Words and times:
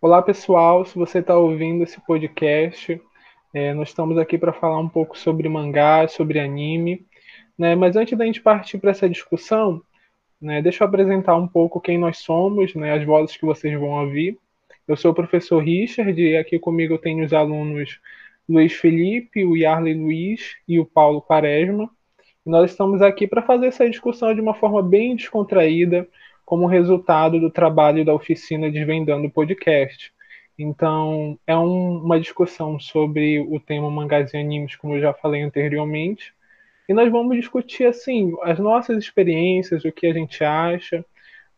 Olá, 0.00 0.22
pessoal. 0.22 0.84
Se 0.84 0.94
você 0.94 1.18
está 1.18 1.36
ouvindo 1.36 1.82
esse 1.82 2.00
podcast, 2.00 3.02
é, 3.52 3.74
nós 3.74 3.88
estamos 3.88 4.16
aqui 4.16 4.38
para 4.38 4.52
falar 4.52 4.78
um 4.78 4.88
pouco 4.88 5.18
sobre 5.18 5.48
mangá, 5.48 6.06
sobre 6.06 6.38
anime. 6.38 7.04
Né? 7.58 7.74
Mas 7.74 7.96
antes 7.96 8.16
da 8.16 8.24
gente 8.24 8.40
partir 8.40 8.78
para 8.78 8.92
essa 8.92 9.08
discussão, 9.08 9.82
né, 10.40 10.62
deixa 10.62 10.84
eu 10.84 10.88
apresentar 10.88 11.34
um 11.34 11.48
pouco 11.48 11.80
quem 11.80 11.98
nós 11.98 12.18
somos, 12.18 12.76
né, 12.76 12.92
as 12.92 13.04
vozes 13.04 13.36
que 13.36 13.44
vocês 13.44 13.76
vão 13.76 13.88
ouvir. 13.88 14.38
Eu 14.86 14.96
sou 14.96 15.10
o 15.10 15.14
professor 15.14 15.58
Richard 15.64 16.22
e 16.22 16.36
aqui 16.36 16.60
comigo 16.60 16.94
eu 16.94 16.98
tenho 16.98 17.24
os 17.24 17.32
alunos 17.32 17.98
Luiz 18.48 18.74
Felipe, 18.74 19.44
o 19.44 19.56
Yarley 19.56 19.94
Luiz 19.94 20.54
e 20.68 20.78
o 20.78 20.86
Paulo 20.86 21.20
Quaresma. 21.20 21.90
E 22.46 22.50
nós 22.50 22.70
estamos 22.70 23.02
aqui 23.02 23.26
para 23.26 23.42
fazer 23.42 23.66
essa 23.66 23.90
discussão 23.90 24.32
de 24.32 24.40
uma 24.40 24.54
forma 24.54 24.80
bem 24.80 25.16
descontraída, 25.16 26.08
como 26.48 26.64
resultado 26.64 27.38
do 27.38 27.50
trabalho 27.50 28.06
da 28.06 28.14
oficina 28.14 28.70
Desvendando 28.70 29.26
o 29.26 29.30
Podcast. 29.30 30.10
Então, 30.58 31.38
é 31.46 31.54
um, 31.54 31.98
uma 31.98 32.18
discussão 32.18 32.80
sobre 32.80 33.38
o 33.38 33.60
tema 33.60 33.90
mangás 33.90 34.32
e 34.32 34.38
animes, 34.38 34.74
como 34.74 34.94
eu 34.94 35.00
já 35.02 35.12
falei 35.12 35.42
anteriormente. 35.42 36.32
E 36.88 36.94
nós 36.94 37.12
vamos 37.12 37.36
discutir, 37.36 37.84
assim, 37.84 38.34
as 38.44 38.58
nossas 38.58 38.96
experiências, 38.96 39.84
o 39.84 39.92
que 39.92 40.06
a 40.06 40.12
gente 40.14 40.42
acha. 40.42 41.04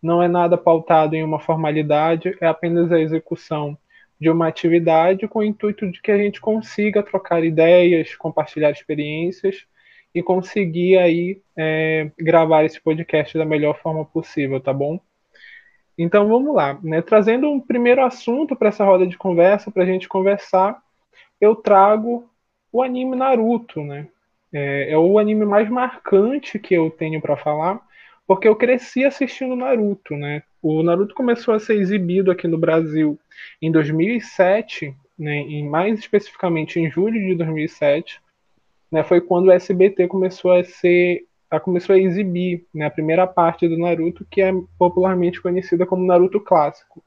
Não 0.02 0.20
é 0.20 0.26
nada 0.26 0.58
pautado 0.58 1.14
em 1.14 1.22
uma 1.22 1.38
formalidade, 1.38 2.36
é 2.40 2.48
apenas 2.48 2.90
a 2.90 2.98
execução 2.98 3.78
de 4.20 4.28
uma 4.28 4.48
atividade 4.48 5.28
com 5.28 5.38
o 5.38 5.45
intuito 5.45 5.88
de 5.88 6.02
que 6.02 6.10
a 6.10 6.18
gente 6.18 6.40
consiga 6.40 7.00
trocar 7.00 7.45
ideias, 7.45 8.16
compartilhar 8.16 8.72
experiências 8.72 9.68
e 10.14 10.23
conseguir 10.23 10.98
aí 10.98 11.41
é, 11.56 12.10
gravar 12.18 12.64
esse 12.64 12.80
podcast 12.80 13.37
da 13.37 13.45
melhor 13.45 13.78
forma 13.80 14.05
possível, 14.05 14.60
tá 14.60 14.73
bom? 14.73 15.01
Então 15.96 16.28
vamos 16.28 16.55
lá, 16.55 16.78
né? 16.82 17.02
Trazendo 17.02 17.51
um 17.51 17.60
primeiro 17.60 18.02
assunto 18.02 18.56
para 18.56 18.68
essa 18.68 18.84
roda 18.84 19.06
de 19.06 19.18
conversa, 19.18 19.71
para 19.71 19.82
a 19.82 19.87
gente 19.87 20.09
conversar, 20.09 20.82
eu 21.40 21.54
trago 21.54 22.29
o 22.73 22.82
anime 22.82 23.16
Naruto, 23.16 23.82
né? 23.82 24.09
É, 24.52 24.93
é 24.93 24.99
o 24.99 25.18
anime 25.18 25.45
mais 25.45 25.68
marcante 25.68 26.59
que 26.59 26.74
eu 26.74 26.90
tenho 26.90 27.21
para 27.21 27.37
falar, 27.37 27.80
porque 28.27 28.49
eu 28.49 28.56
cresci 28.56 29.04
assistindo 29.04 29.54
Naruto, 29.54 30.16
né? 30.16 30.43
O 30.62 30.82
Naruto 30.82 31.15
começou 31.15 31.54
a 31.54 31.60
ser 31.60 31.74
exibido 31.77 32.30
aqui 32.30 32.49
no 32.49 32.59
Brasil 32.59 33.18
em 33.60 33.71
2007, 33.71 34.95
né? 35.18 35.37
Em 35.37 35.68
mais 35.68 35.99
especificamente 35.99 36.80
em 36.80 36.90
julho 36.90 37.21
de 37.21 37.34
2007 37.34 38.21
né, 38.91 39.02
foi 39.02 39.21
quando 39.21 39.46
o 39.46 39.52
SBT 39.52 40.09
começou 40.09 40.52
a 40.52 40.65
ser 40.65 41.27
a 41.51 41.59
começou 41.59 41.96
a 41.96 41.99
exibir 41.99 42.65
né, 42.73 42.87
a 42.87 42.91
primeira 42.91 43.27
parte 43.27 43.69
do 43.69 43.77
Naruto, 43.77 44.24
que 44.30 44.41
é 44.41 44.52
popularmente 44.79 45.43
conhecida 45.43 45.85
como 45.85 46.07
Naruto 46.07 46.38
clássico. 46.41 47.02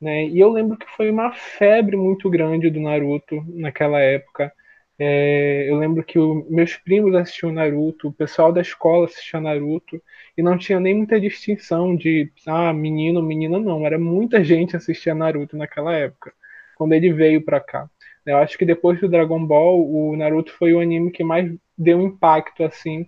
Né? 0.00 0.26
E 0.28 0.38
eu 0.38 0.50
lembro 0.50 0.76
que 0.76 0.86
foi 0.96 1.10
uma 1.10 1.32
febre 1.32 1.96
muito 1.96 2.30
grande 2.30 2.70
do 2.70 2.80
Naruto 2.80 3.44
naquela 3.48 3.98
época. 4.00 4.52
É, 4.98 5.68
eu 5.68 5.76
lembro 5.78 6.04
que 6.04 6.18
o, 6.18 6.46
meus 6.48 6.76
primos 6.76 7.14
assistiam 7.14 7.52
Naruto, 7.52 8.08
o 8.08 8.12
pessoal 8.12 8.52
da 8.52 8.60
escola 8.60 9.06
assistia 9.06 9.40
Naruto, 9.40 10.00
e 10.36 10.42
não 10.42 10.56
tinha 10.56 10.78
nem 10.78 10.94
muita 10.94 11.20
distinção 11.20 11.96
de 11.96 12.30
ah, 12.46 12.72
menino, 12.72 13.22
menina, 13.22 13.58
não. 13.58 13.84
Era 13.84 13.98
muita 13.98 14.44
gente 14.44 14.76
assistia 14.76 15.14
Naruto 15.14 15.56
naquela 15.56 15.92
época, 15.94 16.32
quando 16.76 16.92
ele 16.92 17.12
veio 17.12 17.44
para 17.44 17.60
cá. 17.60 17.90
Eu 18.26 18.38
acho 18.38 18.58
que 18.58 18.64
depois 18.64 19.00
do 19.00 19.08
Dragon 19.08 19.44
Ball, 19.46 19.88
o 19.88 20.16
Naruto 20.16 20.52
foi 20.52 20.74
o 20.74 20.80
anime 20.80 21.12
que 21.12 21.22
mais 21.22 21.50
deu 21.78 22.02
impacto 22.02 22.64
assim 22.64 23.06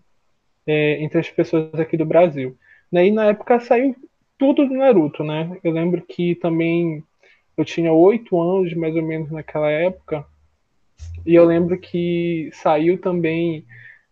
é, 0.66 1.02
entre 1.02 1.18
as 1.18 1.28
pessoas 1.28 1.74
aqui 1.74 1.96
do 1.96 2.06
Brasil. 2.06 2.56
E 2.92 3.10
na 3.10 3.26
época 3.26 3.58
saiu 3.58 3.96
tudo 4.38 4.66
do 4.66 4.74
Naruto, 4.74 5.24
né? 5.24 5.58
Eu 5.64 5.72
lembro 5.72 6.00
que 6.02 6.36
também 6.36 7.02
eu 7.56 7.64
tinha 7.64 7.92
oito 7.92 8.40
anos 8.40 8.72
mais 8.74 8.94
ou 8.94 9.02
menos 9.02 9.30
naquela 9.30 9.68
época 9.68 10.24
e 11.26 11.34
eu 11.34 11.44
lembro 11.44 11.78
que 11.78 12.50
saiu 12.52 12.98
também 12.98 13.64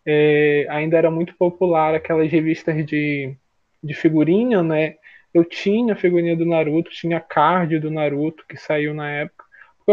é, 0.05 0.67
ainda 0.69 0.97
era 0.97 1.11
muito 1.11 1.35
popular 1.37 1.95
aquelas 1.95 2.31
revistas 2.31 2.85
de, 2.85 3.35
de 3.83 3.95
figurinha, 3.95 4.63
né? 4.63 4.97
Eu 5.33 5.45
tinha 5.45 5.93
a 5.95 5.97
figurinha 5.97 6.37
do 6.37 6.47
Naruto, 6.47 6.91
tinha 6.91 7.21
card 7.21 7.79
do 7.79 7.91
Naruto 7.91 8.45
que 8.49 8.57
saiu 8.57 8.93
na 8.95 9.11
época 9.11 9.36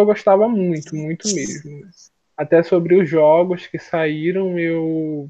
eu 0.01 0.05
gostava 0.05 0.47
muito, 0.47 0.95
muito 0.95 1.27
mesmo. 1.33 1.81
Até 2.35 2.63
sobre 2.63 2.95
os 2.95 3.09
jogos 3.09 3.67
que 3.67 3.77
saíram, 3.77 4.57
eu, 4.57 5.29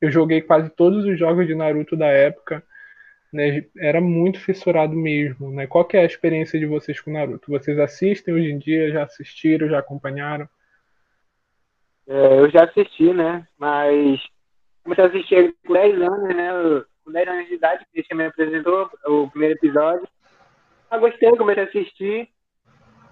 eu 0.00 0.10
joguei 0.10 0.40
quase 0.40 0.70
todos 0.70 1.04
os 1.04 1.18
jogos 1.18 1.46
de 1.46 1.54
Naruto 1.54 1.96
da 1.96 2.06
época. 2.06 2.64
Né? 3.32 3.64
Era 3.78 4.00
muito 4.00 4.40
fissurado 4.40 4.94
mesmo. 4.94 5.52
Né? 5.52 5.66
Qual 5.66 5.86
é 5.92 5.98
a 5.98 6.06
experiência 6.06 6.58
de 6.58 6.66
vocês 6.66 7.00
com 7.00 7.12
Naruto? 7.12 7.50
Vocês 7.50 7.78
assistem 7.78 8.34
hoje 8.34 8.50
em 8.50 8.58
dia? 8.58 8.90
Já 8.90 9.04
assistiram? 9.04 9.68
Já 9.68 9.78
acompanharam? 9.78 10.48
É, 12.08 12.40
eu 12.40 12.50
já 12.50 12.64
assisti, 12.64 13.12
né? 13.12 13.46
Mas 13.56 14.20
comecei 14.82 15.04
a 15.04 15.06
assistir 15.08 15.54
com 15.64 15.72
10 15.72 16.00
anos, 16.00 16.36
né? 16.36 16.84
Com 17.04 17.12
10 17.12 17.28
anos 17.28 17.46
de 17.46 17.54
idade, 17.54 17.86
que 17.92 18.02
você 18.02 18.14
me 18.14 18.26
apresentou 18.26 18.90
o 19.06 19.30
primeiro 19.30 19.54
episódio. 19.54 20.08
Eu 20.90 21.00
gostei, 21.00 21.30
comecei 21.36 21.62
a 21.62 21.66
assistir. 21.66 22.28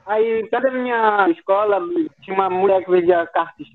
Aí, 0.09 0.49
perto 0.49 0.63
da 0.63 0.71
minha 0.71 1.29
escola, 1.29 1.83
tinha 2.23 2.35
uma 2.35 2.49
mulher 2.49 2.83
que 2.83 2.91
vendia 2.91 3.27
cartas. 3.27 3.67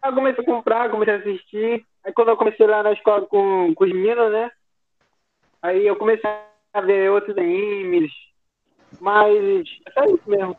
Aí 0.00 0.10
comecei 0.10 0.42
a 0.42 0.46
comprar, 0.46 0.90
comecei 0.90 1.14
a 1.14 1.18
assistir. 1.18 1.84
Aí 2.02 2.12
quando 2.14 2.28
eu 2.28 2.36
comecei 2.38 2.66
lá 2.66 2.82
na 2.82 2.92
escola 2.92 3.26
com, 3.26 3.74
com 3.74 3.84
os 3.84 3.92
meninos, 3.92 4.32
né? 4.32 4.50
Aí 5.60 5.86
eu 5.86 5.96
comecei 5.96 6.30
a 6.72 6.80
ver 6.80 7.10
outros 7.10 7.36
animes. 7.36 8.10
Mas 8.98 9.68
é 9.86 9.90
só 9.92 10.04
isso 10.06 10.22
mesmo. 10.26 10.56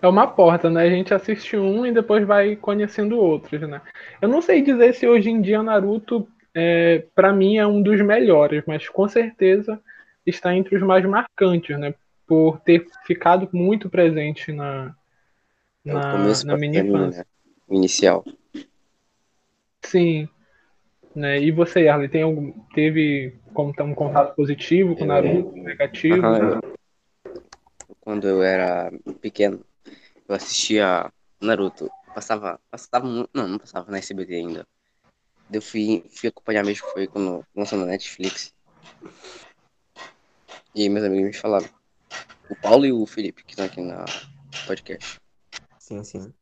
É 0.00 0.06
uma 0.06 0.28
porta, 0.28 0.70
né? 0.70 0.84
A 0.84 0.90
gente 0.90 1.12
assiste 1.12 1.56
um 1.56 1.84
e 1.84 1.90
depois 1.90 2.24
vai 2.24 2.54
conhecendo 2.54 3.18
outros, 3.18 3.60
né? 3.62 3.82
Eu 4.22 4.28
não 4.28 4.40
sei 4.40 4.62
dizer 4.62 4.94
se 4.94 5.08
hoje 5.08 5.30
em 5.30 5.40
dia 5.42 5.64
Naruto, 5.64 6.28
é, 6.54 7.04
para 7.12 7.32
mim, 7.32 7.56
é 7.56 7.66
um 7.66 7.82
dos 7.82 8.00
melhores, 8.02 8.62
mas 8.68 8.88
com 8.88 9.08
certeza 9.08 9.82
está 10.24 10.54
entre 10.54 10.76
os 10.76 10.82
mais 10.82 11.04
marcantes, 11.04 11.76
né? 11.76 11.92
Por 12.28 12.60
ter 12.60 12.86
ficado 13.06 13.48
muito 13.52 13.88
presente 13.88 14.52
na, 14.52 14.94
é 15.84 15.92
na, 15.92 16.44
na 16.44 16.56
minha 16.56 16.80
infância. 16.80 17.20
Né? 17.20 17.76
Inicial. 17.76 18.24
Sim. 19.82 20.28
Né? 21.14 21.40
E 21.40 21.50
você, 21.50 21.88
Arley, 21.88 22.08
tem 22.08 22.22
algum, 22.22 22.52
teve 22.74 23.34
como 23.54 23.72
um 23.80 23.94
contato 23.94 24.36
positivo 24.36 24.94
com 24.94 25.04
o 25.04 25.06
Naruto, 25.06 25.56
é... 25.56 25.60
negativo? 25.62 26.24
Aham, 26.24 26.60
quando 28.00 28.28
eu 28.28 28.42
era 28.42 28.92
pequeno, 29.20 29.64
eu 30.28 30.34
assistia 30.34 31.10
Naruto. 31.40 31.90
Passava, 32.14 32.60
passava, 32.70 33.06
não, 33.06 33.48
não 33.48 33.58
passava 33.58 33.90
na 33.90 33.98
SBT 33.98 34.34
ainda. 34.34 34.66
Eu 35.50 35.62
fui, 35.62 36.04
fui 36.10 36.28
acompanhar 36.28 36.64
mesmo, 36.64 36.86
foi 36.88 37.06
quando 37.06 37.44
lançou 37.54 37.78
na 37.78 37.86
Netflix. 37.86 38.54
E 40.74 40.88
meus 40.88 41.04
amigos 41.04 41.28
me 41.28 41.32
falaram, 41.32 41.68
o 42.50 42.56
Paulo 42.56 42.86
e 42.86 42.92
o 42.92 43.06
Felipe, 43.06 43.44
que 43.44 43.52
estão 43.52 43.66
aqui 43.66 43.80
na 43.80 44.04
podcast. 44.66 45.18
Sim, 45.78 46.02
sim. 46.04 46.32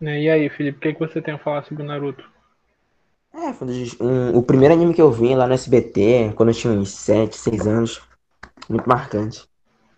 Né, 0.00 0.22
e 0.22 0.30
aí, 0.30 0.48
Felipe, 0.48 0.78
o 0.78 0.80
que, 0.80 0.88
é 0.88 0.92
que 0.92 1.00
você 1.00 1.20
tem 1.20 1.34
a 1.34 1.38
falar 1.38 1.64
sobre 1.64 1.82
o 1.82 1.86
Naruto? 1.86 2.24
É, 3.34 3.52
foi 3.52 3.68
um, 4.00 4.36
o 4.36 4.42
primeiro 4.42 4.74
anime 4.74 4.94
que 4.94 5.02
eu 5.02 5.12
vi 5.12 5.34
lá 5.34 5.46
no 5.46 5.54
SBT, 5.54 6.32
quando 6.34 6.50
eu 6.50 6.54
tinha 6.54 6.72
uns 6.72 6.90
7, 6.90 7.36
6 7.36 7.66
anos. 7.66 8.00
Muito 8.68 8.88
marcante. 8.88 9.48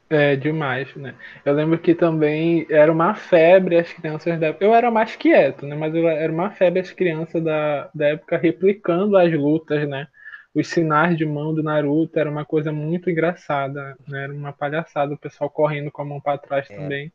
É, 0.09 0.34
demais, 0.34 0.95
né? 0.97 1.15
Eu 1.45 1.55
lembro 1.55 1.78
que 1.78 1.95
também 1.95 2.67
era 2.69 2.91
uma 2.91 3.15
febre 3.15 3.78
as 3.78 3.93
crianças 3.93 4.39
da 4.41 4.49
época. 4.49 4.65
Eu 4.65 4.75
era 4.75 4.91
mais 4.91 5.15
quieto, 5.15 5.65
né? 5.65 5.77
Mas 5.77 5.95
eu 5.95 6.09
era 6.09 6.33
uma 6.33 6.51
febre 6.51 6.81
as 6.81 6.91
crianças 6.91 7.43
da, 7.43 7.89
da 7.95 8.09
época 8.09 8.37
replicando 8.37 9.17
as 9.17 9.33
lutas, 9.33 9.89
né? 9.89 10.09
Os 10.55 10.69
sinais 10.69 11.16
de 11.16 11.25
mão 11.25 11.55
do 11.55 11.62
Naruto 11.62 12.19
era 12.19 12.31
uma 12.31 12.44
coisa 12.44 12.72
muito 12.72 13.09
engraçada, 13.09 13.97
né? 14.09 14.25
Era 14.25 14.33
uma 14.33 14.53
palhaçada, 14.53 15.15
o 15.15 15.19
pessoal 15.19 15.48
correndo 15.48 15.91
com 15.91 16.03
a 16.03 16.04
mão 16.04 16.21
para 16.21 16.39
trás 16.39 16.69
é. 16.71 16.77
também. 16.77 17.13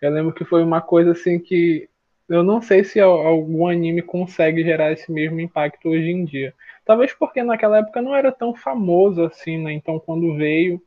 Eu 0.00 0.10
lembro 0.10 0.32
que 0.32 0.44
foi 0.44 0.62
uma 0.62 0.80
coisa 0.80 1.12
assim 1.12 1.38
que 1.38 1.88
eu 2.28 2.42
não 2.42 2.60
sei 2.62 2.82
se 2.82 2.98
algum 2.98 3.68
anime 3.68 4.02
consegue 4.02 4.64
gerar 4.64 4.90
esse 4.92 5.12
mesmo 5.12 5.40
impacto 5.40 5.88
hoje 5.88 6.10
em 6.10 6.24
dia. 6.24 6.54
Talvez 6.84 7.12
porque 7.12 7.42
naquela 7.42 7.78
época 7.78 8.02
não 8.02 8.14
era 8.14 8.32
tão 8.32 8.54
famoso 8.54 9.22
assim, 9.24 9.62
né? 9.62 9.72
Então 9.72 10.00
quando 10.00 10.36
veio, 10.36 10.82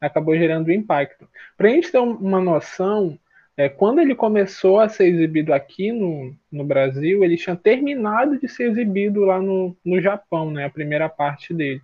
acabou 0.00 0.36
gerando 0.36 0.72
impacto. 0.72 1.26
Pra 1.56 1.68
gente 1.70 1.90
ter 1.90 1.98
uma 1.98 2.40
noção, 2.40 3.18
é, 3.58 3.68
quando 3.68 4.00
ele 4.00 4.14
começou 4.14 4.78
a 4.78 4.88
ser 4.88 5.08
exibido 5.08 5.52
aqui 5.52 5.90
no, 5.90 6.32
no 6.50 6.62
Brasil, 6.62 7.24
ele 7.24 7.36
tinha 7.36 7.56
terminado 7.56 8.38
de 8.38 8.48
ser 8.48 8.70
exibido 8.70 9.24
lá 9.24 9.42
no, 9.42 9.76
no 9.84 10.00
Japão, 10.00 10.48
né, 10.52 10.64
a 10.64 10.70
primeira 10.70 11.08
parte 11.08 11.52
dele. 11.52 11.82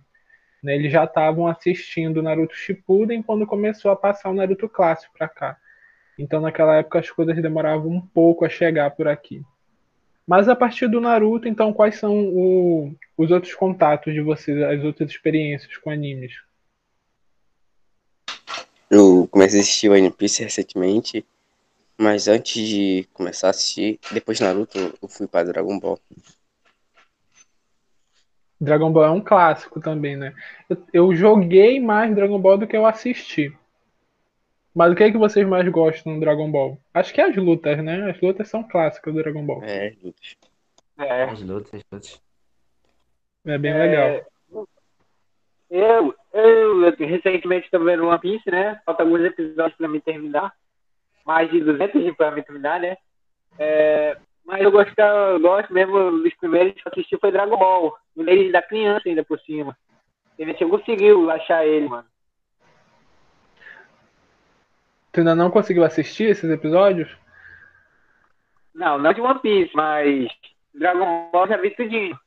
Né, 0.63 0.73
eles 0.73 0.89
já 0.89 1.03
estavam 1.03 1.47
assistindo 1.47 2.23
Naruto 2.23 2.55
Shippuden 2.55 3.21
quando 3.21 3.45
começou 3.45 3.91
a 3.91 3.95
passar 3.95 4.29
o 4.29 4.33
Naruto 4.33 4.69
clássico 4.69 5.13
para 5.17 5.27
cá. 5.27 5.57
Então, 6.17 6.39
naquela 6.39 6.77
época, 6.77 6.99
as 6.99 7.11
coisas 7.11 7.35
demoravam 7.41 7.91
um 7.91 7.99
pouco 7.99 8.45
a 8.45 8.49
chegar 8.49 8.91
por 8.91 9.09
aqui. 9.09 9.43
Mas 10.25 10.47
a 10.47 10.55
partir 10.55 10.87
do 10.87 11.01
Naruto, 11.01 11.45
então, 11.45 11.73
quais 11.73 11.97
são 11.97 12.17
o, 12.29 12.95
os 13.17 13.31
outros 13.31 13.53
contatos 13.53 14.13
de 14.13 14.21
vocês, 14.21 14.61
as 14.61 14.81
outras 14.81 15.09
experiências 15.09 15.75
com 15.75 15.89
animes? 15.89 16.35
Eu 18.89 19.27
comecei 19.29 19.59
a 19.59 19.61
assistir 19.61 19.89
One 19.89 20.09
Piece 20.09 20.41
recentemente, 20.41 21.25
mas 21.97 22.27
antes 22.27 22.67
de 22.67 23.07
começar 23.13 23.47
a 23.47 23.49
assistir, 23.51 23.99
depois 24.11 24.37
de 24.37 24.43
Naruto, 24.43 24.77
eu 24.77 25.07
fui 25.07 25.27
para 25.27 25.47
Dragon 25.47 25.79
Ball. 25.79 25.99
Dragon 28.59 28.91
Ball 28.91 29.05
é 29.05 29.09
um 29.11 29.21
clássico 29.21 29.79
também, 29.79 30.15
né? 30.15 30.33
Eu, 30.69 30.77
eu 30.93 31.15
joguei 31.15 31.79
mais 31.79 32.13
Dragon 32.15 32.39
Ball 32.39 32.57
do 32.57 32.67
que 32.67 32.75
eu 32.75 32.85
assisti. 32.85 33.55
Mas 34.73 34.91
o 34.91 34.95
que 34.95 35.03
é 35.03 35.11
que 35.11 35.17
vocês 35.17 35.47
mais 35.47 35.67
gostam 35.69 36.13
no 36.13 36.19
Dragon 36.19 36.51
Ball? 36.51 36.77
Acho 36.93 37.13
que 37.13 37.21
é 37.21 37.29
as 37.29 37.35
lutas, 37.35 37.81
né? 37.81 38.09
As 38.09 38.19
lutas 38.19 38.49
são 38.49 38.61
clássicas 38.61 39.13
do 39.13 39.21
Dragon 39.21 39.45
Ball. 39.45 39.63
É, 39.63 39.93
lutas. 40.03 40.35
É. 40.97 41.23
As 41.23 41.41
lutas, 41.41 41.73
as 41.73 41.83
lutas. 41.91 42.21
É 43.45 43.57
bem 43.57 43.71
É, 43.71 43.77
legal. 43.77 44.25
Eu, 45.69 46.15
eu, 46.33 46.85
eu 46.85 47.07
recentemente 47.07 47.65
estou 47.65 47.83
vendo 47.83 48.05
One 48.05 48.19
Piece, 48.19 48.49
né? 48.49 48.81
Falta 48.85 49.03
alguns 49.03 49.21
episódios 49.21 49.77
para 49.77 49.87
me 49.87 50.01
terminar. 50.01 50.53
Mais 51.25 51.49
de 51.49 51.59
200 51.61 52.15
para 52.15 52.31
me 52.31 52.43
terminar, 52.43 52.79
né? 52.79 52.97
É, 53.57 54.17
mas 54.45 54.61
eu 54.61 54.71
gosto, 54.71 54.93
eu 54.97 55.39
gosto 55.39 55.73
mesmo 55.73 56.11
dos 56.21 56.33
primeiros 56.35 56.73
que 56.73 56.87
eu 56.87 56.91
assisti 56.91 57.17
foi 57.17 57.31
Dragon 57.31 57.57
Ball. 57.57 57.97
Desde 58.15 58.51
da 58.51 58.61
criança 58.61 59.09
ainda 59.09 59.23
por 59.23 59.39
cima. 59.39 59.75
A 60.39 60.43
gente 60.43 60.65
conseguiu 60.65 61.29
achar 61.31 61.65
ele, 61.65 61.87
mano. 61.87 62.07
Tu 65.11 65.21
ainda 65.21 65.33
não 65.33 65.49
conseguiu 65.49 65.83
assistir 65.83 66.25
esses 66.25 66.49
episódios? 66.49 67.09
Não, 68.73 68.97
não 68.97 69.13
de 69.13 69.21
One 69.21 69.39
Piece, 69.39 69.71
mas 69.73 70.27
Dragon 70.73 71.29
Ball 71.31 71.47
já 71.47 71.57
vi 71.57 71.71
tudinho. 71.71 72.19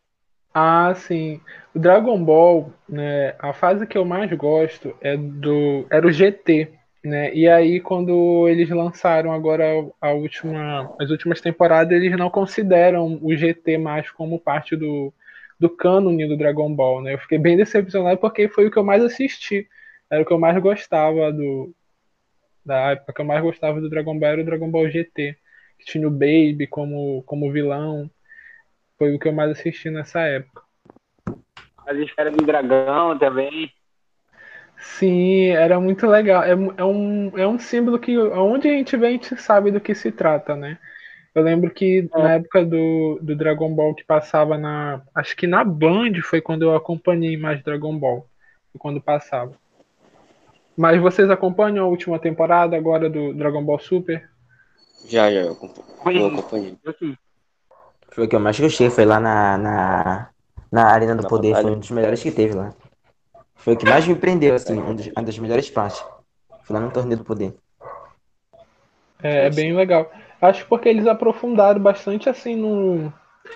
Ah, 0.55 0.95
sim. 0.95 1.41
O 1.75 1.79
Dragon 1.79 2.23
Ball, 2.25 2.73
né, 2.89 3.37
a 3.39 3.53
fase 3.53 3.87
que 3.87 3.97
eu 3.97 4.05
mais 4.05 4.33
gosto 4.33 4.97
é 5.01 5.17
do 5.17 5.87
era 5.91 6.07
o 6.07 6.11
GT, 6.11 6.78
né? 7.09 7.35
E 7.35 7.49
aí 7.49 7.81
quando 7.81 8.49
eles 8.49 8.69
lançaram 8.71 9.33
agora 9.33 9.65
a 10.01 10.11
última 10.11 10.95
as 11.01 11.11
últimas 11.11 11.41
temporadas, 11.41 11.93
eles 11.93 12.17
não 12.17 12.31
consideram 12.31 13.19
o 13.23 13.35
GT 13.37 13.79
mais 13.79 14.11
como 14.11 14.39
parte 14.39 14.77
do 14.77 15.13
do 15.59 15.69
cânone 15.69 16.29
do 16.29 16.37
Dragon 16.37 16.73
Ball, 16.73 17.03
né? 17.03 17.15
Eu 17.15 17.19
fiquei 17.19 17.39
bem 17.39 17.57
decepcionado 17.57 18.19
porque 18.21 18.49
foi 18.49 18.67
o 18.67 18.71
que 18.71 18.79
eu 18.79 18.85
mais 18.85 19.03
assisti. 19.03 19.69
Era 20.11 20.23
o 20.23 20.27
que 20.27 20.33
eu 20.33 20.39
mais 20.39 20.57
gostava 20.63 21.33
do 21.33 21.75
da 22.65 22.93
época 22.93 23.13
que 23.15 23.21
eu 23.21 23.25
mais 23.25 23.43
gostava 23.43 23.81
do 23.81 23.89
Dragon 23.89 24.19
Ball 24.19 24.31
era 24.31 24.43
o 24.43 24.45
Dragon 24.45 24.71
Ball 24.71 24.91
GT, 24.91 25.37
que 25.79 25.87
tinha 25.87 26.07
o 26.07 26.11
Baby 26.11 26.67
como 26.69 27.23
como 27.25 27.51
vilão. 27.51 28.11
Foi 28.99 29.15
o 29.15 29.19
que 29.19 29.29
eu 29.29 29.33
mais 29.33 29.51
assisti 29.51 29.91
nessa 29.91 30.21
época. 30.21 30.63
As 31.87 31.97
esferas 31.97 32.37
do 32.37 32.45
dragão 32.45 33.19
também. 33.19 33.73
Sim, 34.81 35.49
era 35.49 35.81
muito 35.81 36.07
legal. 36.07 36.43
É, 36.43 36.51
é 36.51 36.85
um, 36.85 37.39
é 37.39 37.47
um 37.47 37.59
símbolo 37.59 37.99
que 37.99 38.17
onde 38.17 38.69
a 38.69 38.73
gente 38.73 38.97
vê, 38.97 39.09
a 39.09 39.11
gente 39.11 39.37
sabe 39.37 39.71
do 39.71 39.81
que 39.81 39.95
se 39.95 40.11
trata, 40.13 40.57
né? 40.57 40.79
Eu 41.35 41.43
lembro 41.43 41.71
que 41.71 42.09
É. 42.13 42.23
na 42.23 42.33
época 42.35 42.65
do, 42.65 43.19
do 43.23 43.37
Dragon 43.37 43.73
Ball 43.75 43.95
que 43.95 44.05
passava 44.05 44.57
na. 44.57 45.03
Acho 45.15 45.37
que 45.37 45.47
na 45.47 45.63
Band 45.63 46.15
foi 46.23 46.41
quando 46.41 46.63
eu 46.63 46.75
acompanhei 46.75 47.37
mais 47.37 47.63
Dragon 47.63 47.97
Ball. 47.97 48.27
Foi 48.73 48.79
quando 48.79 49.01
passava. 49.01 49.53
Mas 50.77 51.01
vocês 51.01 51.29
acompanham 51.29 51.85
a 51.85 51.89
última 51.89 52.19
temporada 52.19 52.77
agora 52.77 53.11
do 53.11 53.35
Dragon 53.35 53.65
Ball 53.65 53.79
Super? 53.81 54.29
Já, 55.07 55.31
já, 55.31 55.41
eu 55.41 55.53
acompanho. 55.53 55.87
Foi, 56.03 56.19
Eu 56.19 56.27
acompanhei. 56.27 56.79
Foi 58.11 58.25
o 58.25 58.29
que 58.29 58.37
eu 58.37 58.41
mais 58.41 58.59
gostei, 58.59 58.91
foi 58.91 59.05
lá 59.05 59.21
na, 59.21 59.59
na, 59.59 60.29
na 60.73 60.85
Arena 60.87 61.15
do 61.15 61.23
Na 61.23 61.29
Poder, 61.29 61.55
foi 61.57 61.71
um 61.73 61.79
dos 61.79 61.91
melhores 61.91 62.23
que 62.23 62.31
teve 62.31 62.55
lá. 62.55 62.73
Foi 63.59 63.75
o 63.75 63.77
que 63.77 63.85
mais 63.85 64.07
me 64.07 64.15
prendeu, 64.15 64.55
assim, 64.55 64.79
um 64.79 64.93
uma 64.93 65.23
das 65.23 65.39
melhores 65.39 65.69
partes. 65.69 66.03
Foi 66.63 66.75
lá 66.75 66.81
no 66.81 66.91
Torneio 66.91 67.19
do 67.19 67.25
Poder. 67.25 67.55
É, 69.23 69.47
é 69.47 69.51
bem 69.51 69.75
legal. 69.75 70.11
Acho 70.41 70.67
porque 70.67 70.89
eles 70.89 71.07
aprofundaram 71.07 71.81
bastante 71.81 72.29
assim 72.29 72.55
no, 72.55 73.13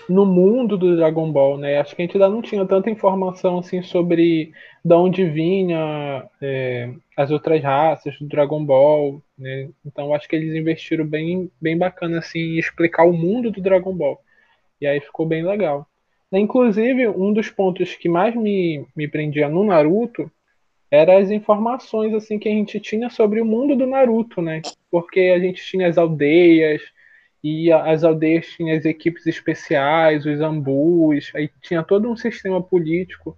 no 0.09 0.25
mundo 0.25 0.77
do 0.77 0.95
Dragon 0.97 1.31
Ball, 1.31 1.57
né? 1.57 1.79
Acho 1.79 1.95
que 1.95 2.01
a 2.01 2.05
gente 2.05 2.17
ainda 2.17 2.29
não 2.29 2.41
tinha 2.41 2.65
tanta 2.65 2.89
informação 2.89 3.59
assim 3.59 3.81
sobre 3.81 4.51
de 4.83 4.93
onde 4.93 5.23
vinha 5.23 6.27
é, 6.41 6.93
as 7.15 7.31
outras 7.31 7.63
raças 7.63 8.17
do 8.19 8.27
Dragon 8.27 8.63
Ball, 8.65 9.21
né? 9.37 9.69
Então 9.85 10.13
acho 10.13 10.27
que 10.27 10.35
eles 10.35 10.53
investiram 10.53 11.05
bem, 11.05 11.49
bem 11.61 11.77
bacana 11.77 12.19
assim 12.19 12.39
em 12.39 12.59
explicar 12.59 13.05
o 13.05 13.13
mundo 13.13 13.49
do 13.49 13.61
Dragon 13.61 13.93
Ball. 13.95 14.19
E 14.81 14.85
aí 14.85 14.99
ficou 14.99 15.25
bem 15.25 15.45
legal. 15.45 15.87
Inclusive, 16.39 17.07
um 17.07 17.33
dos 17.33 17.49
pontos 17.49 17.95
que 17.95 18.09
mais 18.09 18.35
me, 18.35 18.85
me 18.95 19.07
prendia 19.07 19.47
no 19.49 19.63
Naruto 19.63 20.31
era 20.89 21.17
as 21.17 21.31
informações 21.31 22.13
assim 22.13 22.37
que 22.37 22.47
a 22.47 22.51
gente 22.51 22.79
tinha 22.79 23.09
sobre 23.09 23.41
o 23.41 23.45
mundo 23.45 23.75
do 23.75 23.87
Naruto, 23.87 24.41
né? 24.41 24.61
Porque 24.91 25.33
a 25.35 25.39
gente 25.39 25.63
tinha 25.63 25.87
as 25.87 25.97
aldeias, 25.97 26.81
e 27.43 27.71
as 27.71 28.03
aldeias 28.03 28.47
tinham 28.47 28.75
as 28.77 28.85
equipes 28.85 29.27
especiais, 29.27 30.25
os 30.25 30.39
ambus, 30.39 31.31
aí 31.35 31.49
tinha 31.61 31.83
todo 31.83 32.09
um 32.09 32.15
sistema 32.15 32.63
político, 32.63 33.35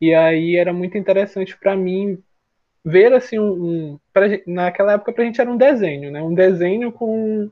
e 0.00 0.14
aí 0.14 0.56
era 0.56 0.72
muito 0.72 0.98
interessante 0.98 1.56
para 1.58 1.74
mim 1.74 2.22
ver 2.84 3.12
assim 3.12 3.38
um, 3.38 3.52
um 3.52 4.00
pra 4.12 4.26
naquela 4.46 4.92
época 4.94 5.12
pra 5.12 5.24
gente 5.24 5.40
era 5.40 5.50
um 5.50 5.56
desenho, 5.56 6.10
né? 6.10 6.22
Um 6.22 6.34
desenho 6.34 6.92
com 6.92 7.50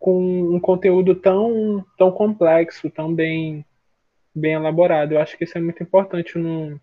com 0.00 0.54
um 0.54 0.60
conteúdo 0.60 1.14
tão 1.14 1.84
tão 1.98 2.10
complexo, 2.10 2.90
tão 2.90 3.14
bem 3.14 3.64
bem 4.38 4.52
elaborado. 4.52 5.12
Eu 5.12 5.20
acho 5.20 5.36
que 5.36 5.44
isso 5.44 5.56
é 5.56 5.60
muito 5.60 5.82
importante 5.82 6.38
no 6.38 6.80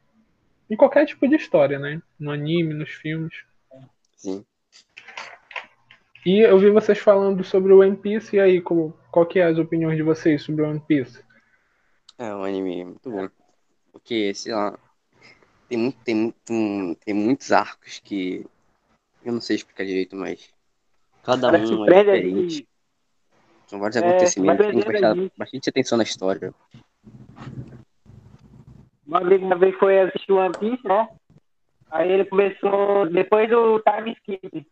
em 0.70 0.76
qualquer 0.76 1.06
tipo 1.06 1.28
de 1.28 1.36
história, 1.36 1.78
né? 1.78 2.02
No 2.20 2.32
anime, 2.32 2.74
nos 2.74 2.90
filmes. 2.90 3.34
Sim. 4.16 4.44
E 6.26 6.40
eu 6.40 6.58
vi 6.58 6.70
vocês 6.70 6.98
falando 6.98 7.44
sobre 7.44 7.74
o 7.74 7.82
One 7.82 7.98
Piece, 7.98 8.36
e 8.36 8.40
aí, 8.40 8.62
qual, 8.62 8.98
qual 9.12 9.26
que 9.26 9.40
é 9.40 9.44
as 9.44 9.58
opiniões 9.58 9.98
de 9.98 10.04
vocês 10.04 10.42
sobre 10.42 10.62
o 10.64 10.70
One 10.70 10.80
Piece? 10.80 11.22
É 12.18 12.34
um 12.34 12.44
anime 12.44 12.86
muito 12.86 13.12
bom. 13.12 13.28
Porque, 13.92 14.34
sei 14.34 14.54
lá, 14.54 14.80
tem, 15.68 15.78
muito, 15.78 15.98
tem, 16.04 16.16
muito, 16.16 16.98
tem 17.06 17.14
muitos 17.14 17.52
arcos 17.52 18.00
que 18.00 18.46
eu 19.24 19.34
não 19.34 19.42
sei 19.42 19.58
explicar 19.58 19.86
direito, 19.86 20.16
mas 20.16 20.50
cada 21.24 21.52
Parece 21.52 21.72
que 21.72 21.76
um 21.76 21.86
é 21.86 22.04
diferente. 22.04 22.68
São 23.68 23.80
vários 23.80 23.98
É, 23.98 24.08
acontecimentos, 24.08 24.68
tem 24.68 24.80
que 24.80 24.86
prestar 24.86 25.16
bastante 25.38 25.70
atenção 25.70 25.98
na 25.98 26.04
história. 26.04 26.54
Amigo 29.12 29.46
uma 29.46 29.58
vez 29.58 29.76
foi 29.76 30.00
assistir 30.00 30.32
One 30.32 30.54
Piece, 30.58 30.88
né? 30.88 31.08
Aí 31.92 32.12
ele 32.12 32.26
começou 32.26 33.10
depois 33.10 33.50
do 33.50 33.80
time 33.80 34.14
skip. 34.14 34.66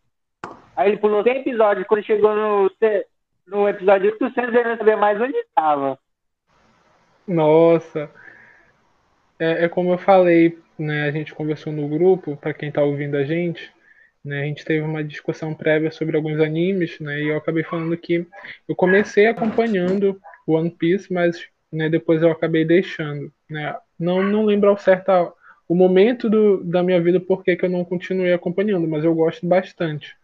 Aí 0.76 0.90
ele 0.90 0.98
pulou 0.98 1.24
100 1.24 1.38
episódios. 1.38 1.88
Quando 1.88 2.04
chegou 2.04 2.34
no, 2.34 2.72
no 3.48 3.70
episódio 3.70 4.12
800, 4.12 4.56
ele 4.56 4.70
não 4.70 4.78
sabia 4.78 4.98
mais 4.98 5.22
onde 5.22 5.38
estava. 5.38 6.00
Nossa, 7.28 8.10
é, 9.38 9.66
é 9.66 9.70
como 9.70 9.94
eu 9.94 9.98
falei, 9.98 10.58
né? 10.78 11.08
A 11.08 11.12
gente 11.12 11.34
conversou 11.36 11.72
no 11.72 11.88
grupo, 11.88 12.38
para 12.38 12.54
quem 12.54 12.72
tá 12.72 12.82
ouvindo 12.82 13.16
a 13.18 13.24
gente, 13.24 13.72
né? 14.24 14.42
A 14.42 14.46
gente 14.46 14.66
teve 14.66 14.82
uma 14.82 15.04
discussão 15.04 15.54
prévia 15.54 15.92
sobre 15.92 16.16
alguns 16.16 16.40
animes, 16.40 17.00
né? 17.00 17.22
E 17.22 17.28
eu 17.28 17.38
acabei 17.38 17.64
falando 17.64 17.96
que 17.98 18.26
eu 18.68 18.76
comecei 18.76 19.28
acompanhando 19.28 20.20
One 20.48 20.72
Piece, 20.72 21.12
mas 21.14 21.48
né, 21.72 21.90
depois 21.90 22.22
eu 22.22 22.32
acabei 22.32 22.66
deixando, 22.66 23.32
né? 23.50 23.76
Não, 24.01 24.24
não 24.24 24.46
lembro 24.46 24.70
ao 24.70 24.77
certo 24.77 25.34
o 25.67 25.75
momento 25.75 26.29
do, 26.29 26.63
da 26.63 26.84
minha 26.84 27.00
vida 27.00 27.20
porque 27.20 27.55
que 27.55 27.65
eu 27.65 27.70
não 27.70 27.86
continuei 27.86 28.34
acompanhando, 28.34 28.88
mas 28.88 29.05
eu 29.05 29.13
gosto 29.15 29.48
bastante, 29.48 30.17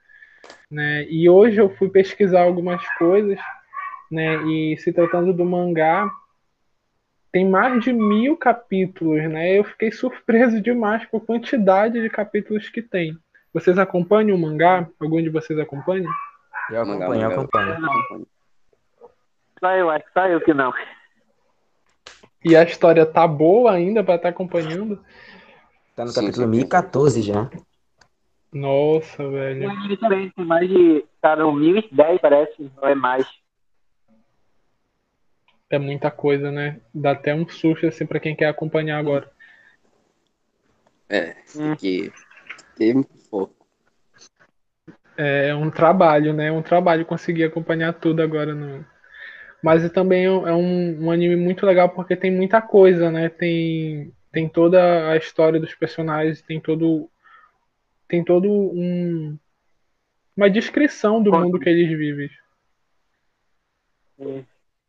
né? 0.70 1.06
E 1.10 1.30
hoje 1.30 1.58
eu 1.62 1.70
fui 1.70 1.90
pesquisar 1.90 2.42
algumas 2.42 2.86
coisas, 2.98 3.40
né? 4.12 4.36
E 4.48 4.78
se 4.78 4.92
tratando 4.92 5.32
do 5.32 5.46
mangá, 5.46 6.10
tem 7.32 7.48
mais 7.48 7.84
de 7.84 7.94
mil 7.94 8.36
capítulos, 8.36 9.24
né? 9.30 9.58
Eu 9.58 9.64
fiquei 9.64 9.92
surpreso 9.94 10.60
demais 10.60 11.06
com 11.06 11.18
a 11.18 11.22
quantidade 11.22 12.02
de 12.02 12.10
capítulos 12.10 12.68
que 12.70 12.82
tem. 12.82 13.18
Vocês 13.54 13.78
acompanham 13.78 14.36
o 14.36 14.40
mangá? 14.40 14.88
Algum 15.00 15.22
de 15.22 15.30
vocês 15.30 15.58
acompanha? 15.58 16.10
Eu 16.70 16.86
Mangá, 16.86 17.06
acompanho, 17.06 17.22
eu 17.22 17.32
acompanho. 17.32 18.28
Só 19.60 19.72
eu, 19.72 19.90
acho 19.90 20.06
só 20.14 20.28
eu 20.28 20.42
que 20.42 20.54
não. 20.54 20.74
E 22.48 22.56
a 22.56 22.64
história 22.64 23.06
tá 23.06 23.28
boa 23.28 23.74
ainda 23.74 24.02
pra 24.02 24.16
estar 24.16 24.30
acompanhando? 24.30 25.04
Tá 25.94 26.06
no 26.06 26.12
Sim, 26.12 26.22
capítulo 26.22 26.46
sim. 26.46 26.52
1014 26.52 27.22
já. 27.22 27.50
Nossa, 28.54 29.30
velho. 29.30 29.70
tem 30.34 30.46
mais 30.46 30.70
de. 30.70 31.06
Tá 31.20 31.36
no 31.36 31.52
1010, 31.52 32.22
parece, 32.22 32.72
ou 32.82 32.88
é 32.88 32.96
mais. 32.96 33.28
É 35.70 35.78
muita 35.78 36.10
coisa, 36.10 36.50
né? 36.50 36.80
Dá 36.94 37.12
até 37.12 37.36
um 37.36 37.46
susto 37.50 37.86
assim 37.86 38.06
pra 38.06 38.18
quem 38.22 38.34
quer 38.34 38.48
acompanhar 38.48 38.98
agora. 38.98 39.30
É, 41.10 41.36
Hum. 41.54 41.76
que 41.76 42.14
teve 42.78 43.06
foco. 43.30 43.68
É 45.18 45.54
um 45.54 45.70
trabalho, 45.70 46.32
né? 46.32 46.48
É 46.48 46.52
um 46.54 46.62
trabalho 46.62 47.06
conseguir 47.06 47.44
acompanhar 47.44 47.92
tudo 47.92 48.22
agora 48.22 48.56
no. 48.56 48.86
Mas 49.68 49.92
também 49.92 50.24
é 50.24 50.32
um- 50.32 50.48
é 50.48 50.54
um, 50.56 51.04
um 51.08 51.12
anime 51.12 51.36
muito 51.36 51.66
legal 51.66 51.90
porque 51.90 52.16
tem 52.16 52.32
muita 52.32 52.62
coisa, 52.62 53.12
né? 53.12 53.28
Tem, 53.28 54.14
tem 54.32 54.48
toda 54.48 55.10
a 55.12 55.18
história 55.18 55.60
dos 55.60 55.76
personagens, 55.76 56.42
tem 56.42 56.58
todo 56.62 57.10
tem 58.08 58.24
todo 58.24 58.50
um 58.50 59.38
uma 60.38 60.50
descrição 60.50 61.22
do 61.22 61.34
mundo 61.34 61.60
que 61.60 61.68
eles 61.68 61.90
vivem. 61.98 62.30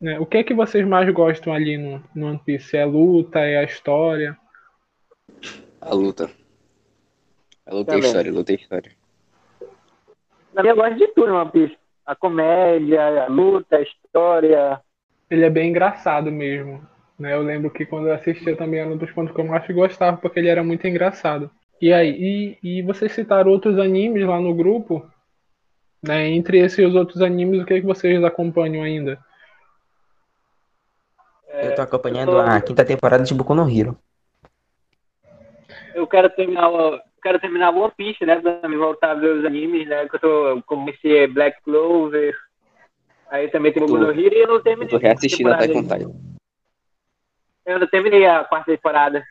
Né? 0.01 0.21
O 0.21 0.27
que 0.27 0.37
é 0.39 0.45
que 0.45 0.55
vocês 0.55 0.87
mais 0.87 1.13
gostam 1.13 1.53
ali 1.53 1.77
no, 1.77 2.01
no 2.15 2.29
One 2.29 2.39
Piece? 2.39 2.77
É 2.77 2.83
a 2.83 2.87
luta, 2.87 3.41
é 3.41 3.59
a 3.59 3.65
história? 3.65 4.39
A 5.81 5.93
luta. 5.93 6.31
A 7.67 7.75
luta 7.75 7.91
é 7.91 7.95
Também. 7.95 8.07
história, 8.07 8.31
a 8.31 8.35
luta 8.35 8.53
é 8.53 8.55
história. 8.55 8.93
Eu 10.55 10.77
gosto 10.77 10.99
de 10.99 11.09
tudo, 11.09 11.35
One 11.35 11.51
Piece. 11.51 11.88
A 12.09 12.17
comédia, 12.17 13.25
a 13.25 13.27
luta, 13.29 13.77
a 13.77 13.83
história. 13.83 14.81
Ele 15.29 15.45
é 15.45 15.51
bem 15.51 15.69
engraçado 15.69 16.33
mesmo. 16.33 16.81
Né? 17.19 17.35
Eu 17.35 17.43
lembro 17.43 17.71
que 17.71 17.85
quando 17.85 18.09
eu 18.09 18.15
assistia 18.15 18.57
também 18.57 18.81
era 18.81 18.89
um 18.89 18.97
dos 18.97 19.11
pontos 19.11 19.35
que 19.35 19.39
eu 19.39 19.45
mais 19.45 19.67
gostava, 19.69 20.17
porque 20.17 20.39
ele 20.39 20.49
era 20.49 20.65
muito 20.65 20.87
engraçado. 20.87 21.51
E 21.83 21.93
aí, 21.93 22.57
e, 22.63 22.79
e 22.79 22.83
vocês 22.83 23.13
citaram 23.13 23.51
outros 23.51 23.79
animes 23.79 24.27
lá 24.27 24.41
no 24.41 24.55
grupo? 24.55 25.07
Né? 26.03 26.29
Entre 26.29 26.61
esses 26.61 26.79
e 26.79 26.87
os 26.87 26.95
outros 26.95 27.21
animes, 27.21 27.61
o 27.61 27.67
que, 27.67 27.75
é 27.75 27.81
que 27.81 27.87
vocês 27.87 28.25
acompanham 28.25 28.83
ainda? 28.83 29.19
Eu 31.53 31.75
tô 31.75 31.83
acompanhando 31.83 32.39
a 32.39 32.59
quinta 32.63 32.87
temporada 32.87 33.23
de 33.23 33.35
Boku 33.35 33.55
no 33.55 33.69
Hero. 33.69 33.99
Eu 35.95 36.07
quero 36.07 36.31
terminar 36.31 36.71
o, 36.71 36.95
eu 36.95 37.01
quero 37.23 37.39
terminar 37.39 37.75
One 37.75 37.93
Piece, 37.97 38.25
né? 38.25 38.41
Pra 38.41 38.69
me 38.69 38.77
voltar 38.77 39.13
a 39.13 39.15
ver 39.15 39.31
os 39.31 39.45
animes, 39.45 39.87
né? 39.89 40.09
Que 40.09 40.17
eu 40.17 40.21
tô, 40.21 40.49
eu 40.49 40.63
comecei 40.63 41.27
Black 41.27 41.63
Clover. 41.63 42.37
Aí 43.31 43.49
também 43.49 43.73
tem 43.73 43.83
o 43.83 43.87
Boku 43.87 43.99
no 43.99 44.11
Hero 44.11 44.35
e 44.35 44.41
eu 44.41 44.49
não 44.49 44.55
Eu 44.57 44.63
terminei. 44.63 44.89
tô 44.91 44.99
reassistindo 44.99 45.53
até 45.53 45.69
com 45.69 45.83
Titan. 45.83 46.13
Eu 47.67 47.79
não 47.79 47.87
terminei 47.87 48.27
a 48.27 48.45
quarta 48.45 48.73
temporada. 48.73 49.23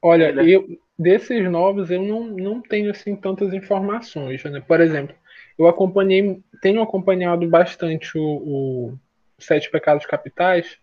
Olha, 0.00 0.28
Ainda. 0.28 0.44
eu, 0.44 0.66
desses 0.98 1.50
novos 1.50 1.90
eu 1.90 2.00
não, 2.02 2.24
não 2.24 2.60
tenho 2.60 2.90
assim 2.90 3.14
tantas 3.14 3.52
informações, 3.52 4.42
né? 4.44 4.60
Por 4.60 4.80
exemplo, 4.80 5.14
eu 5.58 5.66
acompanhei, 5.66 6.40
tenho 6.62 6.80
acompanhado 6.80 7.46
bastante 7.48 8.16
o, 8.16 8.22
o 8.22 8.98
Sete 9.38 9.70
Pecados 9.70 10.06
Capitais, 10.06 10.78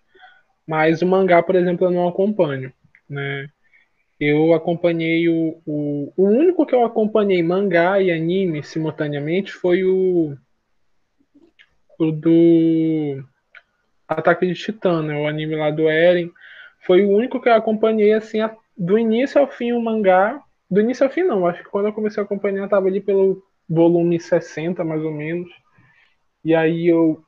mas 0.68 1.02
o 1.02 1.08
mangá, 1.08 1.42
por 1.42 1.56
exemplo, 1.56 1.88
eu 1.88 1.92
não 1.92 2.08
acompanho, 2.08 2.72
né? 3.10 3.50
Eu 4.20 4.54
acompanhei 4.54 5.30
o, 5.30 5.62
o, 5.66 6.14
o 6.18 6.24
único 6.24 6.66
que 6.66 6.74
eu 6.74 6.86
acompanhei 6.86 7.44
mangá 7.44 8.02
e 8.02 8.12
anime 8.12 8.64
simultaneamente 8.64 9.52
foi 9.52 9.84
o, 9.84 10.36
o 12.00 12.12
do 12.12 13.24
Ataque 14.08 14.48
de 14.48 14.56
Titã, 14.56 15.02
né? 15.04 15.18
O 15.18 15.28
anime 15.28 15.56
lá 15.56 15.72
do 15.72 15.90
Eren. 15.90 16.32
Foi 16.86 17.04
o 17.06 17.12
único 17.12 17.42
que 17.42 17.50
eu 17.50 17.54
acompanhei 17.56 18.14
assim 18.14 18.42
a- 18.42 18.56
do 18.78 18.98
início 19.00 19.40
ao 19.42 19.48
fim 19.48 19.74
o 19.74 19.82
mangá. 19.82 20.42
Do 20.70 20.82
início 20.82 21.06
ao 21.06 21.12
fim 21.12 21.24
não, 21.24 21.48
acho 21.48 21.64
que 21.64 21.70
quando 21.70 21.88
eu 21.88 21.94
comecei 21.94 22.22
a 22.22 22.26
acompanhar 22.26 22.66
estava 22.66 22.88
ali 22.88 23.02
pelo 23.02 23.44
volume 23.70 24.20
60 24.20 24.84
mais 24.84 25.04
ou 25.04 25.12
menos. 25.14 25.50
E 26.44 26.56
aí 26.56 26.88
eu 26.88 27.24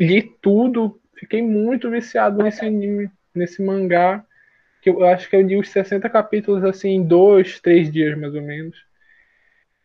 li 0.00 0.22
tudo, 0.42 1.00
fiquei 1.18 1.42
muito 1.42 1.90
viciado 1.90 2.42
nesse 2.42 2.64
anime, 2.64 3.10
nesse 3.34 3.62
mangá, 3.62 4.24
que 4.80 4.90
eu 4.90 5.04
acho 5.04 5.28
que 5.28 5.36
eu 5.36 5.42
li 5.42 5.56
os 5.56 5.68
60 5.70 6.08
capítulos 6.08 6.64
assim 6.64 6.90
em 6.90 7.06
dois, 7.06 7.60
três 7.60 7.90
dias 7.90 8.18
mais 8.18 8.34
ou 8.34 8.42
menos. 8.42 8.76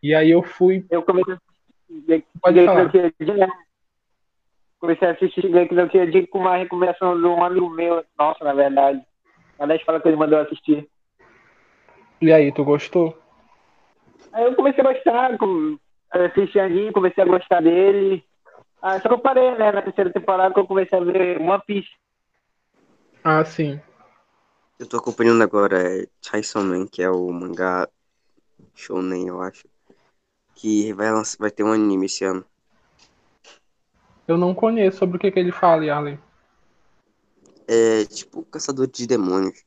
E 0.01 0.13
aí 0.13 0.31
eu 0.31 0.43
fui, 0.43 0.85
Eu 0.89 1.03
comecei 1.03 1.33
a 1.33 1.37
assistir 1.37 2.25
Pode 2.41 2.65
falar. 2.65 2.91
Comecei 4.79 5.07
a 5.07 5.11
assistir 5.11 5.41
Shingeki 5.41 5.73
no 5.73 5.89
Kyojin 5.89 6.25
com 6.27 6.39
uma 6.39 6.57
recomendação 6.57 7.19
de 7.19 7.25
um 7.25 7.43
amigo 7.43 7.69
meu. 7.69 8.03
Nossa, 8.17 8.43
na 8.43 8.53
verdade. 8.53 9.01
Aliás, 9.57 9.81
fala 9.81 9.99
que 9.99 10.07
ele 10.07 10.17
mandou 10.17 10.37
assistir. 10.39 10.87
e 12.21 12.31
aí, 12.31 12.51
tu 12.51 12.63
gostou? 12.63 13.17
Aí 14.33 14.43
eu 14.43 14.53
comecei 14.55 14.83
a 14.83 14.93
gostar, 14.93 15.37
com, 15.37 15.77
assisti 16.11 16.59
anime, 16.59 16.91
comecei 16.91 17.23
a 17.23 17.27
gostar 17.27 17.61
dele. 17.61 18.23
Ah, 18.81 18.99
só 18.99 19.07
que 19.07 19.13
eu 19.15 19.19
parei, 19.19 19.55
né, 19.55 19.71
na 19.71 19.81
terceira 19.81 20.11
temporada 20.11 20.53
que 20.53 20.59
eu 20.59 20.67
comecei 20.67 20.99
a 20.99 21.01
ver 21.01 21.41
One 21.41 21.63
Piece. 21.65 21.89
Ah, 23.23 23.43
sim. 23.43 23.79
Eu 24.77 24.87
tô 24.87 24.97
acompanhando 24.97 25.41
agora 25.41 25.81
é, 25.81 26.07
Chainsaw 26.21 26.63
Man, 26.63 26.85
que 26.85 27.01
é 27.01 27.09
o 27.09 27.31
mangá 27.31 27.87
shonen, 28.73 29.27
eu 29.27 29.41
acho. 29.41 29.65
Que 30.53 30.91
vai, 30.93 31.11
lançar, 31.11 31.37
vai 31.39 31.51
ter 31.51 31.63
um 31.63 31.71
anime 31.71 32.07
esse 32.07 32.25
ano. 32.25 32.45
Eu 34.27 34.37
não 34.37 34.53
conheço 34.53 34.97
sobre 34.97 35.17
o 35.17 35.19
que, 35.19 35.31
que 35.31 35.39
ele 35.39 35.51
fala, 35.51 35.85
Yarley. 35.85 36.19
É 37.67 38.05
tipo 38.05 38.43
Caçador 38.43 38.87
de 38.87 39.07
Demônios. 39.07 39.63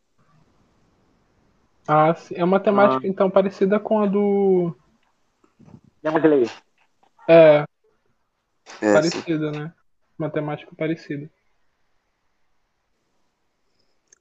Ah, 1.86 2.14
sim. 2.14 2.34
É 2.36 2.44
uma 2.44 2.60
temática 2.60 3.06
então 3.06 3.30
parecida 3.30 3.80
com 3.80 4.02
a 4.02 4.06
do. 4.06 4.76
Demon 6.02 6.18
Slayer. 6.18 6.50
É, 7.26 7.64
É, 8.82 8.92
parecida, 8.92 9.50
né? 9.50 9.72
Uma 10.18 10.30
temática 10.30 10.70
parecida. 10.76 11.30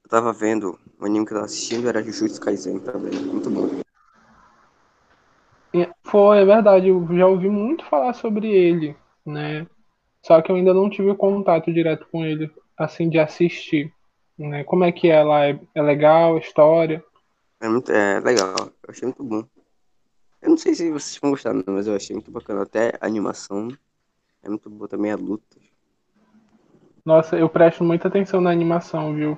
Eu 0.07 0.09
tava 0.09 0.31
vendo, 0.31 0.79
o 0.97 1.05
anime 1.05 1.25
que 1.25 1.33
eu 1.33 1.35
tava 1.35 1.45
assistindo 1.47 1.89
era 1.89 2.01
Jujutsu 2.01 2.39
Kaisen 2.39 2.79
também. 2.79 3.11
Muito 3.11 3.49
bom. 3.49 3.67
E- 5.75 5.89
Foi, 6.05 6.39
é 6.39 6.45
verdade, 6.45 6.87
eu 6.87 7.05
já 7.13 7.27
ouvi 7.27 7.49
muito 7.49 7.83
falar 7.85 8.13
sobre 8.13 8.49
ele, 8.49 8.95
né? 9.25 9.67
Só 10.25 10.41
que 10.41 10.49
eu 10.49 10.55
ainda 10.55 10.73
não 10.73 10.89
tive 10.89 11.13
contato 11.15 11.73
direto 11.73 12.07
com 12.09 12.25
ele, 12.25 12.49
assim, 12.77 13.09
de 13.09 13.19
assistir. 13.19 13.93
Né? 14.37 14.63
Como 14.63 14.85
é 14.85 14.91
que 14.93 15.09
é 15.09 15.21
lá? 15.21 15.45
É, 15.45 15.59
é 15.75 15.81
legal 15.81 16.37
a 16.37 16.39
história? 16.39 17.03
É 17.59 17.67
muito 17.67 17.91
é, 17.91 18.21
legal. 18.21 18.55
Eu 18.57 18.89
achei 18.89 19.05
muito 19.07 19.23
bom. 19.25 19.43
Eu 20.41 20.51
não 20.51 20.57
sei 20.57 20.73
se 20.73 20.89
vocês 20.89 21.19
vão 21.21 21.31
gostar, 21.31 21.53
não, 21.53 21.63
mas 21.67 21.87
eu 21.87 21.95
achei 21.95 22.15
muito 22.15 22.31
bacana. 22.31 22.63
Até 22.63 22.93
a 23.01 23.05
animação 23.05 23.67
é 24.43 24.49
muito 24.49 24.69
boa 24.69 24.87
também, 24.87 25.11
a 25.11 25.17
luta. 25.17 25.57
Nossa, 27.05 27.37
eu 27.37 27.49
presto 27.49 27.83
muita 27.83 28.07
atenção 28.07 28.41
na 28.41 28.51
animação, 28.51 29.13
viu? 29.15 29.37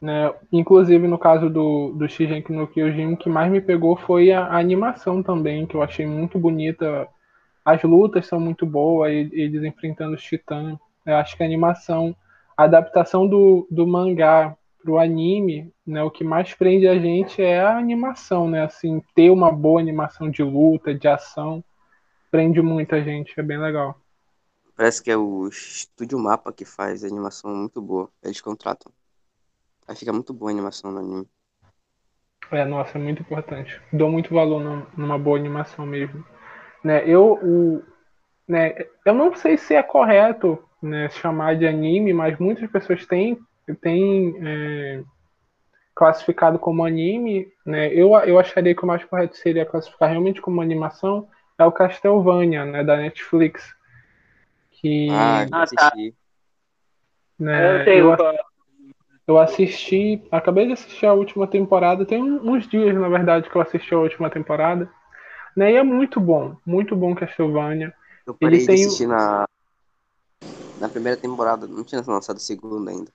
Né? 0.00 0.32
Inclusive, 0.50 1.06
no 1.06 1.18
caso 1.18 1.50
do, 1.50 1.92
do 1.92 2.08
Shingeki 2.08 2.52
no 2.52 2.66
Kyojin, 2.66 3.12
o 3.12 3.16
que 3.16 3.28
mais 3.28 3.52
me 3.52 3.60
pegou 3.60 3.96
foi 3.96 4.32
a, 4.32 4.46
a 4.46 4.58
animação 4.58 5.22
também, 5.22 5.66
que 5.66 5.74
eu 5.74 5.82
achei 5.82 6.06
muito 6.06 6.38
bonita. 6.38 7.06
As 7.64 7.82
lutas 7.82 8.26
são 8.26 8.40
muito 8.40 8.64
boas, 8.64 9.12
eles 9.12 9.62
enfrentando 9.62 10.14
os 10.14 10.22
titãs. 10.22 10.78
Eu 11.04 11.16
acho 11.16 11.36
que 11.36 11.42
a 11.42 11.46
animação, 11.46 12.16
a 12.56 12.64
adaptação 12.64 13.28
do, 13.28 13.66
do 13.70 13.86
mangá 13.86 14.56
pro 14.82 14.98
anime, 14.98 15.70
né, 15.86 16.02
o 16.02 16.10
que 16.10 16.24
mais 16.24 16.54
prende 16.54 16.88
a 16.88 16.98
gente 16.98 17.42
é 17.42 17.60
a 17.60 17.76
animação, 17.76 18.48
né? 18.48 18.64
Assim, 18.64 19.02
ter 19.14 19.30
uma 19.30 19.52
boa 19.52 19.78
animação 19.78 20.30
de 20.30 20.42
luta, 20.42 20.94
de 20.94 21.06
ação, 21.06 21.62
prende 22.30 22.62
muita 22.62 23.02
gente, 23.02 23.38
é 23.38 23.42
bem 23.42 23.58
legal. 23.58 23.94
Parece 24.74 25.02
que 25.02 25.10
é 25.10 25.16
o 25.16 25.46
Estúdio 25.48 26.18
Mapa 26.18 26.50
que 26.50 26.64
faz 26.64 27.04
animação 27.04 27.54
muito 27.54 27.82
boa. 27.82 28.08
Eles 28.22 28.40
contratam. 28.40 28.90
Aí 29.90 29.96
fica 29.96 30.12
muito 30.12 30.32
boa 30.32 30.52
a 30.52 30.54
animação 30.54 30.92
no 30.92 31.00
anime. 31.00 31.28
É, 32.52 32.64
nossa, 32.64 32.96
é 32.96 33.00
muito 33.00 33.22
importante. 33.22 33.82
Dou 33.92 34.08
muito 34.08 34.32
valor 34.32 34.60
num- 34.62 34.86
numa 34.96 35.18
boa 35.18 35.36
animação 35.36 35.84
mesmo. 35.84 36.24
Né, 36.84 37.02
eu, 37.08 37.32
o, 37.42 37.82
né, 38.46 38.72
eu 39.04 39.12
não 39.12 39.34
sei 39.34 39.58
se 39.58 39.74
é 39.74 39.82
correto 39.82 40.62
né, 40.80 41.10
chamar 41.10 41.56
de 41.56 41.66
anime, 41.66 42.12
mas 42.14 42.38
muitas 42.38 42.70
pessoas 42.70 43.04
têm, 43.04 43.36
têm 43.80 44.36
é, 44.46 45.02
classificado 45.92 46.56
como 46.56 46.84
anime. 46.84 47.52
Né, 47.66 47.92
eu, 47.92 48.10
eu 48.20 48.38
acharia 48.38 48.76
que 48.76 48.84
o 48.84 48.86
mais 48.86 49.04
correto 49.04 49.36
seria 49.36 49.66
classificar 49.66 50.08
realmente 50.08 50.40
como 50.40 50.60
animação. 50.62 51.28
É 51.58 51.64
o 51.64 51.72
Castlevania, 51.72 52.64
né, 52.64 52.84
da 52.84 52.96
Netflix. 52.96 53.74
Que, 54.70 55.08
Ah, 55.10 55.40
Ah, 55.40 55.46
já 55.46 55.48
tá. 55.48 55.88
assisti. 55.88 56.14
né, 57.36 57.82
eu 57.88 58.12
eu, 58.12 58.49
eu 59.30 59.38
assisti, 59.38 60.20
acabei 60.30 60.66
de 60.66 60.72
assistir 60.72 61.06
a 61.06 61.12
última 61.12 61.46
temporada, 61.46 62.04
tem 62.04 62.20
uns 62.20 62.66
dias, 62.66 62.92
na 62.96 63.08
verdade, 63.08 63.48
que 63.48 63.56
eu 63.56 63.62
assisti 63.62 63.94
a 63.94 63.98
última 63.98 64.28
temporada. 64.28 64.90
Né, 65.56 65.72
e 65.72 65.76
é 65.76 65.82
muito 65.84 66.20
bom, 66.20 66.56
muito 66.66 66.96
bom 66.96 67.14
Castlevania. 67.14 67.94
Eu 68.26 68.34
parei 68.34 68.58
de 68.58 68.66
tem 68.66 68.84
assistir 68.84 69.06
na, 69.06 69.44
na 70.80 70.88
primeira 70.88 71.16
temporada. 71.16 71.66
Não 71.66 71.84
tinha 71.84 72.02
lançado 72.06 72.36
a 72.36 72.40
segunda 72.40 72.90
ainda. 72.90 73.10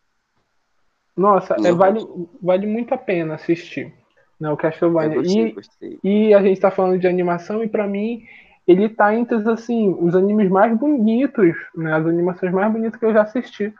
Nossa, 1.18 1.56
é, 1.56 1.72
vale, 1.74 2.00
vale 2.42 2.66
muito 2.66 2.94
a 2.94 2.98
pena 2.98 3.36
assistir 3.36 3.94
né, 4.40 4.50
o 4.50 4.58
Castlevania. 4.58 5.18
gostei, 5.18 5.50
E, 5.50 5.54
gostei. 5.54 6.00
e 6.02 6.34
a 6.34 6.42
gente 6.42 6.62
tá 6.62 6.72
falando 6.72 6.98
de 6.98 7.08
animação, 7.08 7.62
e 7.62 7.68
pra 7.68 7.88
mim, 7.88 8.24
ele 8.66 8.88
tá 8.88 9.14
entre 9.14 9.38
assim, 9.50 9.94
os 10.00 10.16
animes 10.16 10.50
mais 10.50 10.78
bonitos, 10.78 11.56
né, 11.76 11.94
as 11.94 12.06
animações 12.06 12.54
mais 12.54 12.72
bonitas 12.72 12.98
que 12.98 13.06
eu 13.06 13.14
já 13.14 13.24
assisti. 13.24 13.74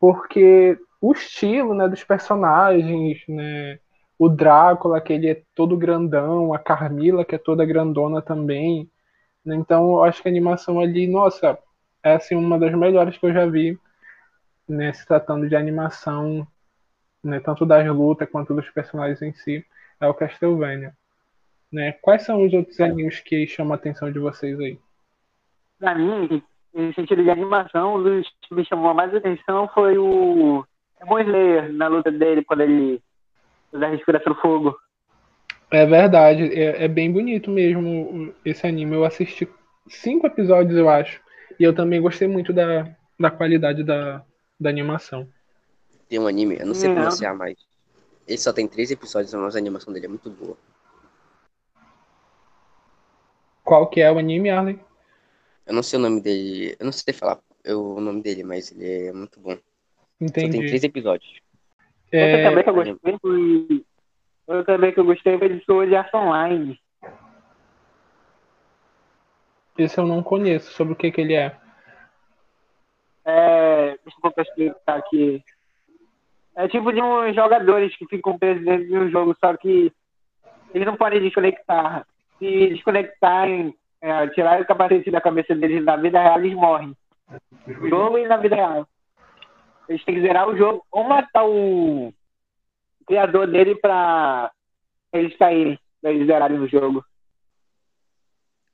Porque 0.00 0.78
o 1.00 1.12
estilo 1.12 1.74
né, 1.74 1.88
dos 1.88 2.04
personagens, 2.04 3.22
né, 3.28 3.78
o 4.18 4.28
Drácula, 4.28 5.00
que 5.00 5.12
ele 5.12 5.28
é 5.28 5.42
todo 5.54 5.76
grandão, 5.76 6.52
a 6.52 6.58
Carmila, 6.58 7.24
que 7.24 7.34
é 7.34 7.38
toda 7.38 7.64
grandona 7.64 8.20
também. 8.20 8.90
né, 9.44 9.56
Então, 9.56 9.92
eu 9.92 10.04
acho 10.04 10.22
que 10.22 10.28
a 10.28 10.30
animação 10.30 10.80
ali, 10.80 11.06
nossa, 11.06 11.58
é 12.02 12.14
assim, 12.14 12.34
uma 12.34 12.58
das 12.58 12.74
melhores 12.74 13.16
que 13.16 13.26
eu 13.26 13.32
já 13.32 13.46
vi, 13.46 13.78
né, 14.68 14.92
se 14.92 15.06
tratando 15.06 15.48
de 15.48 15.56
animação, 15.56 16.46
né, 17.24 17.40
tanto 17.40 17.64
das 17.64 17.86
lutas 17.88 18.28
quanto 18.30 18.54
dos 18.54 18.68
personagens 18.70 19.22
em 19.22 19.32
si, 19.32 19.64
é 20.00 20.06
o 20.06 20.14
Castlevania. 20.14 20.94
Né? 21.72 21.92
Quais 21.92 22.22
são 22.22 22.44
os 22.44 22.52
outros 22.52 22.80
animes 22.80 23.20
que 23.20 23.46
chamam 23.46 23.74
a 23.74 23.76
atenção 23.76 24.10
de 24.10 24.18
vocês 24.18 24.58
aí? 24.58 24.78
Pra 25.78 25.94
mim, 25.94 26.42
em 26.74 26.92
sentido 26.94 27.22
de 27.22 27.30
animação, 27.30 28.02
dos 28.02 28.28
que 28.42 28.54
me 28.54 28.64
chamou 28.64 28.92
mais 28.92 29.14
atenção 29.14 29.68
foi 29.68 29.96
o 29.96 30.64
Demon 31.00 31.20
Slayer, 31.20 31.72
na 31.72 31.88
luta 31.88 32.12
dele, 32.12 32.44
quando 32.44 32.60
ele 32.60 33.02
usa 33.72 33.86
a 33.86 33.90
respiração 33.90 34.34
do 34.34 34.40
fogo. 34.40 34.78
É 35.70 35.86
verdade, 35.86 36.42
é, 36.52 36.84
é, 36.84 36.88
bem 36.88 37.10
bonito 37.10 37.50
mesmo 37.50 38.34
esse 38.44 38.66
anime. 38.66 38.96
Eu 38.96 39.04
assisti 39.04 39.48
cinco 39.88 40.26
episódios, 40.26 40.76
eu 40.76 40.88
acho. 40.88 41.20
E 41.58 41.64
eu 41.64 41.74
também 41.74 42.00
gostei 42.00 42.28
muito 42.28 42.52
da, 42.52 42.94
da 43.18 43.30
qualidade 43.30 43.82
da, 43.82 44.24
da 44.58 44.68
animação. 44.68 45.28
Tem 46.08 46.18
um 46.18 46.26
anime, 46.26 46.56
eu 46.58 46.66
não 46.66 46.74
sei 46.74 46.90
pronunciar 46.90 47.34
mais. 47.34 47.56
Ele 48.26 48.38
só 48.38 48.52
tem 48.52 48.66
três 48.66 48.90
episódios, 48.90 49.32
mas 49.34 49.54
a 49.54 49.58
animação 49.58 49.92
dele 49.92 50.06
é 50.06 50.08
muito 50.08 50.28
boa. 50.28 50.56
Qual 53.64 53.88
que 53.88 54.00
é 54.00 54.10
o 54.10 54.18
anime, 54.18 54.50
Arlen? 54.50 54.80
Eu 55.64 55.74
não 55.74 55.82
sei 55.82 55.98
o 55.98 56.02
nome 56.02 56.20
dele. 56.20 56.76
Eu 56.78 56.84
não 56.84 56.92
sei 56.92 57.14
falar 57.14 57.38
eu, 57.62 57.94
o 57.94 58.00
nome 58.00 58.22
dele, 58.22 58.42
mas 58.42 58.72
ele 58.72 59.06
é 59.06 59.12
muito 59.12 59.38
bom. 59.38 59.56
Entendi. 60.20 60.46
Só 60.46 60.58
tem 60.58 60.66
três 60.66 60.84
episódios. 60.84 61.40
É... 62.12 62.48
Outra 62.48 62.50
também 62.50 62.64
que 62.64 62.70
eu 62.70 62.74
gostei 62.74 63.18
foi. 63.20 63.84
Outra 64.46 64.64
também 64.64 64.92
que 64.92 65.00
eu 65.00 65.04
gostei 65.04 65.38
foi 65.38 65.48
de 65.48 65.64
Sword 65.64 65.96
Art 65.96 66.14
Online. 66.14 66.80
Esse 69.78 69.98
eu 69.98 70.06
não 70.06 70.22
conheço. 70.22 70.72
Sobre 70.72 70.92
o 70.92 70.96
que, 70.96 71.10
que 71.10 71.20
ele 71.20 71.34
é? 71.34 71.56
É. 73.24 73.98
Deixa 74.04 74.18
eu 74.24 74.42
explicar 74.42 74.98
aqui. 74.98 75.42
É 76.56 76.68
tipo 76.68 76.92
de 76.92 77.00
uns 77.00 77.34
jogadores 77.34 77.96
que 77.96 78.06
ficam 78.06 78.38
presos 78.38 78.64
dentro 78.64 78.86
de 78.86 78.98
um 78.98 79.10
jogo, 79.10 79.36
só 79.40 79.56
que 79.56 79.92
eles 80.74 80.86
não 80.86 80.96
podem 80.96 81.20
desconectar. 81.20 82.06
Se 82.38 82.68
desconectarem, 82.68 83.74
é, 84.00 84.26
tirar 84.28 84.60
o 84.60 84.66
capacete 84.66 85.10
da 85.10 85.20
cabeça 85.20 85.54
deles 85.54 85.84
na 85.84 85.96
vida 85.96 86.20
real, 86.20 86.38
eles 86.38 86.54
morrem. 86.54 86.94
No 87.66 87.88
jogo 87.88 88.18
e 88.18 88.26
na 88.26 88.36
vida 88.36 88.56
real. 88.56 88.86
Eles 89.90 90.04
têm 90.04 90.14
que 90.14 90.20
zerar 90.20 90.48
o 90.48 90.56
jogo 90.56 90.86
ou 90.92 91.02
matar 91.02 91.44
o 91.44 92.14
criador 93.04 93.50
dele 93.50 93.74
pra 93.74 94.52
eles 95.12 95.36
caírem, 95.36 95.76
pra 96.00 96.12
eles 96.12 96.28
zerarem 96.28 96.60
o 96.60 96.68
jogo. 96.68 97.04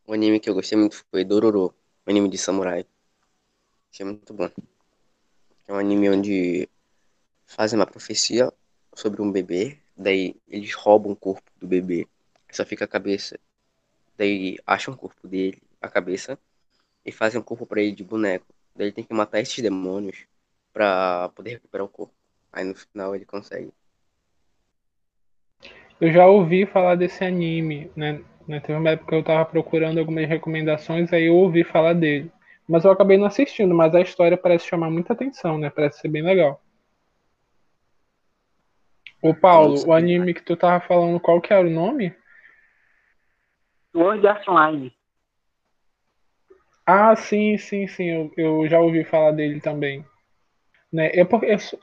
O 0.07 0.13
anime 0.13 0.39
que 0.39 0.51
eu 0.51 0.55
gostei 0.55 0.79
muito 0.79 1.03
foi 1.11 1.25
Dororo, 1.25 1.75
o 2.07 2.11
anime 2.11 2.29
de 2.29 2.37
samurai. 2.37 2.85
Achei 3.91 4.05
muito 4.05 4.35
bom. 4.35 4.51
É 5.67 5.73
um 5.73 5.79
anime 5.79 6.11
onde 6.11 6.69
fazem 7.47 7.79
uma 7.79 7.87
profecia 7.87 8.53
sobre 8.95 9.23
um 9.23 9.33
bebê, 9.33 9.79
daí 9.97 10.37
eles 10.47 10.75
roubam 10.75 11.13
o 11.13 11.17
corpo 11.17 11.51
do 11.59 11.67
bebê, 11.67 12.07
só 12.53 12.65
fica 12.65 12.85
a 12.85 12.89
cabeça 12.89 13.41
Daí 14.17 14.57
acham 14.67 14.95
o 14.95 14.97
corpo 14.97 15.29
dele, 15.29 15.63
a 15.81 15.89
cabeça, 15.89 16.39
e 17.05 17.13
fazem 17.13 17.41
um 17.41 17.45
corpo 17.45 17.67
para 17.67 17.83
ele 17.83 17.93
de 17.93 18.03
boneco. 18.03 18.47
Daí 18.75 18.87
ele 18.87 18.95
tem 18.95 19.05
que 19.05 19.13
matar 19.13 19.41
esses 19.41 19.63
demônios 19.63 20.27
para 20.77 21.31
poder 21.31 21.53
recuperar 21.53 21.87
o 21.87 21.89
corpo. 21.89 22.13
Aí 22.53 22.63
no 22.63 22.75
final 22.75 23.15
ele 23.17 23.25
consegue. 23.25 23.73
Eu 25.99 26.13
já 26.13 26.27
ouvi 26.27 26.67
falar 26.67 26.97
desse 26.97 27.25
anime, 27.25 27.91
né? 27.97 28.23
né? 28.47 28.61
Teve 28.61 28.79
uma 28.79 28.91
época 28.91 29.09
que 29.09 29.15
eu 29.15 29.25
tava 29.25 29.47
procurando 29.47 29.99
algumas 29.99 30.29
recomendações, 30.29 31.11
aí 31.15 31.29
eu 31.29 31.35
ouvi 31.35 31.65
falar 31.65 31.95
dele. 31.95 32.31
Mas 32.69 32.85
eu 32.85 32.91
acabei 32.91 33.17
não 33.17 33.25
assistindo, 33.25 33.75
mas 33.75 33.95
a 33.95 34.03
história 34.03 34.37
parece 34.37 34.67
chamar 34.67 34.91
muita 34.91 35.15
atenção, 35.15 35.57
né? 35.57 35.71
Parece 35.71 36.01
ser 36.01 36.09
bem 36.09 36.23
legal. 36.23 36.61
Ô 39.23 39.33
Paulo, 39.33 39.83
o 39.87 39.95
anime 39.95 40.35
que 40.35 40.43
tu 40.43 40.59
tava 40.59 40.87
falando, 40.87 41.19
qual 41.19 41.41
que 41.41 41.55
era 41.55 41.67
o 41.67 41.71
nome? 41.71 42.15
Sword 43.93 44.27
Art 44.27 44.47
Online. 44.47 44.93
Ah, 46.85 47.17
sim, 47.17 47.57
sim, 47.57 47.87
sim, 47.87 48.05
eu, 48.11 48.33
eu 48.37 48.69
já 48.69 48.79
ouvi 48.79 49.05
falar 49.05 49.31
dele 49.31 49.59
também. 49.59 50.05
Né? 50.97 51.11
Eu, 51.13 51.29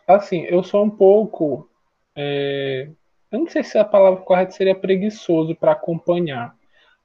assim, 0.07 0.41
eu 0.45 0.63
sou 0.63 0.83
um 0.83 0.89
pouco. 0.89 1.69
É, 2.15 2.89
eu 3.31 3.39
não 3.39 3.47
sei 3.47 3.63
se 3.63 3.77
a 3.77 3.85
palavra 3.85 4.21
correta 4.21 4.53
seria 4.53 4.73
preguiçoso 4.73 5.55
para 5.55 5.73
acompanhar. 5.73 6.55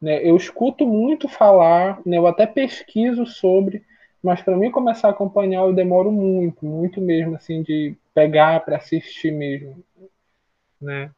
Né? 0.00 0.26
Eu 0.26 0.34
escuto 0.34 0.86
muito 0.86 1.28
falar, 1.28 2.00
né? 2.06 2.16
eu 2.16 2.26
até 2.26 2.46
pesquiso 2.46 3.26
sobre, 3.26 3.84
mas 4.22 4.40
para 4.40 4.56
mim 4.56 4.70
começar 4.70 5.08
a 5.08 5.10
acompanhar 5.10 5.66
eu 5.66 5.74
demoro 5.74 6.10
muito, 6.10 6.64
muito 6.64 6.98
mesmo, 6.98 7.36
assim, 7.36 7.62
de 7.62 7.94
pegar 8.14 8.60
para 8.60 8.78
assistir 8.78 9.30
mesmo. 9.30 9.84
Né? 10.80 11.10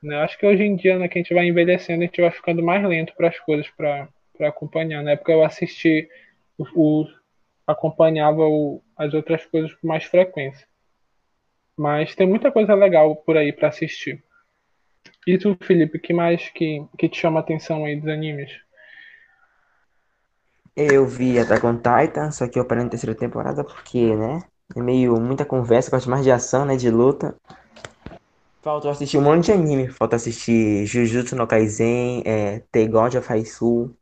Né? 0.00 0.16
Acho 0.18 0.38
que 0.38 0.46
hoje 0.46 0.62
em 0.62 0.76
dia, 0.76 0.96
né, 0.96 1.08
que 1.08 1.18
a 1.18 1.22
gente 1.22 1.34
vai 1.34 1.48
envelhecendo, 1.48 2.04
a 2.04 2.06
gente 2.06 2.20
vai 2.20 2.30
ficando 2.30 2.62
mais 2.62 2.84
lento 2.84 3.12
para 3.16 3.30
as 3.30 3.38
coisas 3.40 3.68
para 3.70 4.08
acompanhar. 4.42 5.02
Na 5.02 5.10
época 5.10 5.32
eu 5.32 5.42
assisti, 5.42 6.08
o, 6.56 6.64
o 7.02 7.06
acompanhava 7.66 8.42
o, 8.42 8.82
as 8.96 9.12
outras 9.12 9.44
coisas 9.46 9.72
com 9.74 9.88
mais 9.88 10.04
frequência. 10.04 10.66
Mas 11.76 12.14
tem 12.14 12.26
muita 12.26 12.50
coisa 12.50 12.74
legal 12.74 13.16
por 13.16 13.36
aí 13.36 13.52
para 13.52 13.68
assistir. 13.68 14.22
E 15.26 15.36
tu, 15.36 15.56
Felipe, 15.60 15.98
que 15.98 16.14
mais 16.14 16.48
que, 16.50 16.84
que 16.96 17.08
te 17.08 17.20
chama 17.20 17.40
a 17.40 17.42
atenção 17.42 17.84
aí 17.84 17.96
dos 17.96 18.08
animes? 18.08 18.50
Eu 20.74 21.06
vi 21.06 21.38
Attack 21.38 21.64
on 21.66 21.76
Titan, 21.76 22.30
só 22.30 22.46
que 22.46 22.58
eu 22.58 22.64
parei 22.64 22.84
na 22.84 22.90
terceira 22.90 23.14
temporada 23.14 23.64
porque, 23.64 24.14
né? 24.14 24.42
É 24.74 24.80
meio 24.80 25.18
muita 25.20 25.44
conversa, 25.44 25.90
gosto 25.90 26.10
mais 26.10 26.24
de 26.24 26.30
ação, 26.30 26.64
né? 26.64 26.76
De 26.76 26.90
luta. 26.90 27.34
Falta 28.62 28.90
assistir 28.90 29.16
um 29.16 29.22
monte 29.22 29.46
de 29.46 29.52
anime. 29.52 29.88
Falta 29.88 30.16
assistir 30.16 30.84
Jujutsu 30.86 31.36
no 31.36 31.46
Kaisen, 31.46 32.22
é, 32.26 32.62
The 32.72 32.86
God 32.88 33.14
of 33.14 33.32
Haisu. 33.32 33.96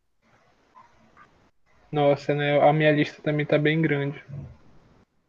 Nossa, 1.95 2.35
né? 2.35 2.61
A 2.61 2.73
minha 2.73 2.91
lista 2.91 3.23
também 3.23 3.47
tá 3.47 3.57
bem 3.57 3.81
grande. 3.81 4.21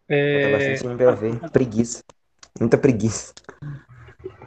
É... 0.10 0.74
Bastante 0.74 0.98
pra 0.98 1.12
ver. 1.12 1.40
Preguiça. 1.52 2.04
Muita 2.60 2.76
preguiça. 2.76 3.32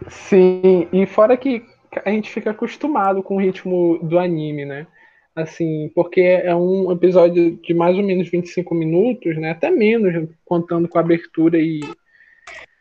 Sim, 0.08 0.88
e 0.92 1.06
fora 1.06 1.36
que 1.36 1.62
a 2.04 2.10
gente 2.10 2.28
fica 2.28 2.50
acostumado 2.50 3.22
com 3.22 3.36
o 3.36 3.40
ritmo 3.40 4.00
do 4.02 4.18
anime, 4.18 4.64
né? 4.64 4.88
Assim, 5.36 5.92
porque 5.94 6.20
é 6.20 6.52
um 6.56 6.90
episódio 6.90 7.56
de 7.62 7.72
mais 7.72 7.96
ou 7.96 8.02
menos 8.02 8.28
25 8.28 8.74
minutos, 8.74 9.36
né? 9.36 9.52
Até 9.52 9.70
menos, 9.70 10.28
contando 10.44 10.88
com 10.88 10.98
a 10.98 11.00
abertura 11.00 11.56
e, 11.56 11.78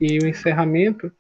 e 0.02 0.18
o 0.18 0.28
encerramento. 0.28 1.12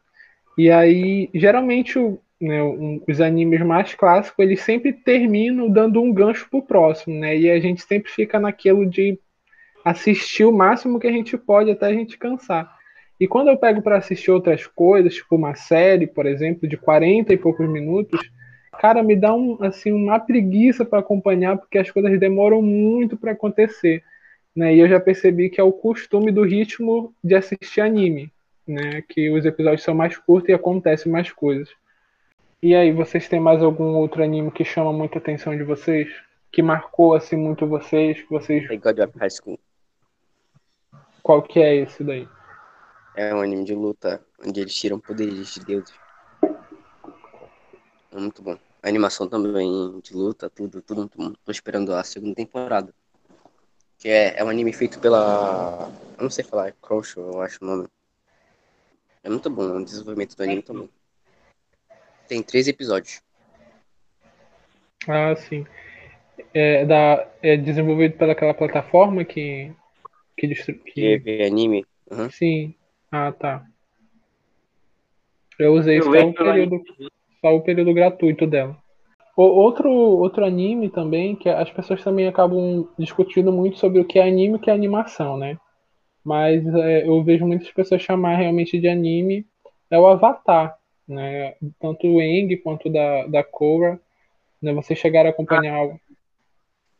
E 0.58 0.71
aí, 0.71 1.30
geralmente, 1.36 1.99
o, 1.99 2.19
né, 2.39 2.62
um, 2.62 3.02
os 3.08 3.19
animes 3.19 3.62
mais 3.62 3.93
clássicos, 3.93 4.39
eles 4.39 4.62
sempre 4.62 4.93
terminam 4.93 5.69
dando 5.69 6.02
um 6.02 6.13
gancho 6.13 6.47
pro 6.50 6.62
próximo, 6.62 7.19
né? 7.19 7.38
E 7.38 7.50
a 7.50 7.60
gente 7.60 7.82
sempre 7.82 8.12
fica 8.12 8.39
naquilo 8.39 8.86
de 8.86 9.19
assistir 9.84 10.45
o 10.45 10.52
máximo 10.52 11.00
que 11.00 11.08
a 11.08 11.12
gente 11.12 11.38
pode 11.38 11.71
até 11.71 11.88
a 11.88 11.93
gente 11.93 12.17
cansar. 12.17 12.76
E 13.19 13.28
quando 13.28 13.47
eu 13.50 13.58
pego 13.58 13.82
para 13.82 13.97
assistir 13.97 14.30
outras 14.32 14.67
coisas, 14.67 15.15
tipo 15.15 15.36
uma 15.36 15.56
série, 15.56 16.06
por 16.06 16.26
exemplo, 16.26 16.67
de 16.67 16.78
40 16.78 17.34
e 17.34 17.38
poucos 17.38 17.67
minutos, 17.67 18.19
cara, 18.80 19.02
me 19.02 19.15
dá 19.15 19.34
um, 19.34 19.58
assim, 19.62 19.91
uma 19.91 20.19
preguiça 20.19 20.86
para 20.86 21.00
acompanhar, 21.00 21.58
porque 21.58 21.80
as 21.80 21.89
coisas 21.89 22.19
demoram 22.19 22.62
muito 22.62 23.17
para 23.17 23.32
acontecer. 23.32 24.04
Né? 24.56 24.76
E 24.76 24.80
eu 24.80 24.88
já 24.88 25.00
percebi 25.00 25.50
que 25.50 25.60
é 25.60 25.63
o 25.63 25.71
costume 25.71 26.32
do 26.32 26.43
ritmo 26.43 27.13
de 27.23 27.36
assistir 27.36 27.82
anime 27.82 28.32
né? 28.67 29.02
Que 29.08 29.30
os 29.30 29.45
episódios 29.45 29.84
são 29.84 29.95
mais 29.95 30.17
curtos 30.17 30.50
e 30.50 30.54
acontecem 30.54 31.12
mais 31.12 31.32
coisas. 31.32 31.69
E 32.61 32.73
aí, 32.73 32.91
vocês 32.91 33.29
têm 33.29 33.39
mais 33.39 33.61
algum 33.61 33.95
outro 33.97 34.23
anime 34.23 34.49
que 34.49 34.65
chama 34.65 34.91
muita 34.91 35.19
atenção 35.19 35.55
de 35.55 35.63
vocês? 35.63 36.09
Que 36.51 36.63
marcou 36.63 37.13
assim 37.13 37.35
muito 37.35 37.67
vocês? 37.67 38.19
Que 38.19 38.29
vocês... 38.29 38.67
God 38.79 38.99
of 38.99 39.19
High 39.19 39.29
School. 39.29 39.59
Qual 41.21 41.43
que 41.43 41.59
é 41.59 41.75
esse 41.75 42.03
daí? 42.03 42.27
É 43.15 43.33
um 43.35 43.41
anime 43.41 43.63
de 43.63 43.75
luta 43.75 44.25
onde 44.43 44.61
eles 44.61 44.73
tiram 44.73 44.99
poderes 44.99 45.53
de 45.53 45.59
deuses. 45.65 45.93
É 48.11 48.17
muito 48.17 48.41
bom. 48.41 48.57
A 48.81 48.87
animação 48.87 49.27
também 49.27 49.99
de 50.01 50.15
luta, 50.15 50.49
tudo, 50.49 50.81
tudo 50.81 51.01
muito 51.01 51.15
bom. 51.15 51.33
Tô 51.45 51.51
esperando 51.51 51.93
a 51.93 52.03
segunda 52.03 52.33
temporada. 52.33 52.91
Que 53.99 54.09
é, 54.09 54.39
é 54.39 54.43
um 54.43 54.49
anime 54.49 54.73
feito 54.73 54.99
pela. 54.99 55.91
Eu 56.17 56.23
não 56.23 56.29
sei 56.29 56.43
falar, 56.43 56.69
é 56.69 56.73
Crush, 56.81 57.17
eu 57.17 57.39
acho 57.41 57.59
o 57.61 57.67
nome. 57.67 57.87
É 59.23 59.29
muito 59.29 59.47
bom 59.47 59.77
o 59.77 59.85
desenvolvimento 59.85 60.35
do 60.35 60.43
anime 60.43 60.63
também. 60.63 60.89
Tem 62.27 62.43
três 62.43 62.67
episódios. 62.67 63.21
Ah, 65.07 65.35
sim. 65.35 65.65
É, 66.53 66.85
da, 66.85 67.27
é 67.41 67.57
desenvolvido 67.57 68.17
pelaquela 68.17 68.53
plataforma 68.53 69.23
que. 69.23 69.71
Que, 70.37 70.47
distri... 70.47 70.75
que... 70.75 71.19
que 71.19 71.43
anime? 71.43 71.85
Uhum. 72.11 72.29
Sim. 72.29 72.75
Ah, 73.11 73.31
tá. 73.31 73.65
Eu 75.57 75.73
usei 75.73 75.99
Eu 75.99 76.03
só, 76.03 76.09
o 76.09 76.33
período, 76.33 76.83
só 77.41 77.55
o 77.55 77.61
período 77.61 77.93
gratuito 77.93 78.45
dela. 78.45 78.77
O, 79.35 79.43
outro, 79.43 79.89
outro 79.89 80.45
anime 80.45 80.89
também, 80.89 81.35
que 81.35 81.49
as 81.49 81.71
pessoas 81.71 82.03
também 82.03 82.27
acabam 82.27 82.87
discutindo 82.97 83.51
muito 83.51 83.79
sobre 83.79 83.99
o 83.99 84.05
que 84.05 84.19
é 84.19 84.27
anime 84.27 84.53
e 84.53 84.57
o 84.57 84.59
que 84.59 84.69
é 84.69 84.73
animação, 84.73 85.37
né? 85.37 85.57
mas 86.27 86.67
é, 86.75 87.07
eu 87.07 87.23
vejo 87.23 87.47
muitas 87.47 87.71
pessoas 87.71 88.01
chamar 88.01 88.35
realmente 88.35 88.77
de 88.77 88.89
anime 88.89 89.47
é 89.89 89.97
o 89.97 90.05
Avatar, 90.05 90.75
né? 91.07 91.55
Tanto 91.79 92.07
o 92.07 92.21
Eng 92.21 92.55
quanto 92.57 92.89
da, 92.89 93.27
da 93.27 93.43
Korra, 93.43 93.99
Né? 94.61 94.73
Vocês 94.73 94.99
chegaram 94.99 95.29
a 95.29 95.31
acompanhar 95.31 95.97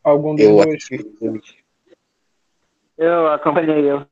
algum 0.02 0.34
dos 0.34 0.44
Eu 0.44 0.56
dois? 0.56 0.88
Eu 2.96 3.28
acompanhei 3.28 3.90
eu. 3.90 4.06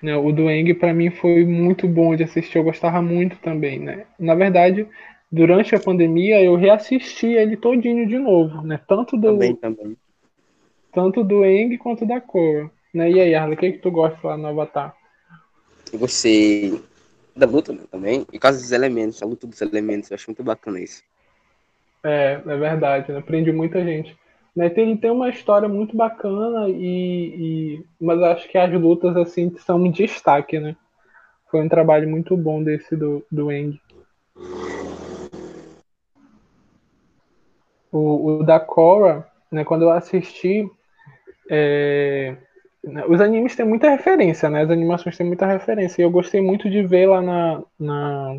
Né, 0.00 0.14
o 0.16 0.30
do 0.32 0.50
Eng 0.50 0.74
para 0.74 0.92
mim 0.92 1.10
foi 1.10 1.46
muito 1.46 1.88
bom 1.88 2.14
de 2.14 2.24
assistir, 2.24 2.58
eu 2.58 2.64
gostava 2.64 3.00
muito 3.00 3.38
também, 3.38 3.78
né? 3.78 4.06
Na 4.18 4.34
verdade, 4.34 4.86
durante 5.32 5.74
a 5.74 5.80
pandemia 5.80 6.42
eu 6.42 6.56
reassisti 6.56 7.28
ele 7.28 7.56
todinho 7.56 8.06
de 8.06 8.18
novo, 8.18 8.60
né? 8.60 8.78
Tanto 8.86 9.16
do 9.16 9.28
Também, 9.28 9.56
também. 9.56 9.96
tanto 10.92 11.24
do 11.24 11.42
Eng 11.42 11.78
quanto 11.78 12.04
da 12.04 12.20
Korra, 12.20 12.70
né? 12.92 13.10
E 13.10 13.18
aí, 13.18 13.34
Arla, 13.34 13.54
o 13.54 13.56
que 13.56 13.72
que 13.72 13.78
tu 13.78 13.90
gosta 13.90 14.28
lá 14.28 14.36
no 14.36 14.48
Avatar? 14.48 14.94
Eu 15.90 15.98
gostei 15.98 16.78
da 17.36 17.46
luta 17.46 17.72
né, 17.72 17.80
também. 17.90 18.26
E 18.32 18.38
caso 18.38 18.60
dos 18.60 18.72
elementos, 18.72 19.22
a 19.22 19.26
luta 19.26 19.46
dos 19.46 19.60
elementos. 19.60 20.10
Eu 20.10 20.14
acho 20.14 20.28
muito 20.28 20.42
bacana 20.42 20.80
isso. 20.80 21.02
É, 22.02 22.40
é 22.44 22.56
verdade, 22.56 23.12
né? 23.12 23.22
Muita 23.52 23.82
gente. 23.82 24.16
Né, 24.54 24.70
tem, 24.70 24.96
tem 24.96 25.10
uma 25.10 25.30
história 25.30 25.68
muito 25.68 25.96
bacana 25.96 26.68
e, 26.68 26.76
e 26.78 27.86
mas 28.00 28.22
acho 28.22 28.48
que 28.48 28.56
as 28.56 28.72
lutas 28.72 29.16
assim 29.16 29.52
são 29.58 29.78
um 29.78 29.90
destaque, 29.90 30.60
né? 30.60 30.76
Foi 31.50 31.60
um 31.60 31.68
trabalho 31.68 32.08
muito 32.08 32.36
bom 32.36 32.62
desse 32.62 32.96
do, 32.96 33.24
do 33.30 33.50
Eng. 33.50 33.80
O, 37.90 38.38
o 38.38 38.42
da 38.44 38.60
Korra, 38.60 39.26
né, 39.50 39.64
quando 39.64 39.82
eu 39.82 39.90
assisti, 39.90 40.68
é, 41.50 42.36
os 43.08 43.20
animes 43.20 43.56
têm 43.56 43.66
muita 43.66 43.90
referência, 43.90 44.50
né? 44.50 44.62
As 44.62 44.70
animações 44.70 45.16
têm 45.16 45.26
muita 45.26 45.46
referência. 45.46 46.02
E 46.02 46.04
eu 46.04 46.10
gostei 46.10 46.40
muito 46.40 46.68
de 46.68 46.82
ver 46.82 47.06
lá 47.06 47.22
na, 47.22 47.62
na, 47.78 48.38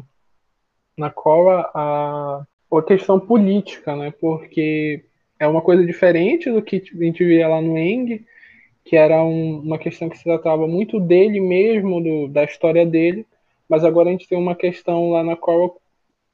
na 0.97 1.09
Korra 1.09 1.69
a, 1.73 2.45
a 2.71 2.83
questão 2.83 3.19
política, 3.19 3.95
né? 3.95 4.13
Porque 4.19 5.03
é 5.39 5.47
uma 5.47 5.61
coisa 5.61 5.85
diferente 5.85 6.51
do 6.51 6.61
que 6.61 6.77
a 6.77 7.03
gente 7.03 7.23
via 7.23 7.47
lá 7.47 7.61
no 7.61 7.77
Eng, 7.77 8.25
que 8.83 8.95
era 8.95 9.23
um, 9.23 9.59
uma 9.59 9.77
questão 9.77 10.09
que 10.09 10.17
se 10.17 10.23
tratava 10.23 10.67
muito 10.67 10.99
dele 10.99 11.41
mesmo, 11.41 12.01
do, 12.01 12.27
da 12.27 12.43
história 12.43 12.85
dele, 12.85 13.25
mas 13.67 13.83
agora 13.83 14.09
a 14.09 14.11
gente 14.11 14.27
tem 14.27 14.37
uma 14.37 14.55
questão 14.55 15.11
lá 15.11 15.23
na 15.23 15.35
Korra 15.35 15.73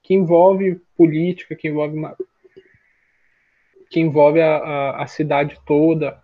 que 0.04 0.14
envolve 0.14 0.82
política, 0.98 1.56
que 1.56 1.70
envolve 1.70 1.98
uma, 1.98 2.16
que 3.90 4.00
envolve 4.00 4.42
a, 4.42 4.58
a, 4.58 5.04
a, 5.04 5.08
cidade 5.08 5.60
toda. 5.66 6.21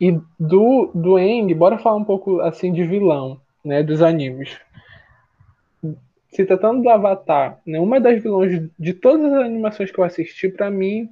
E 0.00 0.18
do, 0.38 0.90
do 0.94 1.18
Eng, 1.18 1.52
bora 1.54 1.78
falar 1.78 1.96
um 1.96 2.04
pouco 2.04 2.40
assim 2.40 2.72
de 2.72 2.82
vilão, 2.84 3.40
né, 3.64 3.82
dos 3.82 4.00
animes. 4.00 4.58
Se 6.30 6.44
tratando 6.46 6.82
do 6.82 6.88
Avatar, 6.88 7.60
né, 7.66 7.78
uma 7.78 8.00
das 8.00 8.22
vilões 8.22 8.70
de 8.78 8.94
todas 8.94 9.32
as 9.32 9.44
animações 9.44 9.90
que 9.90 9.98
eu 9.98 10.04
assisti, 10.04 10.48
para 10.48 10.70
mim, 10.70 11.10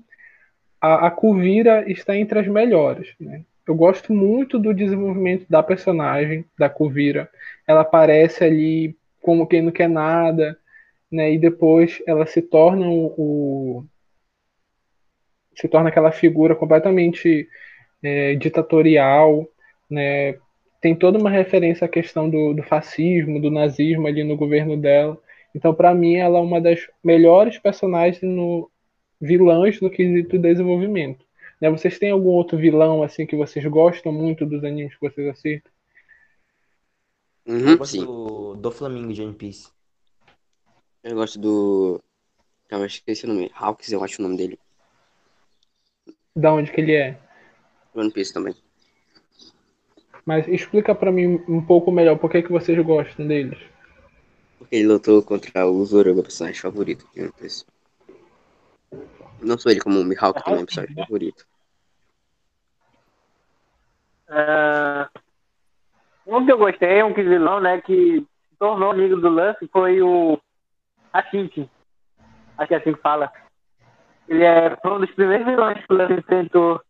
a, 0.80 1.08
a 1.08 1.10
Kuvira 1.10 1.90
está 1.90 2.16
entre 2.16 2.38
as 2.38 2.48
melhores. 2.48 3.12
Né? 3.20 3.42
Eu 3.66 3.74
gosto 3.74 4.14
muito 4.14 4.58
do 4.58 4.72
desenvolvimento 4.72 5.44
da 5.50 5.62
personagem, 5.62 6.44
da 6.58 6.70
Kuvira. 6.70 7.28
Ela 7.66 7.82
aparece 7.82 8.42
ali 8.42 8.96
como 9.20 9.46
quem 9.46 9.60
não 9.60 9.70
quer 9.70 9.88
nada, 9.88 10.58
né? 11.10 11.32
E 11.32 11.38
depois 11.38 12.02
ela 12.06 12.24
se 12.24 12.40
torna 12.40 12.86
o, 12.88 13.14
o 13.18 13.84
se 15.54 15.68
torna 15.68 15.88
aquela 15.88 16.12
figura 16.12 16.54
completamente 16.54 17.48
é, 18.02 18.34
ditatorial, 18.34 19.46
né? 19.88 20.38
Tem 20.80 20.94
toda 20.94 21.18
uma 21.18 21.30
referência 21.30 21.84
à 21.84 21.88
questão 21.88 22.30
do, 22.30 22.54
do 22.54 22.62
fascismo, 22.62 23.40
do 23.40 23.50
nazismo 23.50 24.06
ali 24.06 24.22
no 24.22 24.36
governo 24.36 24.76
dela. 24.76 25.20
Então, 25.54 25.74
para 25.74 25.92
mim, 25.94 26.16
ela 26.16 26.38
é 26.38 26.42
uma 26.42 26.60
das 26.60 26.80
melhores 27.02 27.58
personagens 27.58 28.22
no 28.22 28.70
vilãs 29.20 29.80
no 29.80 29.90
quesito 29.90 30.38
desenvolvimento. 30.38 31.24
Né? 31.60 31.68
Vocês 31.70 31.98
têm 31.98 32.10
algum 32.10 32.30
outro 32.30 32.56
vilão 32.56 33.02
assim 33.02 33.26
que 33.26 33.36
vocês 33.36 33.64
gostam 33.66 34.12
muito 34.12 34.46
dos 34.46 34.62
animes 34.62 34.94
que 34.94 35.00
vocês 35.00 35.26
assistem? 35.28 35.72
Uhum, 37.46 37.70
Eu 37.70 37.78
gosto 37.78 37.92
sim. 37.92 38.04
do, 38.04 38.54
do 38.54 38.70
Flamingo 38.70 39.12
de 39.12 39.22
One 39.22 39.34
Piece. 39.34 39.70
Eu 41.02 41.14
gosto 41.14 41.38
do. 41.38 42.00
Calma, 42.68 42.84
eu 42.84 42.88
esqueci 42.88 43.24
o 43.24 43.28
nome. 43.28 43.50
Hawks, 43.54 43.90
eu 43.90 44.04
acho 44.04 44.20
o 44.20 44.22
nome 44.22 44.36
dele. 44.36 44.58
Da 46.36 46.52
onde 46.52 46.70
que 46.70 46.80
ele 46.80 46.94
é? 46.94 47.18
One 47.94 48.10
Piece 48.10 48.32
também. 48.32 48.54
Mas 50.24 50.46
explica 50.48 50.94
para 50.94 51.10
mim 51.10 51.42
um 51.48 51.64
pouco 51.64 51.90
melhor 51.90 52.18
por 52.18 52.30
que, 52.30 52.42
que 52.42 52.52
vocês 52.52 52.78
gostam 52.84 53.26
deles. 53.26 53.58
Porque 54.58 54.76
ele 54.76 54.88
lutou 54.88 55.22
contra 55.22 55.66
o 55.66 55.84
Zoro, 55.84 56.14
meu 56.14 56.22
personagem 56.22 56.60
favorito 56.60 57.06
de 57.14 57.22
One 57.22 57.32
Piece. 57.32 57.64
Não 59.40 59.56
sou 59.56 59.70
ele 59.70 59.80
como 59.80 60.00
o 60.00 60.04
Mihawk 60.04 60.42
também, 60.42 60.54
é 60.54 60.56
meu 60.56 60.66
personagem 60.66 60.94
favorito. 60.94 61.46
Ah, 64.28 65.08
um 66.26 66.44
que 66.44 66.52
eu 66.52 66.58
gostei, 66.58 67.02
um 67.02 67.14
que 67.14 67.22
vilão, 67.22 67.60
né, 67.60 67.80
que 67.80 68.20
se 68.20 68.56
tornou 68.58 68.90
amigo 68.90 69.16
do 69.16 69.30
Luffy 69.30 69.68
foi 69.72 70.02
o 70.02 70.38
Hashiki. 71.14 71.70
Acho 72.58 72.68
que 72.68 72.74
é 72.74 72.76
assim 72.76 72.92
que 72.92 73.00
fala. 73.00 73.32
Ele 74.28 74.44
é 74.44 74.76
um 74.84 75.00
dos 75.00 75.10
primeiros 75.12 75.46
vilões 75.46 75.78
que 75.86 75.92
o 75.92 75.96
Luffy 75.96 76.18
enfrentou. 76.18 76.82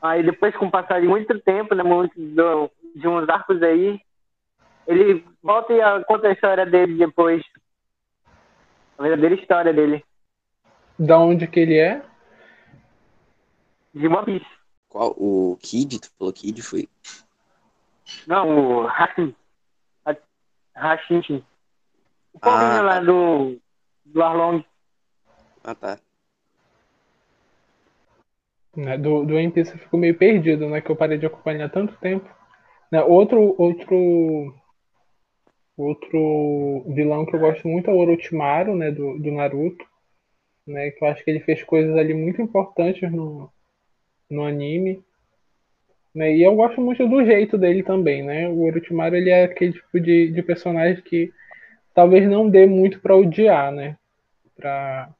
Aí 0.00 0.22
depois, 0.22 0.56
com 0.56 0.66
o 0.66 0.70
passar 0.70 1.00
de 1.00 1.08
muito 1.08 1.38
tempo, 1.40 1.74
né, 1.74 1.82
muito 1.82 2.12
do, 2.16 2.70
de 2.94 3.08
uns 3.08 3.28
arcos 3.28 3.62
aí, 3.62 4.00
ele 4.86 5.24
volta 5.42 5.72
e 5.72 6.04
conta 6.04 6.28
a 6.28 6.32
história 6.32 6.64
dele 6.64 6.96
depois. 6.96 7.42
A 8.96 9.02
verdadeira 9.02 9.34
história 9.34 9.72
dele. 9.72 10.04
Da 10.98 11.18
onde 11.18 11.46
que 11.46 11.60
ele 11.60 11.78
é? 11.78 12.02
De 13.94 14.06
One 14.08 14.24
Piece. 14.24 14.46
Qual? 14.88 15.10
O 15.16 15.58
Kid? 15.60 16.00
Tu 16.00 16.10
falou 16.18 16.32
Kid? 16.32 16.62
Foi. 16.62 16.88
Não, 18.26 18.82
o 18.82 18.86
Hashin. 18.86 19.34
Hashin. 20.74 21.44
O 22.32 22.38
povinho 22.38 22.78
Ah, 22.78 22.82
lá 22.82 22.94
tá. 22.94 23.00
do, 23.00 23.60
do 24.04 24.22
Arlong. 24.22 24.64
Ah, 25.64 25.74
tá. 25.74 25.98
Né, 28.78 28.96
Do, 28.96 29.24
do 29.24 29.34
One 29.34 29.50
Piece 29.50 29.72
eu 29.72 29.78
fico 29.78 29.96
meio 29.96 30.16
perdido, 30.16 30.68
né? 30.68 30.80
Que 30.80 30.88
eu 30.88 30.94
parei 30.94 31.18
de 31.18 31.26
acompanhar 31.26 31.68
tanto 31.68 31.96
tempo. 31.96 32.32
Né, 32.92 33.02
outro, 33.02 33.56
outro, 33.58 34.54
outro 35.76 36.84
vilão 36.94 37.26
que 37.26 37.34
eu 37.34 37.40
gosto 37.40 37.66
muito 37.66 37.90
é 37.90 37.92
o 37.92 37.96
Orochimaru, 37.96 38.76
né? 38.76 38.92
Do, 38.92 39.18
do 39.18 39.32
Naruto. 39.32 39.84
Né, 40.64 40.92
que 40.92 41.04
eu 41.04 41.08
acho 41.08 41.24
que 41.24 41.30
ele 41.30 41.40
fez 41.40 41.64
coisas 41.64 41.96
ali 41.96 42.14
muito 42.14 42.40
importantes 42.40 43.10
no, 43.10 43.50
no 44.30 44.44
anime. 44.44 45.02
Né, 46.14 46.36
e 46.36 46.42
eu 46.44 46.54
gosto 46.54 46.80
muito 46.80 47.04
do 47.08 47.24
jeito 47.24 47.58
dele 47.58 47.82
também, 47.82 48.22
né? 48.22 48.48
O 48.48 48.62
Orochimaru 48.62 49.16
ele 49.16 49.30
é 49.30 49.42
aquele 49.42 49.72
tipo 49.72 49.98
de, 49.98 50.30
de 50.30 50.42
personagem 50.42 51.02
que 51.02 51.32
talvez 51.92 52.28
não 52.28 52.48
dê 52.48 52.64
muito 52.64 53.00
pra 53.00 53.16
odiar, 53.16 53.72
né? 53.72 53.96
Pra, 54.54 55.10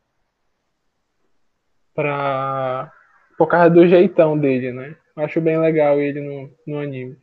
pra, 1.94 2.92
por 3.38 3.46
causa 3.46 3.70
do 3.70 3.86
jeitão 3.86 4.36
dele, 4.36 4.72
né? 4.72 4.96
Eu 5.16 5.24
acho 5.24 5.40
bem 5.40 5.58
legal 5.58 5.98
ele 6.00 6.20
no, 6.20 6.52
no 6.66 6.78
anime. 6.80 7.16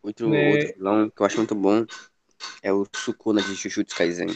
Outro, 0.00 0.28
Né. 0.30 0.50
outro 0.52 0.74
vilão 0.78 1.10
que 1.10 1.20
eu 1.20 1.26
acho 1.26 1.36
muito 1.36 1.54
bom 1.54 1.84
é 2.62 2.72
o 2.72 2.86
Sukuna 2.94 3.42
de 3.42 3.54
Jujutsu 3.54 3.96
Kaisen. 3.96 4.28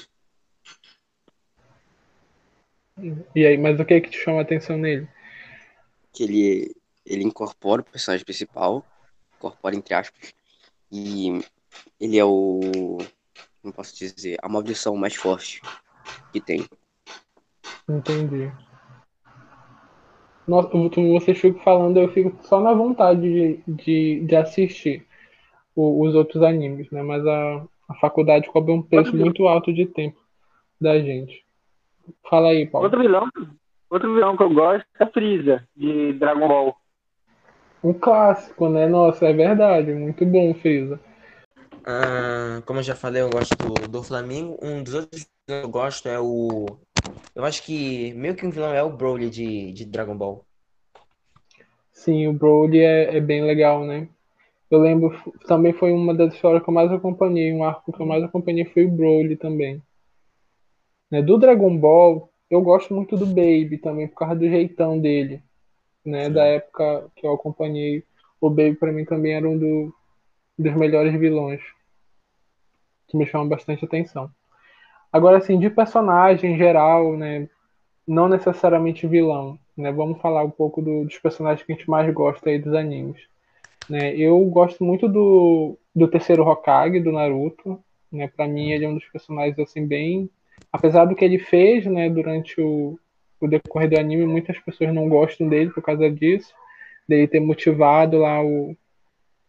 E 3.34 3.46
aí, 3.46 3.56
mas 3.56 3.78
o 3.78 3.84
que 3.84 3.94
é 3.94 4.00
que 4.00 4.10
te 4.10 4.18
chama 4.18 4.38
a 4.38 4.42
atenção 4.42 4.76
nele? 4.76 5.08
Que 6.12 6.24
ele, 6.24 6.76
ele 7.04 7.24
incorpora 7.24 7.82
o 7.82 7.84
personagem 7.84 8.24
principal, 8.24 8.84
incorpora 9.36 9.76
entre 9.76 9.94
aspas, 9.94 10.34
e 10.90 11.40
ele 12.00 12.18
é 12.18 12.24
o. 12.24 12.98
Como 13.60 13.74
posso 13.74 13.94
dizer? 13.96 14.38
A 14.42 14.48
maldição 14.48 14.96
mais 14.96 15.14
forte 15.14 15.60
que 16.32 16.40
tem. 16.40 16.66
Entendi. 17.88 18.50
Nossa, 20.46 20.68
vocês 20.68 21.38
ficam 21.38 21.60
falando, 21.62 21.98
eu 21.98 22.08
fico 22.12 22.36
só 22.42 22.60
na 22.60 22.72
vontade 22.72 23.20
de, 23.20 23.60
de, 23.66 24.20
de 24.24 24.36
assistir 24.36 25.04
o- 25.74 26.04
os 26.06 26.14
outros 26.14 26.42
animes, 26.42 26.90
né? 26.90 27.02
Mas 27.02 27.26
a, 27.26 27.64
a 27.88 27.94
faculdade 27.96 28.48
cobra 28.50 28.72
um 28.72 28.82
preço 28.82 29.16
muito 29.16 29.46
alto 29.48 29.72
de 29.72 29.86
tempo 29.86 30.20
da 30.80 30.98
gente. 31.00 31.44
Fala 32.28 32.50
aí, 32.50 32.66
Paulo. 32.66 32.86
Outro 32.86 33.00
vilão, 33.00 33.28
outro 33.90 34.14
vilão 34.14 34.36
que 34.36 34.42
eu 34.42 34.54
gosto 34.54 34.86
é 35.00 35.04
a 35.04 35.06
Freeza, 35.08 35.66
de 35.76 36.12
Dragon 36.12 36.46
Ball. 36.46 36.76
Um 37.82 37.92
clássico, 37.92 38.68
né? 38.68 38.86
Nossa, 38.86 39.26
é 39.26 39.32
verdade. 39.32 39.92
Muito 39.92 40.24
bom, 40.24 40.54
Freeza. 40.54 41.00
Ah, 41.84 42.62
como 42.66 42.80
eu 42.80 42.82
já 42.82 42.96
falei, 42.96 43.22
eu 43.22 43.30
gosto 43.30 43.56
do, 43.56 43.88
do 43.88 44.02
Flamingo. 44.02 44.58
Um 44.62 44.82
dos 44.82 44.94
outros 44.94 45.24
que 45.24 45.52
eu 45.52 45.68
gosto 45.68 46.08
é 46.08 46.18
o. 46.18 46.66
Eu 47.34 47.44
acho 47.44 47.62
que 47.62 48.12
meio 48.14 48.34
que 48.34 48.46
um 48.46 48.50
vilão 48.50 48.72
é 48.72 48.82
o 48.82 48.90
Broly 48.90 49.30
de, 49.30 49.72
de 49.72 49.84
Dragon 49.84 50.16
Ball. 50.16 50.44
Sim, 51.92 52.26
o 52.28 52.32
Broly 52.32 52.80
é, 52.80 53.16
é 53.16 53.20
bem 53.20 53.44
legal, 53.44 53.84
né? 53.84 54.08
Eu 54.70 54.80
lembro, 54.80 55.16
também 55.46 55.72
foi 55.72 55.92
uma 55.92 56.12
das 56.12 56.34
histórias 56.34 56.62
que 56.62 56.68
eu 56.68 56.74
mais 56.74 56.90
acompanhei, 56.90 57.52
um 57.52 57.62
arco 57.62 57.92
que 57.92 58.00
eu 58.00 58.06
mais 58.06 58.22
acompanhei 58.22 58.64
foi 58.64 58.84
o 58.84 58.90
Broly 58.90 59.36
também. 59.36 59.80
Né? 61.10 61.22
Do 61.22 61.38
Dragon 61.38 61.76
Ball, 61.78 62.28
eu 62.50 62.60
gosto 62.60 62.94
muito 62.94 63.16
do 63.16 63.26
Baby 63.26 63.78
também, 63.78 64.08
por 64.08 64.16
causa 64.16 64.34
do 64.34 64.48
jeitão 64.48 64.98
dele. 64.98 65.42
Né? 66.04 66.28
Da 66.28 66.44
época 66.44 67.10
que 67.14 67.26
eu 67.26 67.32
acompanhei, 67.32 68.04
o 68.40 68.50
Baby 68.50 68.74
para 68.74 68.92
mim 68.92 69.04
também 69.04 69.34
era 69.34 69.48
um 69.48 69.56
do, 69.56 69.94
dos 70.58 70.74
melhores 70.74 71.12
vilões. 71.18 71.60
Que 73.08 73.16
me 73.16 73.26
chama 73.26 73.46
bastante 73.46 73.84
atenção. 73.84 74.30
Agora, 75.16 75.38
assim, 75.38 75.58
de 75.58 75.70
personagem 75.70 76.52
em 76.52 76.58
geral, 76.58 77.16
né? 77.16 77.48
Não 78.06 78.28
necessariamente 78.28 79.06
vilão, 79.06 79.58
né? 79.74 79.90
Vamos 79.90 80.20
falar 80.20 80.44
um 80.44 80.50
pouco 80.50 80.82
do, 80.82 81.04
dos 81.06 81.18
personagens 81.18 81.64
que 81.64 81.72
a 81.72 81.74
gente 81.74 81.88
mais 81.88 82.12
gosta 82.12 82.50
aí 82.50 82.58
dos 82.58 82.74
animes. 82.74 83.22
Né? 83.88 84.14
Eu 84.14 84.38
gosto 84.44 84.84
muito 84.84 85.08
do, 85.08 85.78
do 85.94 86.06
terceiro 86.06 86.46
Hokage, 86.46 87.00
do 87.00 87.12
Naruto. 87.12 87.82
Né? 88.12 88.28
Para 88.28 88.46
mim, 88.46 88.72
ele 88.72 88.84
é 88.84 88.88
um 88.90 88.94
dos 88.94 89.06
personagens 89.06 89.58
assim 89.58 89.86
bem. 89.86 90.28
Apesar 90.70 91.06
do 91.06 91.14
que 91.16 91.24
ele 91.24 91.38
fez 91.38 91.86
né, 91.86 92.10
durante 92.10 92.60
o, 92.60 92.98
o 93.40 93.48
decorrer 93.48 93.88
do 93.88 93.98
anime, 93.98 94.26
muitas 94.26 94.58
pessoas 94.58 94.92
não 94.92 95.08
gostam 95.08 95.48
dele 95.48 95.70
por 95.70 95.82
causa 95.82 96.10
disso. 96.10 96.52
Dele 97.08 97.26
ter 97.26 97.40
motivado 97.40 98.18
lá 98.18 98.44
o, 98.44 98.76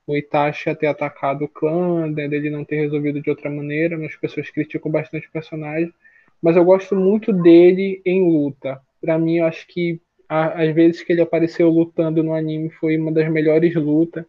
o 0.07 0.15
Itachi 0.15 0.73
ter 0.75 0.87
atacado 0.87 1.43
o 1.43 1.49
clã, 1.49 2.07
né, 2.07 2.29
dele 2.29 2.49
não 2.49 2.63
ter 2.63 2.77
resolvido 2.77 3.21
de 3.21 3.29
outra 3.29 3.49
maneira, 3.49 3.97
mas 3.97 4.11
as 4.11 4.15
pessoas 4.15 4.49
criticam 4.49 4.89
bastante 4.89 5.27
o 5.27 5.31
personagem. 5.31 5.93
Mas 6.41 6.55
eu 6.55 6.63
gosto 6.63 6.95
muito 6.95 7.33
dele 7.33 8.01
em 8.05 8.23
luta. 8.23 8.79
Para 9.01 9.19
mim, 9.19 9.39
eu 9.39 9.45
acho 9.45 9.67
que 9.67 9.99
às 10.29 10.73
vezes 10.73 11.03
que 11.03 11.11
ele 11.11 11.21
apareceu 11.21 11.69
lutando 11.69 12.23
no 12.23 12.33
anime 12.33 12.69
foi 12.69 12.97
uma 12.97 13.11
das 13.11 13.29
melhores 13.29 13.75
lutas. 13.75 14.25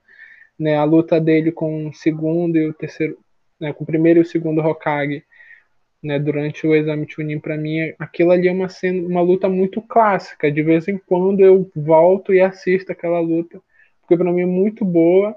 Né? 0.59 0.77
A 0.77 0.85
luta 0.85 1.21
dele 1.21 1.53
com 1.53 1.89
o 1.89 1.95
segundo 1.95 2.57
e 2.57 2.69
o 2.69 2.75
terceiro, 2.75 3.17
né? 3.61 3.73
com 3.73 3.85
o 3.85 3.87
primeiro 3.87 4.19
e 4.19 4.23
o 4.23 4.27
segundo 4.27 4.61
Hokage, 4.61 5.23
né? 6.03 6.19
durante 6.19 6.67
o 6.67 6.75
exame 6.75 7.07
Chunin, 7.09 7.39
para 7.39 7.57
mim, 7.57 7.95
aquilo 8.01 8.33
ali 8.33 8.49
é 8.49 8.53
uma, 8.53 8.69
cena, 8.69 9.07
uma 9.07 9.21
luta 9.21 9.49
muito 9.49 9.81
clássica. 9.81 10.51
De 10.51 10.63
vez 10.63 10.89
em 10.89 10.99
quando 10.99 11.41
eu 11.41 11.71
volto 11.77 12.35
e 12.35 12.41
assisto 12.41 12.91
aquela 12.91 13.21
luta, 13.21 13.61
porque 14.01 14.17
para 14.17 14.33
mim 14.33 14.43
é 14.43 14.47
muito 14.47 14.85
boa. 14.85 15.37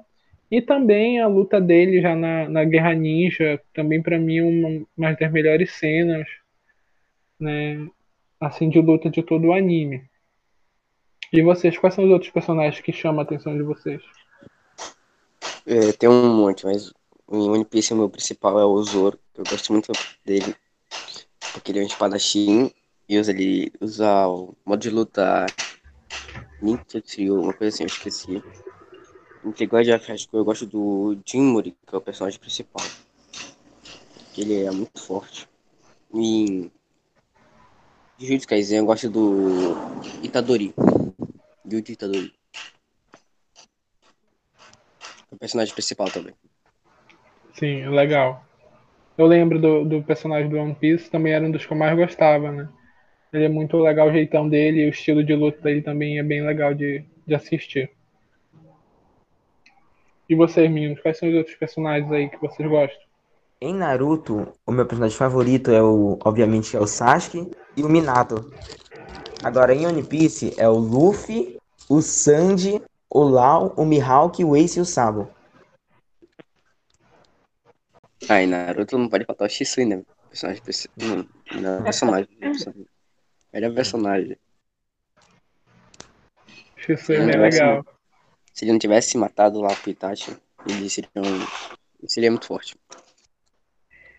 E 0.51 0.61
também 0.61 1.21
a 1.21 1.27
luta 1.27 1.61
dele 1.61 2.01
já 2.01 2.13
na, 2.13 2.49
na 2.49 2.65
Guerra 2.65 2.93
Ninja, 2.93 3.61
também 3.73 4.01
para 4.01 4.19
mim 4.19 4.37
é 4.37 4.43
uma, 4.43 4.85
uma 4.97 5.13
das 5.13 5.31
melhores 5.31 5.71
cenas, 5.71 6.27
né? 7.39 7.87
Assim, 8.37 8.69
de 8.69 8.81
luta 8.81 9.09
de 9.09 9.23
todo 9.23 9.47
o 9.47 9.53
anime. 9.53 10.03
E 11.31 11.41
vocês, 11.41 11.77
quais 11.77 11.95
são 11.95 12.03
os 12.03 12.11
outros 12.11 12.31
personagens 12.31 12.81
que 12.81 12.91
chamam 12.91 13.21
a 13.21 13.23
atenção 13.23 13.55
de 13.55 13.63
vocês? 13.63 14.01
É, 15.65 15.93
tem 15.93 16.09
um 16.09 16.35
monte, 16.35 16.65
mas 16.65 16.91
em 17.31 17.49
One 17.49 17.63
Piece 17.63 17.93
o 17.93 17.97
meu 17.97 18.09
principal 18.09 18.59
é 18.59 18.65
o 18.65 18.83
Zoro. 18.83 19.17
Eu 19.33 19.45
gosto 19.49 19.71
muito 19.71 19.93
dele. 20.25 20.53
Porque 21.53 21.71
ele 21.71 21.79
é 21.79 21.83
um 21.83 21.85
espadachim 21.85 22.69
e 23.07 23.17
usa, 23.17 23.31
ele 23.31 23.71
usa 23.79 24.27
o 24.27 24.53
modo 24.65 24.81
de 24.81 24.89
luta 24.89 25.45
Nintetsu, 26.61 27.39
uma 27.39 27.53
coisa 27.53 27.73
assim, 27.73 27.83
eu 27.83 27.87
esqueci. 27.87 28.43
Entre 29.43 29.65
God 29.65 29.87
High 29.87 30.17
eu 30.33 30.45
gosto 30.45 30.65
do 30.67 31.17
Jinmuri, 31.25 31.75
que 31.87 31.95
é 31.95 31.97
o 31.97 32.01
personagem 32.01 32.39
principal. 32.39 32.85
Ele 34.37 34.63
é 34.63 34.71
muito 34.71 35.01
forte. 35.01 35.47
E 36.13 36.69
Jujutsu 38.19 38.47
Kaisen 38.47 38.77
eu 38.79 38.85
gosto 38.85 39.09
do 39.09 39.75
Itadori 40.21 40.73
e 41.65 41.75
o 41.75 41.81
ditador. 41.81 42.29
O 45.31 45.37
personagem 45.37 45.73
principal 45.73 46.11
também. 46.11 46.35
Sim, 47.53 47.89
legal. 47.89 48.45
Eu 49.17 49.25
lembro 49.25 49.59
do, 49.59 49.85
do 49.85 50.03
personagem 50.03 50.49
do 50.49 50.57
One 50.57 50.75
Piece, 50.75 51.09
também 51.09 51.33
era 51.33 51.45
um 51.45 51.51
dos 51.51 51.65
que 51.65 51.73
eu 51.73 51.77
mais 51.77 51.97
gostava, 51.97 52.51
né? 52.51 52.69
Ele 53.33 53.45
é 53.45 53.49
muito 53.49 53.77
legal 53.77 54.09
o 54.09 54.13
jeitão 54.13 54.47
dele 54.47 54.81
e 54.81 54.85
o 54.85 54.89
estilo 54.89 55.23
de 55.23 55.33
luta 55.33 55.61
dele 55.61 55.81
também 55.81 56.19
é 56.19 56.23
bem 56.23 56.45
legal 56.45 56.73
de, 56.73 57.03
de 57.25 57.33
assistir. 57.33 57.89
E 60.31 60.35
vocês, 60.35 60.71
meninos, 60.71 61.01
quais 61.01 61.17
são 61.17 61.27
os 61.27 61.35
outros 61.35 61.57
personagens 61.57 62.09
aí 62.09 62.29
que 62.29 62.37
vocês 62.37 62.69
gostam? 62.69 62.97
Em 63.59 63.73
Naruto, 63.73 64.53
o 64.65 64.71
meu 64.71 64.85
personagem 64.85 65.17
favorito 65.17 65.71
é 65.71 65.83
o, 65.83 66.17
obviamente, 66.23 66.77
é 66.77 66.79
o 66.79 66.87
Sasuke 66.87 67.51
e 67.75 67.83
o 67.83 67.89
Minato. 67.89 68.49
Agora, 69.43 69.75
em 69.75 69.85
One 69.85 70.01
Piece, 70.01 70.55
é 70.57 70.69
o 70.69 70.77
Luffy, 70.77 71.59
o 71.89 72.01
Sandy, 72.01 72.81
o 73.09 73.23
Lau, 73.23 73.73
o 73.75 73.83
Mihawk, 73.83 74.41
o 74.45 74.55
Ace 74.55 74.79
e 74.79 74.81
o 74.81 74.85
Sabo. 74.85 75.29
Ai, 78.29 78.45
Naruto 78.45 78.97
não 78.97 79.09
pode 79.09 79.25
faltar 79.25 79.49
o 79.49 79.51
Shisui, 79.51 79.83
né? 79.83 80.01
Personagem, 80.29 80.63
não, 80.95 81.27
não 81.61 81.79
é 81.79 81.83
personagem. 81.83 82.29
Melhor 83.51 83.73
personagem. 83.75 84.37
Shisui 86.77 87.17
é 87.17 87.25
bem 87.25 87.37
legal. 87.37 87.85
Se 88.53 88.65
ele 88.65 88.73
não 88.73 88.79
tivesse 88.79 89.17
matado 89.17 89.61
lá 89.61 89.69
o 89.69 89.89
Itachi, 89.89 90.35
ele 90.67 90.89
seria, 90.89 91.09
um, 91.17 92.07
seria 92.07 92.29
muito 92.29 92.45
forte. 92.45 92.75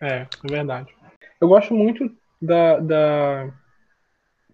É, 0.00 0.22
é 0.22 0.48
verdade. 0.50 0.94
Eu 1.40 1.48
gosto 1.48 1.74
muito 1.74 2.10
da, 2.40 2.78
da 2.78 3.54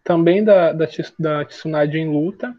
também 0.02 0.42
da, 0.42 0.72
da, 0.72 0.86
da 1.18 1.44
Tsunade 1.44 1.98
em 1.98 2.10
luta. 2.10 2.54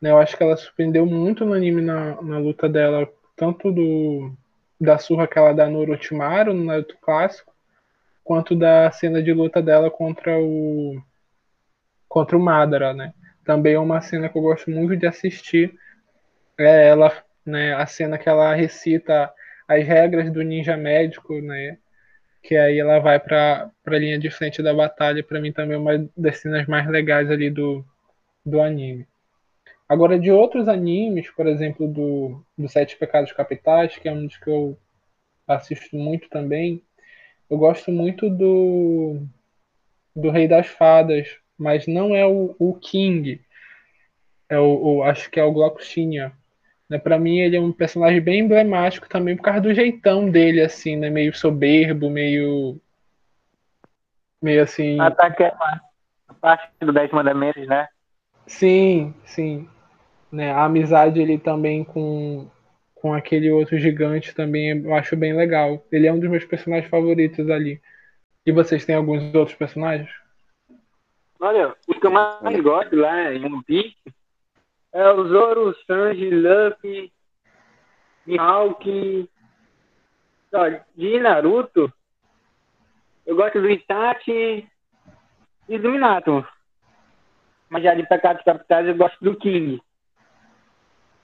Né? 0.00 0.10
Eu 0.10 0.18
acho 0.18 0.36
que 0.36 0.42
ela 0.42 0.56
surpreendeu 0.56 1.06
muito 1.06 1.44
no 1.44 1.52
anime 1.52 1.80
na, 1.80 2.20
na 2.20 2.38
luta 2.38 2.68
dela, 2.68 3.08
tanto 3.36 3.70
do 3.70 4.32
da 4.80 4.98
surra 4.98 5.28
que 5.28 5.38
ela 5.38 5.52
dá 5.52 5.70
no 5.70 5.78
Orochimaru, 5.78 6.52
no 6.52 6.64
Naruto 6.64 6.96
clássico, 7.00 7.54
quanto 8.24 8.56
da 8.56 8.90
cena 8.90 9.22
de 9.22 9.32
luta 9.32 9.62
dela 9.62 9.88
contra 9.88 10.36
o 10.40 11.00
contra 12.08 12.36
o 12.36 12.40
Madara, 12.40 12.92
né? 12.92 13.14
Também 13.44 13.74
é 13.74 13.78
uma 13.78 14.00
cena 14.00 14.28
que 14.28 14.36
eu 14.36 14.42
gosto 14.42 14.70
muito 14.70 14.96
de 14.96 15.06
assistir. 15.06 15.74
É 16.58 16.88
ela, 16.88 17.12
né, 17.44 17.74
a 17.74 17.86
cena 17.86 18.18
que 18.18 18.28
ela 18.28 18.54
recita 18.54 19.32
as 19.68 19.84
regras 19.84 20.30
do 20.30 20.42
ninja 20.42 20.76
médico, 20.76 21.40
né? 21.40 21.78
que 22.42 22.56
aí 22.56 22.78
ela 22.78 22.98
vai 22.98 23.20
para 23.20 23.70
a 23.86 23.98
linha 23.98 24.18
de 24.18 24.28
frente 24.30 24.62
da 24.62 24.74
batalha, 24.74 25.22
para 25.22 25.40
mim 25.40 25.52
também 25.52 25.76
é 25.76 25.78
uma 25.78 26.10
das 26.16 26.38
cenas 26.38 26.66
mais 26.66 26.86
legais 26.88 27.30
ali 27.30 27.48
do, 27.48 27.84
do 28.44 28.60
anime. 28.60 29.06
Agora, 29.88 30.18
de 30.18 30.30
outros 30.30 30.68
animes, 30.68 31.30
por 31.30 31.46
exemplo, 31.46 31.86
do, 31.86 32.44
do 32.58 32.68
Sete 32.68 32.96
Pecados 32.96 33.32
Capitais, 33.32 33.96
que 33.96 34.08
é 34.08 34.12
um 34.12 34.26
dos 34.26 34.36
que 34.36 34.50
eu 34.50 34.76
assisto 35.46 35.94
muito 35.96 36.28
também, 36.30 36.82
eu 37.48 37.58
gosto 37.58 37.92
muito 37.92 38.28
do, 38.28 39.22
do 40.16 40.30
Rei 40.30 40.48
das 40.48 40.66
Fadas, 40.66 41.28
mas 41.56 41.86
não 41.86 42.16
é 42.16 42.26
o, 42.26 42.56
o 42.58 42.74
King, 42.74 43.40
é 44.48 44.58
o, 44.58 44.96
o, 44.96 45.02
acho 45.04 45.30
que 45.30 45.38
é 45.38 45.44
o 45.44 45.52
Gloxinia, 45.52 46.32
né? 46.92 46.98
Para 46.98 47.18
mim, 47.18 47.38
ele 47.38 47.56
é 47.56 47.60
um 47.60 47.72
personagem 47.72 48.20
bem 48.20 48.40
emblemático 48.40 49.08
também 49.08 49.34
por 49.34 49.44
causa 49.44 49.62
do 49.62 49.72
jeitão 49.72 50.28
dele, 50.30 50.60
assim, 50.60 50.94
né? 50.94 51.08
Meio 51.08 51.34
soberbo, 51.34 52.10
meio. 52.10 52.76
Meio 54.42 54.62
assim. 54.62 55.00
Ataque 55.00 55.44
é 55.44 55.54
a 56.28 56.34
parte 56.34 56.68
do 56.80 56.92
Dez 56.92 57.10
Mandamentos, 57.10 57.66
né? 57.66 57.88
Sim, 58.46 59.14
sim. 59.24 59.66
Né? 60.30 60.52
A 60.52 60.64
amizade 60.64 61.18
ele 61.18 61.38
também 61.38 61.82
com, 61.82 62.46
com 62.94 63.14
aquele 63.14 63.50
outro 63.50 63.78
gigante 63.78 64.34
também 64.34 64.82
eu 64.84 64.94
acho 64.94 65.16
bem 65.16 65.32
legal. 65.34 65.82
Ele 65.90 66.06
é 66.06 66.12
um 66.12 66.20
dos 66.20 66.28
meus 66.28 66.44
personagens 66.44 66.90
favoritos 66.90 67.48
ali. 67.48 67.80
E 68.44 68.52
vocês 68.52 68.84
têm 68.84 68.96
alguns 68.96 69.34
outros 69.34 69.56
personagens? 69.56 70.10
Olha, 71.40 71.74
o 71.88 71.94
que 71.94 72.06
eu 72.06 72.10
mais 72.10 72.60
gosto 72.60 72.94
lá 72.96 73.32
em 73.32 73.42
One 73.42 73.62
Piece 73.64 73.96
é 74.92 75.10
o 75.10 75.26
Zoro, 75.28 75.74
Sanji, 75.86 76.30
Luffy, 76.30 77.12
Mihawk. 78.26 79.28
Olha, 80.52 80.84
de 80.94 81.18
Naruto, 81.18 81.92
eu 83.24 83.34
gosto 83.34 83.60
do 83.60 83.70
Itachi 83.70 84.68
e 85.68 85.78
do 85.78 85.90
Minato. 85.90 86.46
Mas 87.70 87.82
já 87.82 87.94
de 87.94 88.06
Pecados 88.06 88.44
Capitais 88.44 88.86
eu 88.86 88.94
gosto 88.94 89.18
do 89.24 89.34
King. 89.36 89.80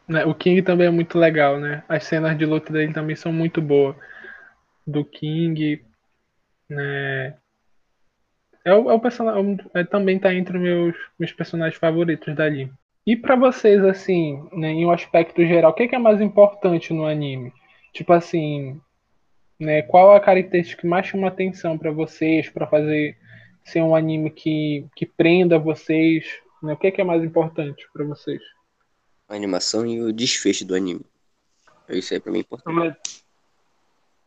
Né, 0.08 0.24
o 0.24 0.34
King 0.34 0.62
também 0.62 0.86
é 0.86 0.90
muito 0.90 1.18
legal, 1.18 1.60
né? 1.60 1.84
As 1.86 2.04
cenas 2.04 2.36
de 2.38 2.46
luta 2.46 2.72
dele 2.72 2.94
também 2.94 3.14
são 3.14 3.30
muito 3.30 3.60
boas. 3.60 3.94
Do 4.86 5.04
King, 5.04 5.84
né? 6.70 7.36
É 8.64 8.72
o, 8.72 8.90
é 8.90 8.94
o 8.94 9.00
personagem, 9.00 9.58
é, 9.74 9.84
também 9.84 10.18
tá 10.18 10.32
entre 10.32 10.56
os 10.56 10.62
meus, 10.62 10.96
meus 11.18 11.32
personagens 11.32 11.78
favoritos 11.78 12.34
dali. 12.34 12.72
E 13.06 13.16
para 13.16 13.36
vocês, 13.36 13.82
assim, 13.84 14.46
né, 14.52 14.70
em 14.70 14.84
um 14.84 14.90
aspecto 14.90 15.44
geral, 15.44 15.70
o 15.70 15.74
que, 15.74 15.94
é 15.94 15.98
mais 15.98 16.20
importante 16.20 16.92
no 16.92 17.06
anime? 17.06 17.52
Tipo 17.92 18.12
assim, 18.12 18.80
né, 19.58 19.82
qual 19.82 20.12
a 20.12 20.20
característica 20.20 20.82
que 20.82 20.86
mais 20.86 21.06
chama 21.06 21.28
atenção 21.28 21.78
para 21.78 21.90
vocês, 21.90 22.50
para 22.50 22.66
fazer 22.66 23.16
ser 23.64 23.82
um 23.82 23.94
anime 23.94 24.30
que, 24.30 24.86
que 24.94 25.06
prenda 25.06 25.58
vocês? 25.58 26.26
Né? 26.62 26.74
O 26.74 26.76
que, 26.76 27.00
é 27.00 27.04
mais 27.04 27.24
importante 27.24 27.86
para 27.92 28.04
vocês? 28.04 28.40
A 29.28 29.34
animação 29.34 29.86
e 29.86 30.00
o 30.00 30.12
desfecho 30.12 30.66
do 30.66 30.74
anime. 30.74 31.04
Isso 31.88 32.12
aí 32.12 32.20
pra 32.20 32.30
mim 32.30 32.38
é 32.38 32.40
importante. 32.40 33.24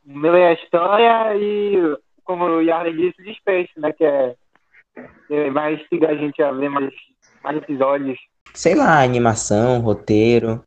O 0.05 0.17
meu 0.17 0.35
é 0.35 0.47
a 0.47 0.53
história 0.53 1.35
e, 1.35 1.97
como 2.23 2.45
o 2.45 2.61
Yarley 2.61 2.95
disse, 2.95 3.21
o 3.21 3.25
desfecho, 3.25 3.79
né? 3.79 3.93
Que 3.93 4.03
é 4.03 4.35
É, 5.29 5.49
vai 5.51 5.75
instigar 5.75 6.11
a 6.11 6.15
gente 6.15 6.41
a 6.41 6.51
ver 6.51 6.69
mais, 6.69 6.93
mais 7.43 7.57
episódios. 7.57 8.19
Sei 8.53 8.75
lá, 8.75 9.01
animação, 9.01 9.81
roteiro. 9.81 10.63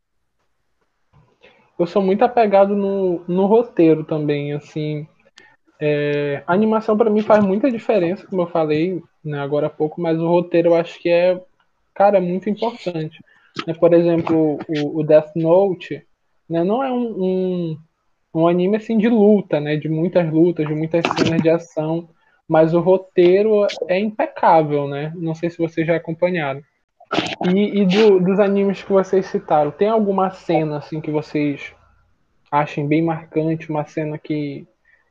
Eu 1.78 1.87
sou 1.87 2.00
muito 2.00 2.24
apegado 2.24 2.74
no, 2.74 3.24
no 3.26 3.46
roteiro 3.46 4.04
também, 4.04 4.52
assim. 4.52 5.06
É, 5.80 6.42
a 6.46 6.52
animação 6.52 6.96
para 6.96 7.10
mim 7.10 7.22
faz 7.22 7.44
muita 7.44 7.70
diferença, 7.70 8.26
como 8.26 8.42
eu 8.42 8.46
falei 8.46 9.02
né, 9.24 9.40
agora 9.40 9.66
há 9.66 9.70
pouco, 9.70 10.00
mas 10.00 10.18
o 10.18 10.28
roteiro 10.28 10.68
eu 10.68 10.74
acho 10.74 11.00
que 11.00 11.08
é, 11.08 11.40
cara, 11.94 12.20
muito 12.20 12.48
importante. 12.48 13.18
Né, 13.66 13.74
por 13.74 13.92
exemplo, 13.92 14.58
o, 14.68 15.00
o 15.00 15.02
Death 15.02 15.34
Note 15.34 16.06
né, 16.48 16.62
não 16.62 16.82
é 16.82 16.92
um, 16.92 17.24
um, 17.24 17.78
um, 18.34 18.48
anime 18.48 18.76
assim 18.76 18.98
de 18.98 19.08
luta, 19.08 19.60
né, 19.60 19.76
de 19.76 19.88
muitas 19.88 20.30
lutas, 20.30 20.66
de 20.66 20.74
muitas 20.74 21.04
cenas 21.16 21.42
de 21.42 21.48
ação, 21.48 22.08
mas 22.46 22.74
o 22.74 22.80
roteiro 22.80 23.66
é 23.88 23.98
impecável, 23.98 24.87
né? 24.87 25.12
Não 25.16 25.34
sei 25.34 25.48
se 25.48 25.56
vocês 25.56 25.87
já 25.87 25.96
acompanharam. 25.96 26.62
E, 27.53 27.81
e 27.81 27.87
do, 27.87 28.20
dos 28.20 28.38
animes 28.40 28.83
que 28.83 28.92
vocês 28.92 29.27
citaram, 29.27 29.70
tem 29.70 29.88
alguma 29.88 30.31
cena 30.31 30.79
assim 30.79 31.00
que 31.00 31.11
vocês 31.11 31.74
achem 32.50 32.87
bem 32.87 33.03
marcante, 33.03 33.70
uma 33.70 33.85
cena 33.85 34.18
que, 34.18 34.66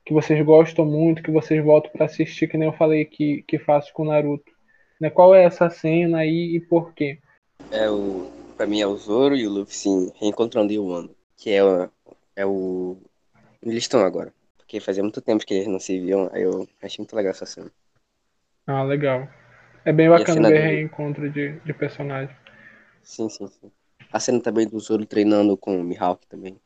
que 0.06 0.14
vocês 0.14 0.44
gostam 0.46 0.86
muito, 0.86 1.22
que 1.22 1.32
vocês 1.32 1.64
voltam 1.64 1.92
para 1.92 2.06
assistir, 2.06 2.48
que 2.48 2.58
nem 2.58 2.68
eu 2.68 2.74
falei 2.74 3.06
que, 3.06 3.44
que 3.44 3.60
faço 3.60 3.94
com 3.94 4.06
Naruto? 4.06 4.52
Né? 5.00 5.10
Qual 5.10 5.36
é 5.36 5.44
essa 5.44 5.70
cena 5.70 6.20
aí 6.20 6.56
e 6.56 6.60
por 6.62 6.94
quê? 6.94 7.20
É 7.72 7.90
o, 7.90 8.32
pra 8.56 8.66
mim 8.66 8.82
é 8.82 8.88
o 8.88 8.96
Zoro 8.96 9.36
e 9.36 9.46
o 9.46 9.52
Luffy 9.52 9.76
sim, 9.76 10.12
reencontrando 10.16 10.74
o 10.74 10.88
Wano, 10.88 11.16
que 11.38 11.52
é 11.52 11.64
o, 11.64 11.90
é 12.36 12.46
o... 12.46 12.98
Eles 13.62 13.84
estão 13.84 14.04
agora, 14.04 14.34
porque 14.58 14.80
fazia 14.80 15.04
muito 15.04 15.22
tempo 15.22 15.46
que 15.46 15.54
eles 15.54 15.68
não 15.68 15.80
se 15.80 16.00
viam, 16.00 16.30
aí 16.34 16.44
eu 16.44 16.68
achei 16.82 17.00
muito 17.00 17.16
legal 17.16 17.32
essa 17.32 17.46
cena. 17.46 17.72
Ah, 18.66 18.84
legal. 18.84 19.28
É 19.86 19.92
bem 19.92 20.10
bacana 20.10 20.50
ver 20.50 20.62
do... 20.62 20.68
reencontro 20.68 21.30
de, 21.30 21.60
de 21.60 21.74
personagem. 21.74 22.36
Sim, 23.02 23.30
sim, 23.30 23.48
sim. 23.48 23.72
A 24.12 24.20
cena 24.20 24.40
também 24.40 24.68
do 24.68 24.80
Zoro 24.80 25.06
treinando 25.06 25.58
com 25.58 25.80
o 25.80 25.84
Mihawk 25.84 26.26
também. 26.28 26.58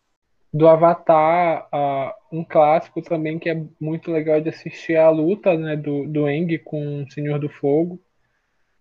Do 0.54 0.68
Avatar, 0.68 1.68
uh, 1.74 2.14
um 2.32 2.44
clássico 2.44 3.02
também 3.02 3.40
que 3.40 3.50
é 3.50 3.62
muito 3.80 4.12
legal 4.12 4.40
de 4.40 4.50
assistir 4.50 4.94
é 4.94 5.00
a 5.00 5.10
luta 5.10 5.58
né, 5.58 5.76
do, 5.76 6.08
do 6.08 6.28
Eng 6.28 6.58
com 6.60 7.04
o 7.04 7.12
Senhor 7.12 7.40
do 7.40 7.50
Fogo. 7.50 8.00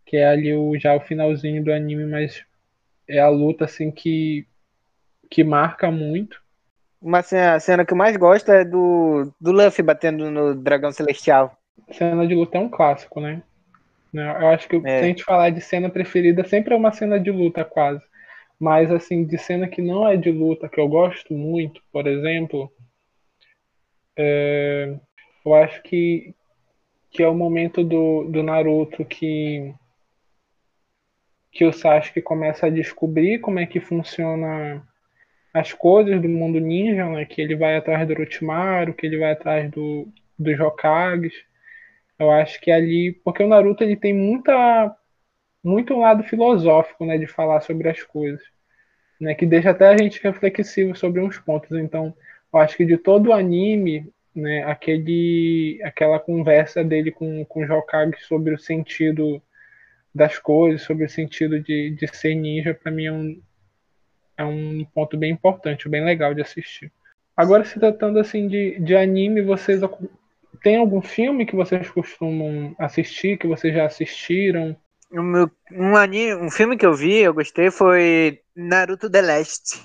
Que 0.05 0.19
é 0.19 0.29
ali 0.29 0.55
o, 0.55 0.79
já 0.79 0.95
o 0.95 1.01
finalzinho 1.01 1.65
do 1.65 1.73
anime, 1.73 2.07
mas 2.07 2.45
é 3.09 3.19
a 3.19 3.29
luta 3.29 3.65
assim 3.65 3.91
que, 3.91 4.47
que 5.31 5.43
marca 5.43 5.91
muito. 5.91 6.41
Uma 7.01 7.23
cena, 7.23 7.55
a 7.55 7.61
cena 7.61 7.85
que 7.85 7.93
eu 7.93 7.97
mais 7.97 8.17
gosto 8.17 8.51
é 8.51 8.65
do, 8.65 9.33
do 9.41 9.53
Luffy 9.53 9.85
batendo 9.85 10.31
no 10.31 10.55
Dragão 10.55 10.93
Celestial. 10.93 11.57
Cena 11.93 12.27
de 12.27 12.35
luta 12.35 12.59
é 12.59 12.61
um 12.61 12.69
clássico, 12.69 13.21
né? 13.21 13.43
Né? 14.17 14.27
Eu 14.41 14.49
acho 14.49 14.67
que 14.67 14.77
é. 14.77 14.81
se 14.81 14.89
a 14.89 15.03
gente 15.03 15.23
falar 15.23 15.51
de 15.51 15.61
cena 15.61 15.91
preferida, 15.91 16.43
sempre 16.43 16.73
é 16.73 16.77
uma 16.77 16.91
cena 16.91 17.21
de 17.21 17.31
luta, 17.31 17.65
quase. 17.65 18.03
Mas, 18.59 18.91
assim, 18.91 19.27
de 19.27 19.37
cena 19.37 19.69
que 19.69 19.83
não 19.83 20.09
é 20.09 20.17
de 20.17 20.33
luta, 20.33 20.71
que 20.71 20.81
eu 20.81 20.89
gosto 20.89 21.35
muito, 21.35 21.83
por 21.93 22.07
exemplo, 22.07 22.73
é, 24.17 24.97
eu 25.45 25.55
acho 25.55 25.83
que, 25.83 26.35
que 27.11 27.23
é 27.23 27.29
o 27.29 27.35
momento 27.35 27.85
do, 27.85 28.25
do 28.25 28.43
Naruto 28.43 29.05
que, 29.05 29.75
que 31.53 31.67
o 31.67 31.73
Sasuke 31.73 32.23
começa 32.23 32.67
a 32.67 32.71
descobrir 32.71 33.41
como 33.41 33.59
é 33.59 33.67
que 33.67 33.81
funciona 33.81 34.83
as 35.53 35.75
coisas 35.75 36.23
do 36.23 36.29
mundo 36.29 36.59
ninja, 36.59 37.05
né? 37.11 37.27
Que 37.27 37.43
ele 37.43 37.55
vai 37.55 37.77
atrás 37.77 38.07
do 38.09 38.15
Orochimaru, 38.15 38.95
que 38.95 39.07
ele 39.07 39.19
vai 39.19 39.33
atrás 39.33 39.71
do, 39.71 40.09
dos 40.39 40.59
Hokages 40.59 41.35
eu 42.19 42.31
acho 42.31 42.61
que 42.61 42.71
ali, 42.71 43.13
porque 43.25 43.43
o 43.43 43.49
Naruto 43.49 43.85
ele 43.85 43.97
tem 43.97 44.13
muita 44.13 44.97
muito 45.63 45.95
um 45.95 46.01
lado 46.01 46.23
filosófico, 46.23 47.05
né, 47.05 47.19
de 47.19 47.27
falar 47.27 47.61
sobre 47.61 47.89
as 47.89 48.03
coisas, 48.03 48.41
né, 49.21 49.35
que 49.35 49.45
deixa 49.45 49.71
até 49.71 49.89
a 49.89 49.97
gente 49.97 50.23
reflexivo 50.23 50.95
sobre 50.97 51.21
uns 51.21 51.39
pontos. 51.39 51.73
Então, 51.77 52.15
eu 52.53 52.61
acho 52.61 52.77
que 52.77 52.85
de 52.85 52.97
todo 52.97 53.29
o 53.31 53.33
anime, 53.33 54.09
né, 54.35 54.63
aquele 54.65 55.81
aquela 55.83 56.21
conversa 56.21 56.85
dele 56.85 57.11
com 57.11 57.45
com 57.47 57.65
o 57.65 57.73
Hokage 57.73 58.21
sobre 58.21 58.55
o 58.55 58.59
sentido 58.59 59.43
das 60.15 60.39
coisas, 60.39 60.83
sobre 60.83 61.05
o 61.05 61.11
sentido 61.11 61.61
de, 61.61 61.91
de 61.91 62.09
ser 62.09 62.35
ninja, 62.35 62.75
para 62.75 62.91
mim 62.91 63.07
é 63.07 63.13
um, 63.13 63.43
é 64.39 64.45
um 64.45 64.85
ponto 64.95 65.17
bem 65.17 65.33
importante, 65.33 65.89
bem 65.89 66.05
legal 66.05 66.33
de 66.35 66.41
assistir. 66.41 66.91
Agora, 67.37 67.65
se 67.65 67.79
tratando 67.79 68.19
assim 68.19 68.49
de, 68.49 68.81
de 68.81 68.97
anime, 68.97 69.43
vocês 69.43 69.83
tem 70.63 70.77
algum 70.77 71.01
filme 71.01 71.47
que 71.47 71.57
vocês 71.57 71.89
costumam 71.91 72.75
assistir, 72.79 73.39
que 73.39 73.47
vocês 73.47 73.75
já 73.75 73.87
assistiram? 73.87 74.77
Meu, 75.11 75.51
um, 75.73 75.97
anime, 75.97 76.35
um 76.35 76.51
filme 76.51 76.77
que 76.77 76.85
eu 76.85 76.95
vi, 76.95 77.19
eu 77.19 77.33
gostei, 77.33 77.71
foi 77.71 78.41
Naruto 78.55 79.11
The 79.11 79.23
Last. 79.23 79.83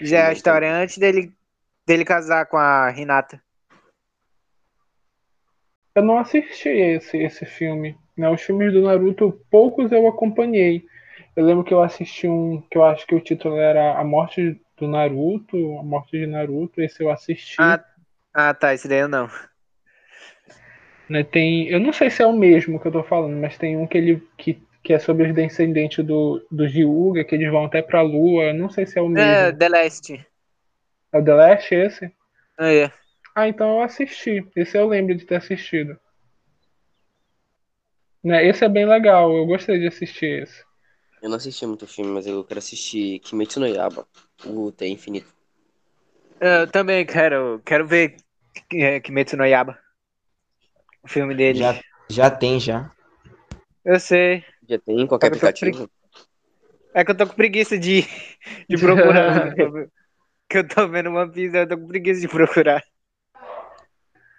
Já 0.00 0.18
é 0.18 0.26
a 0.26 0.32
história 0.32 0.72
antes 0.72 0.98
dele, 0.98 1.32
dele 1.86 2.04
casar 2.04 2.46
com 2.46 2.56
a 2.56 2.92
Hinata. 2.96 3.42
Eu 5.94 6.02
não 6.02 6.18
assisti 6.18 6.68
esse, 6.68 7.16
esse 7.16 7.44
filme. 7.44 7.96
Né? 8.16 8.28
Os 8.28 8.42
filmes 8.42 8.72
do 8.72 8.82
Naruto, 8.82 9.40
poucos 9.50 9.90
eu 9.90 10.06
acompanhei. 10.06 10.84
Eu 11.34 11.44
lembro 11.44 11.64
que 11.64 11.74
eu 11.74 11.82
assisti 11.82 12.28
um 12.28 12.60
que 12.70 12.78
eu 12.78 12.84
acho 12.84 13.06
que 13.06 13.14
o 13.14 13.20
título 13.20 13.56
era 13.56 13.98
A 13.98 14.04
Morte 14.04 14.60
do 14.76 14.86
Naruto, 14.86 15.56
A 15.78 15.82
Morte 15.82 16.18
de 16.18 16.26
Naruto, 16.26 16.80
esse 16.80 17.02
eu 17.02 17.10
assisti. 17.10 17.56
Ah, 17.58 17.82
ah, 18.32 18.54
tá, 18.54 18.74
esse 18.74 18.88
daí 18.88 19.00
eu 19.00 19.08
não. 19.08 19.28
Né, 21.08 21.24
tem, 21.24 21.68
eu 21.68 21.80
não 21.80 21.92
sei 21.92 22.10
se 22.10 22.22
é 22.22 22.26
o 22.26 22.32
mesmo 22.32 22.78
que 22.78 22.86
eu 22.86 22.92
tô 22.92 23.02
falando, 23.02 23.36
mas 23.36 23.56
tem 23.56 23.76
um 23.76 23.86
que 23.86 23.96
ele 23.96 24.22
que, 24.36 24.62
que 24.82 24.92
é 24.92 24.98
sobre 24.98 25.26
os 25.26 25.34
descendentes 25.34 26.04
do, 26.04 26.46
do 26.50 26.66
Ryuga, 26.66 27.24
que 27.24 27.34
eles 27.34 27.50
vão 27.50 27.64
até 27.64 27.80
pra 27.80 28.02
lua. 28.02 28.52
não 28.52 28.68
sei 28.68 28.86
se 28.86 28.98
é 28.98 29.02
o 29.02 29.08
mesmo. 29.08 29.30
É, 29.30 29.52
The 29.52 29.68
Last. 29.68 30.26
É 31.12 31.18
o 31.18 31.24
The 31.24 31.34
Last 31.34 31.74
esse? 31.74 32.12
Ah, 32.58 32.72
é. 32.72 32.92
Ah, 33.34 33.48
então 33.48 33.76
eu 33.76 33.82
assisti. 33.82 34.46
Esse 34.54 34.76
eu 34.76 34.86
lembro 34.86 35.14
de 35.14 35.24
ter 35.24 35.36
assistido. 35.36 35.98
Né, 38.22 38.46
esse 38.46 38.64
é 38.64 38.68
bem 38.68 38.84
legal, 38.84 39.34
eu 39.34 39.46
gostei 39.46 39.78
de 39.78 39.86
assistir 39.86 40.42
esse. 40.42 40.64
Eu 41.22 41.30
não 41.30 41.36
assisti 41.36 41.64
muito 41.66 41.86
filme, 41.86 42.10
mas 42.10 42.26
eu 42.26 42.44
quero 42.44 42.58
assistir 42.58 43.20
Kimetsu 43.20 43.60
no 43.60 43.66
Yaba, 43.66 44.06
o 44.44 44.70
Tem 44.70 44.92
Infinito. 44.92 45.37
Eu 46.40 46.66
também 46.70 47.04
quero, 47.04 47.60
quero 47.64 47.86
ver 47.86 48.16
é, 48.72 49.00
Kimetsu 49.00 49.36
no 49.36 49.44
Yaba. 49.44 49.78
O 51.02 51.08
filme 51.08 51.34
dele. 51.34 51.58
Já, 51.58 51.80
já 52.08 52.30
tem, 52.30 52.60
já. 52.60 52.90
Eu 53.84 53.98
sei. 53.98 54.44
Já 54.68 54.78
tem 54.78 55.00
em 55.00 55.06
qualquer 55.06 55.28
aplicativo. 55.28 55.90
É 56.94 57.04
que 57.04 57.10
eu 57.10 57.16
tô 57.16 57.26
com 57.26 57.34
preguiça 57.34 57.78
de, 57.78 58.06
de 58.68 58.76
procurar. 58.76 59.54
que 60.48 60.58
eu 60.58 60.66
tô 60.66 60.88
vendo 60.88 61.10
uma 61.10 61.28
pizza, 61.30 61.58
eu 61.58 61.68
tô 61.68 61.78
com 61.78 61.86
preguiça 61.86 62.20
de 62.20 62.28
procurar. 62.28 62.82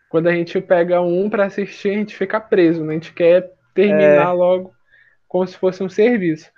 Quando 0.09 0.27
a 0.27 0.33
gente 0.33 0.59
pega 0.59 1.01
um 1.01 1.29
pra 1.29 1.45
assistir, 1.45 1.91
a 1.91 1.93
gente 1.93 2.15
fica 2.15 2.39
preso, 2.39 2.83
né? 2.83 2.91
A 2.91 2.93
gente 2.95 3.13
quer 3.13 3.51
terminar 3.73 4.29
é... 4.29 4.33
logo 4.33 4.73
como 5.27 5.45
se 5.45 5.57
fosse 5.57 5.83
um 5.83 5.89
serviço. 5.89 6.51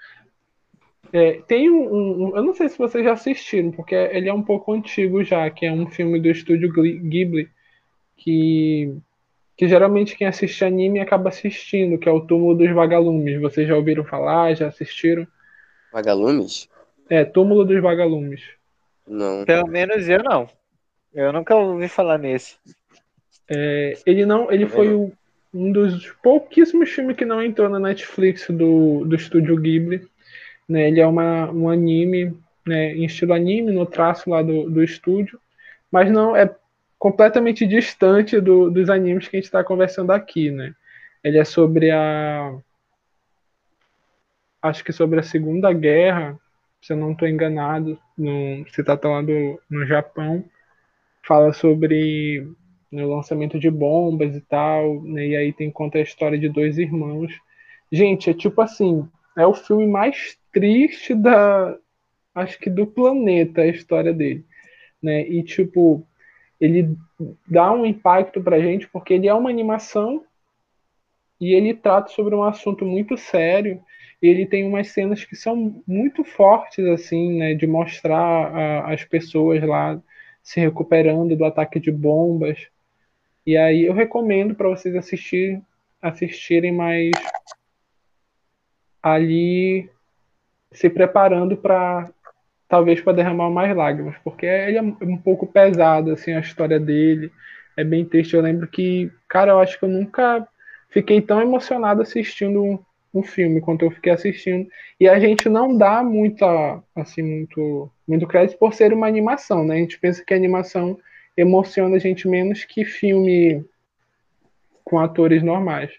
É, 1.13 1.41
tem 1.45 1.69
um, 1.69 2.29
um, 2.29 2.35
Eu 2.35 2.43
não 2.43 2.53
sei 2.53 2.69
se 2.69 2.77
vocês 2.77 3.03
já 3.03 3.13
assistiram, 3.13 3.71
porque 3.71 3.95
ele 3.95 4.29
é 4.29 4.33
um 4.33 4.43
pouco 4.43 4.71
antigo 4.73 5.23
já, 5.23 5.49
que 5.49 5.65
é 5.65 5.71
um 5.71 5.87
filme 5.87 6.19
do 6.19 6.29
estúdio 6.29 6.71
Ghibli, 6.71 7.49
que, 8.15 8.95
que 9.57 9.67
geralmente 9.67 10.15
quem 10.15 10.27
assiste 10.27 10.63
anime 10.63 10.99
acaba 10.99 11.29
assistindo, 11.29 11.97
que 11.97 12.07
é 12.07 12.11
o 12.11 12.21
Túmulo 12.21 12.55
dos 12.55 12.71
Vagalumes. 12.71 13.41
Vocês 13.41 13.67
já 13.67 13.75
ouviram 13.75 14.05
falar? 14.05 14.53
Já 14.55 14.67
assistiram? 14.67 15.27
Vagalumes? 15.91 16.69
É, 17.09 17.25
Túmulo 17.25 17.65
dos 17.65 17.81
Vagalumes. 17.81 18.41
Não. 19.05 19.43
Pelo 19.43 19.67
menos 19.67 20.07
eu 20.07 20.23
não. 20.23 20.47
Eu 21.13 21.33
nunca 21.33 21.55
ouvi 21.55 21.89
falar 21.89 22.17
nesse. 22.17 22.55
É, 23.49 23.97
ele 24.05 24.25
não. 24.25 24.49
Ele 24.49 24.65
foi 24.65 24.93
o, 24.93 25.11
um 25.53 25.71
dos 25.73 26.07
pouquíssimos 26.23 26.89
filmes 26.89 27.17
que 27.17 27.25
não 27.25 27.43
entrou 27.43 27.67
na 27.67 27.79
Netflix 27.79 28.47
do, 28.49 29.03
do 29.03 29.15
estúdio 29.15 29.59
Ghibli. 29.59 30.07
Né? 30.67 30.87
Ele 30.87 30.99
é 30.99 31.07
uma, 31.07 31.49
um 31.51 31.69
anime, 31.69 32.37
né, 32.65 32.93
em 32.93 33.05
estilo 33.05 33.33
anime, 33.33 33.71
no 33.71 33.85
traço 33.85 34.29
lá 34.29 34.41
do, 34.41 34.69
do 34.69 34.83
estúdio, 34.83 35.39
mas 35.91 36.11
não 36.11 36.35
é 36.35 36.53
completamente 36.97 37.65
distante 37.65 38.39
do, 38.39 38.69
dos 38.69 38.89
animes 38.89 39.27
que 39.27 39.35
a 39.35 39.39
gente 39.39 39.45
está 39.45 39.63
conversando 39.63 40.11
aqui. 40.11 40.51
Né? 40.51 40.73
Ele 41.23 41.37
é 41.37 41.43
sobre 41.43 41.91
a. 41.91 42.55
Acho 44.61 44.83
que 44.83 44.93
sobre 44.93 45.19
a 45.19 45.23
Segunda 45.23 45.73
Guerra, 45.73 46.39
se 46.81 46.93
eu 46.93 46.97
não 46.97 47.13
estou 47.13 47.27
enganado, 47.27 47.99
no, 48.15 48.63
se 48.69 48.81
está 48.81 48.99
lá 49.03 49.21
no 49.21 49.85
Japão. 49.87 50.45
Fala 51.23 51.53
sobre 51.53 52.47
né, 52.91 53.03
o 53.05 53.15
lançamento 53.15 53.59
de 53.59 53.69
bombas 53.69 54.35
e 54.35 54.41
tal, 54.41 55.01
né, 55.03 55.27
e 55.27 55.35
aí 55.35 55.53
tem 55.53 55.71
conta 55.71 55.97
a 55.97 56.01
história 56.01 56.37
de 56.37 56.49
dois 56.49 56.77
irmãos. 56.77 57.31
Gente, 57.91 58.29
é 58.29 58.33
tipo 58.33 58.61
assim, 58.61 59.07
é 59.37 59.45
o 59.45 59.53
filme 59.53 59.87
mais 59.87 60.37
triste 60.51 61.13
da 61.15 61.77
acho 62.33 62.57
que 62.59 62.69
do 62.69 62.87
planeta 62.87 63.61
a 63.61 63.67
história 63.67 64.13
dele, 64.13 64.45
né? 65.01 65.21
E 65.27 65.43
tipo, 65.43 66.05
ele 66.59 66.95
dá 67.47 67.71
um 67.71 67.85
impacto 67.85 68.41
pra 68.41 68.59
gente 68.59 68.87
porque 68.87 69.13
ele 69.13 69.27
é 69.27 69.33
uma 69.33 69.49
animação, 69.49 70.23
e 71.41 71.55
ele 71.55 71.73
trata 71.73 72.11
sobre 72.11 72.35
um 72.35 72.43
assunto 72.43 72.85
muito 72.85 73.17
sério. 73.17 73.81
Ele 74.21 74.45
tem 74.45 74.63
umas 74.63 74.89
cenas 74.89 75.25
que 75.25 75.35
são 75.35 75.83
muito 75.87 76.23
fortes, 76.23 76.85
assim, 76.85 77.39
né, 77.39 77.55
de 77.55 77.65
mostrar 77.65 78.55
a, 78.55 78.93
as 78.93 79.03
pessoas 79.03 79.63
lá 79.63 79.99
se 80.43 80.59
recuperando 80.59 81.35
do 81.35 81.43
ataque 81.43 81.79
de 81.79 81.91
bombas. 81.91 82.67
E 83.43 83.57
aí 83.57 83.85
eu 83.85 83.93
recomendo 83.93 84.53
para 84.53 84.69
vocês 84.69 84.95
assistir, 84.95 85.59
assistirem, 85.99 86.71
mas 86.71 87.09
ali 89.01 89.89
se 90.71 90.89
preparando 90.89 91.57
para 91.57 92.09
talvez 92.67 93.01
para 93.01 93.13
derramar 93.13 93.49
mais 93.49 93.75
lágrimas, 93.75 94.15
porque 94.23 94.45
ele 94.45 94.77
é 94.77 94.81
um 94.81 95.17
pouco 95.17 95.45
pesado 95.45 96.11
assim 96.11 96.31
a 96.33 96.39
história 96.39 96.79
dele, 96.79 97.29
é 97.75 97.83
bem 97.83 98.05
triste. 98.05 98.33
Eu 98.33 98.41
lembro 98.41 98.65
que, 98.65 99.11
cara, 99.27 99.51
eu 99.51 99.59
acho 99.59 99.77
que 99.77 99.83
eu 99.83 99.89
nunca 99.89 100.47
fiquei 100.89 101.19
tão 101.21 101.41
emocionado 101.41 102.01
assistindo 102.01 102.63
um, 102.63 102.79
um 103.13 103.21
filme 103.21 103.59
quanto 103.59 103.83
eu 103.83 103.91
fiquei 103.91 104.13
assistindo. 104.13 104.69
E 104.99 105.07
a 105.07 105.19
gente 105.19 105.49
não 105.49 105.77
dá 105.77 106.01
muita 106.01 106.81
assim 106.95 107.21
muito 107.21 107.91
muito 108.07 108.27
crédito 108.27 108.57
por 108.57 108.73
ser 108.73 108.93
uma 108.93 109.07
animação, 109.07 109.65
né? 109.65 109.75
A 109.75 109.79
gente 109.79 109.99
pensa 109.99 110.23
que 110.25 110.33
a 110.33 110.37
animação 110.37 110.97
emociona 111.35 111.97
a 111.97 111.99
gente 111.99 112.27
menos 112.27 112.63
que 112.63 112.85
filme 112.85 113.65
com 114.83 114.99
atores 114.99 115.43
normais. 115.43 115.91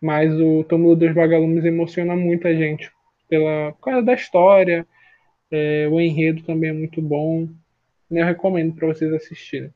Mas 0.00 0.32
o 0.32 0.64
Túmulo 0.64 0.94
dos 0.94 1.12
Vagalumes 1.14 1.64
emociona 1.64 2.14
muito 2.14 2.46
a 2.46 2.54
gente 2.54 2.90
pela 3.28 3.72
por 3.72 3.84
causa 3.84 4.02
da 4.02 4.14
história, 4.14 4.86
é, 5.50 5.88
o 5.90 6.00
enredo 6.00 6.42
também 6.44 6.70
é 6.70 6.72
muito 6.72 7.02
bom. 7.02 7.48
Eu 8.10 8.24
recomendo 8.24 8.74
para 8.74 8.88
vocês 8.88 9.12
assistirem. 9.12 9.72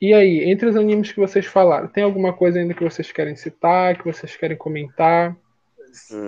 E 0.00 0.12
aí, 0.12 0.44
entre 0.44 0.68
os 0.68 0.76
animes 0.76 1.10
que 1.10 1.18
vocês 1.18 1.46
falaram, 1.46 1.88
tem 1.88 2.04
alguma 2.04 2.32
coisa 2.32 2.58
ainda 2.58 2.74
que 2.74 2.84
vocês 2.84 3.10
querem 3.10 3.34
citar, 3.34 3.96
que 3.96 4.04
vocês 4.04 4.36
querem 4.36 4.56
comentar? 4.56 5.36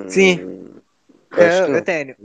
Sim. 0.08 0.80
Eu, 1.36 1.74
eu 1.74 1.82
tenho. 1.82 2.16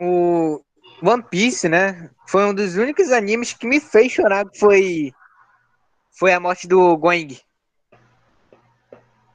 O 0.00 0.60
One 1.02 1.22
Piece, 1.30 1.68
né? 1.68 2.10
Foi 2.26 2.44
um 2.46 2.54
dos 2.54 2.76
únicos 2.76 3.12
animes 3.12 3.52
que 3.52 3.66
me 3.66 3.80
fez 3.80 4.12
chorar, 4.12 4.46
foi 4.58 5.12
foi 6.10 6.32
a 6.32 6.40
morte 6.40 6.66
do 6.66 6.96
Going. 6.96 7.36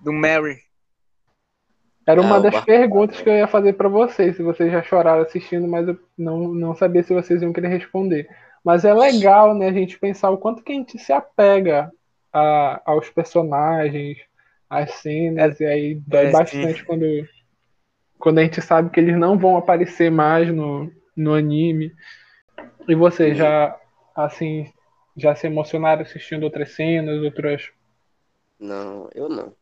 Do 0.03 0.11
Mary. 0.11 0.57
Era 2.05 2.21
uma 2.21 2.35
ah, 2.35 2.39
das 2.39 2.59
perguntas 2.65 3.21
que 3.21 3.29
eu 3.29 3.33
ia 3.33 3.47
fazer 3.47 3.73
para 3.73 3.87
vocês, 3.87 4.35
se 4.35 4.43
vocês 4.43 4.71
já 4.71 4.83
choraram 4.83 5.21
assistindo, 5.21 5.67
mas 5.67 5.87
eu 5.87 5.97
não, 6.17 6.49
não 6.49 6.75
sabia 6.75 7.01
se 7.01 7.13
vocês 7.13 7.41
iam 7.41 7.53
querer 7.53 7.69
responder. 7.69 8.27
Mas 8.63 8.83
é 8.83 8.93
legal, 8.93 9.55
né, 9.55 9.69
a 9.69 9.73
gente 9.73 9.97
pensar 9.97 10.29
o 10.29 10.37
quanto 10.37 10.63
que 10.63 10.73
a 10.73 10.75
gente 10.75 10.97
se 10.99 11.13
apega 11.13 11.91
a, 12.31 12.81
aos 12.85 13.09
personagens, 13.09 14.17
às 14.69 14.95
cenas, 14.95 15.61
é, 15.61 15.63
e 15.63 15.67
aí 15.67 15.95
dói 15.95 16.25
é, 16.27 16.31
bastante 16.31 16.83
quando, 16.83 17.05
quando 18.19 18.39
a 18.39 18.43
gente 18.43 18.61
sabe 18.61 18.89
que 18.89 18.99
eles 18.99 19.17
não 19.17 19.37
vão 19.37 19.55
aparecer 19.55 20.11
mais 20.11 20.53
no, 20.53 20.91
no 21.15 21.33
anime. 21.33 21.93
E 22.87 22.95
vocês 22.95 23.37
já, 23.37 23.77
assim, 24.13 24.71
já 25.15 25.35
se 25.35 25.47
emocionaram 25.47 26.01
assistindo 26.01 26.43
outras 26.43 26.71
cenas, 26.71 27.23
outras. 27.23 27.69
Não, 28.59 29.09
eu 29.13 29.29
não. 29.29 29.53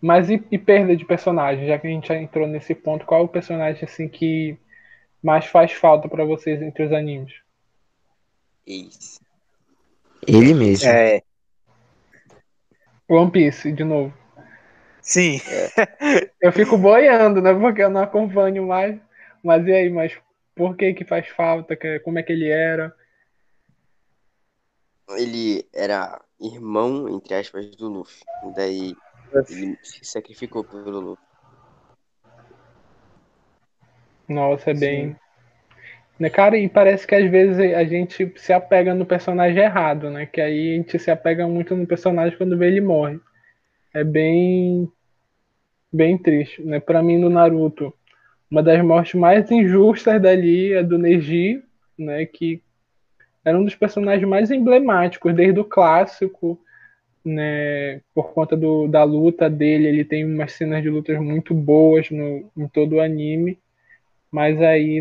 Mas 0.00 0.28
e, 0.28 0.42
e, 0.50 0.58
perda 0.58 0.96
de 0.96 1.04
personagem? 1.04 1.66
Já 1.66 1.78
que 1.78 1.86
a 1.86 1.90
gente 1.90 2.08
já 2.08 2.16
entrou 2.16 2.46
nesse 2.46 2.74
ponto, 2.74 3.06
qual 3.06 3.22
é 3.22 3.24
o 3.24 3.28
personagem 3.28 3.84
assim 3.84 4.08
que 4.08 4.56
mais 5.22 5.46
faz 5.46 5.72
falta 5.72 6.08
para 6.08 6.24
vocês 6.24 6.60
entre 6.62 6.84
os 6.84 6.92
animes? 6.92 7.34
Isso. 8.66 9.20
Ele 10.26 10.54
mesmo. 10.54 10.88
É. 10.88 11.22
One 13.08 13.30
Piece, 13.30 13.72
de 13.72 13.84
novo. 13.84 14.12
Sim. 15.00 15.40
É. 15.46 16.30
Eu 16.40 16.52
fico 16.52 16.76
boiando, 16.76 17.40
né? 17.40 17.54
Porque 17.54 17.82
eu 17.82 17.90
não 17.90 18.02
acompanho 18.02 18.66
mais. 18.66 18.98
Mas 19.42 19.66
e 19.66 19.72
aí, 19.72 19.88
mas 19.88 20.18
por 20.54 20.76
que 20.76 20.94
que 20.94 21.04
faz 21.04 21.28
falta? 21.28 21.76
Como 22.02 22.18
é 22.18 22.22
que 22.22 22.32
ele 22.32 22.48
era? 22.48 22.94
Ele 25.10 25.64
era 25.72 26.20
irmão, 26.40 27.08
entre 27.08 27.34
aspas, 27.34 27.76
do 27.76 27.88
Luffy. 27.88 28.24
Daí 28.56 28.96
ele 29.32 29.78
se 29.82 30.04
sacrificou 30.04 30.64
pelo 30.64 31.00
Luffy. 31.00 31.24
Nossa, 34.28 34.70
é 34.70 34.74
bem. 34.74 35.16
Né, 36.18 36.30
cara, 36.30 36.56
e 36.56 36.68
parece 36.68 37.06
que 37.06 37.14
às 37.14 37.30
vezes 37.30 37.58
a 37.74 37.84
gente 37.84 38.32
se 38.36 38.52
apega 38.52 38.94
no 38.94 39.04
personagem 39.04 39.62
errado, 39.62 40.10
né? 40.10 40.26
Que 40.26 40.40
aí 40.40 40.72
a 40.72 40.76
gente 40.76 40.98
se 40.98 41.10
apega 41.10 41.46
muito 41.46 41.76
no 41.76 41.86
personagem 41.86 42.36
quando 42.36 42.56
vê 42.56 42.68
ele 42.68 42.80
morre. 42.80 43.20
É 43.94 44.02
bem. 44.02 44.90
bem 45.92 46.16
triste, 46.16 46.62
né? 46.62 46.80
Pra 46.80 47.02
mim, 47.02 47.18
no 47.18 47.28
Naruto, 47.28 47.92
uma 48.50 48.62
das 48.62 48.82
mortes 48.82 49.14
mais 49.14 49.50
injustas 49.50 50.20
dali 50.20 50.72
é 50.72 50.82
do 50.82 50.98
Neji, 50.98 51.62
né? 51.98 52.24
Que 52.24 52.62
era 53.44 53.58
um 53.58 53.64
dos 53.64 53.74
personagens 53.74 54.28
mais 54.28 54.50
emblemáticos, 54.50 55.34
desde 55.34 55.60
o 55.60 55.64
clássico 55.64 56.58
né, 57.26 58.00
por 58.14 58.32
conta 58.32 58.56
do, 58.56 58.86
da 58.86 59.02
luta 59.02 59.50
dele, 59.50 59.88
ele 59.88 60.04
tem 60.04 60.24
umas 60.24 60.52
cenas 60.52 60.82
de 60.82 60.88
lutas 60.88 61.18
muito 61.18 61.52
boas 61.52 62.08
no, 62.10 62.48
em 62.56 62.68
todo 62.68 62.96
o 62.96 63.00
anime, 63.00 63.58
mas 64.30 64.60
aí 64.62 65.00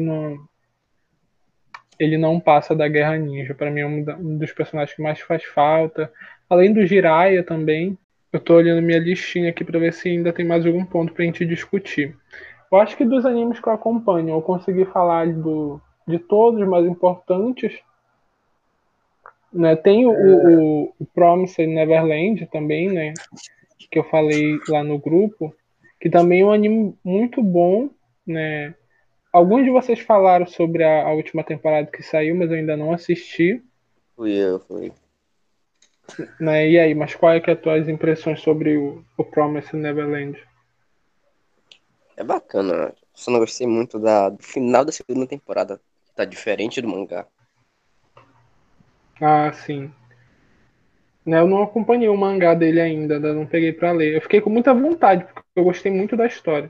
ele 2.00 2.18
não 2.18 2.40
passa 2.40 2.76
da 2.76 2.88
Guerra 2.88 3.18
Ninja. 3.18 3.54
Para 3.54 3.70
mim 3.70 3.82
é 3.82 3.88
um, 3.88 4.06
um, 4.20 4.38
dos 4.38 4.52
personagens 4.52 4.96
que 4.96 5.02
mais 5.02 5.20
faz 5.20 5.44
falta. 5.44 6.12
Além 6.50 6.74
do 6.74 6.86
Jiraiya 6.86 7.44
também. 7.44 7.98
Eu 8.34 8.40
tô 8.40 8.56
olhando 8.56 8.82
minha 8.82 9.00
listinha 9.00 9.50
aqui 9.50 9.64
para 9.64 9.80
ver 9.80 9.94
se 9.94 10.10
ainda 10.10 10.34
tem 10.34 10.46
mais 10.46 10.66
algum 10.66 10.84
ponto 10.84 11.14
pra 11.14 11.24
gente 11.24 11.46
discutir. 11.46 12.18
Eu 12.70 12.80
acho 12.80 12.98
que 12.98 13.06
dos 13.06 13.26
animes 13.26 13.62
que 13.62 13.70
eu 13.70 13.72
acompanho, 13.72 14.30
eu 14.30 14.42
consegui 14.42 14.84
falar 14.84 15.28
do, 15.32 15.80
de 16.06 16.20
todos 16.20 16.60
os 16.60 16.68
mais 16.68 16.86
importantes. 16.86 17.80
Né? 19.56 19.74
Tem 19.78 20.06
o, 20.06 20.12
o, 20.12 20.94
o 21.00 21.06
Promised 21.14 21.66
Neverland 21.66 22.46
também, 22.48 22.92
né? 22.92 23.14
Que 23.90 23.98
eu 23.98 24.04
falei 24.04 24.60
lá 24.68 24.84
no 24.84 25.00
grupo, 25.00 25.56
que 26.00 26.10
também 26.10 26.42
é 26.42 26.46
um 26.46 26.52
anime 26.52 26.94
muito 27.02 27.42
bom, 27.42 27.90
né? 28.28 28.76
Alguns 29.32 29.64
de 29.64 29.72
vocês 29.72 30.00
falaram 30.00 30.46
sobre 30.46 30.84
a, 30.84 31.04
a 31.04 31.14
última 31.14 31.42
temporada 31.42 31.90
que 31.90 32.04
saiu, 32.04 32.36
mas 32.36 32.52
eu 32.52 32.58
ainda 32.58 32.76
não 32.76 32.92
assisti. 32.92 33.64
Fui 34.16 34.34
eu, 34.34 34.60
fui. 34.60 34.92
Né? 36.40 36.70
E 36.70 36.80
aí, 36.80 36.94
mas 36.94 37.16
quais 37.16 37.38
é 37.38 37.44
que 37.44 37.50
é 37.50 37.54
as 37.54 37.62
tuas 37.62 37.88
impressões 37.88 38.42
sobre 38.42 38.78
o, 38.78 39.04
o 39.18 39.24
Promised 39.24 39.74
Neverland? 39.76 40.38
É 42.18 42.24
bacana. 42.24 42.94
Só 43.14 43.32
não 43.32 43.40
gostei 43.40 43.68
muito 43.68 43.98
da, 44.00 44.30
do 44.30 44.44
final 44.44 44.84
da 44.84 44.92
segunda 44.92 45.26
temporada. 45.26 45.80
Que 46.06 46.14
tá 46.14 46.26
diferente 46.26 46.82
do 46.82 46.88
mangá. 46.88 47.26
Ah, 49.22 49.52
sim. 49.54 49.92
Né, 51.26 51.40
eu 51.40 51.48
não 51.48 51.64
acompanhei 51.64 52.08
o 52.08 52.16
mangá 52.16 52.54
dele 52.54 52.80
ainda, 52.80 53.16
ainda 53.16 53.34
não 53.34 53.48
peguei 53.48 53.74
para 53.74 53.92
ler. 53.92 54.16
Eu 54.16 54.22
fiquei 54.22 54.40
com 54.40 54.50
muita 54.50 54.74
vontade, 54.74 55.24
porque 55.24 55.42
eu 55.56 55.64
gostei 55.64 55.92
muito 55.92 56.16
da 56.16 56.28
história. 56.28 56.70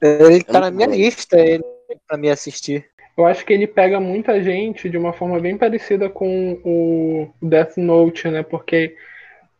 Ele 0.00 0.42
tá 0.42 0.60
na 0.60 0.70
minha 0.70 0.88
lista 0.88 1.38
ele, 1.38 1.64
pra 2.06 2.16
me 2.16 2.30
assistir. 2.30 2.86
Eu 3.16 3.26
acho 3.26 3.44
que 3.44 3.52
ele 3.52 3.66
pega 3.66 4.00
muita 4.00 4.42
gente 4.42 4.88
de 4.88 4.96
uma 4.96 5.12
forma 5.12 5.38
bem 5.38 5.56
parecida 5.56 6.10
com 6.10 6.60
o 6.64 7.28
Death 7.40 7.76
Note, 7.76 8.28
né? 8.28 8.42
Porque 8.42 8.96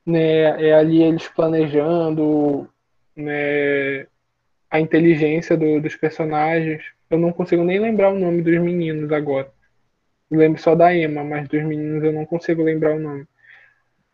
né, 0.04 0.68
é 0.68 0.74
ali 0.74 1.02
eles 1.02 1.28
planejando 1.28 2.68
né, 3.14 4.06
a 4.70 4.80
inteligência 4.80 5.56
do, 5.56 5.80
dos 5.80 5.94
personagens. 5.94 6.82
Eu 7.08 7.18
não 7.18 7.32
consigo 7.32 7.62
nem 7.62 7.78
lembrar 7.78 8.10
o 8.10 8.18
nome 8.18 8.42
dos 8.42 8.58
meninos 8.60 9.12
agora. 9.12 9.53
Eu 10.30 10.38
lembro 10.38 10.60
só 10.60 10.74
da 10.74 10.94
Emma, 10.94 11.22
mas 11.22 11.48
dos 11.48 11.62
meninos 11.62 12.02
eu 12.02 12.12
não 12.12 12.26
consigo 12.26 12.62
lembrar 12.62 12.96
o 12.96 13.00
nome. 13.00 13.26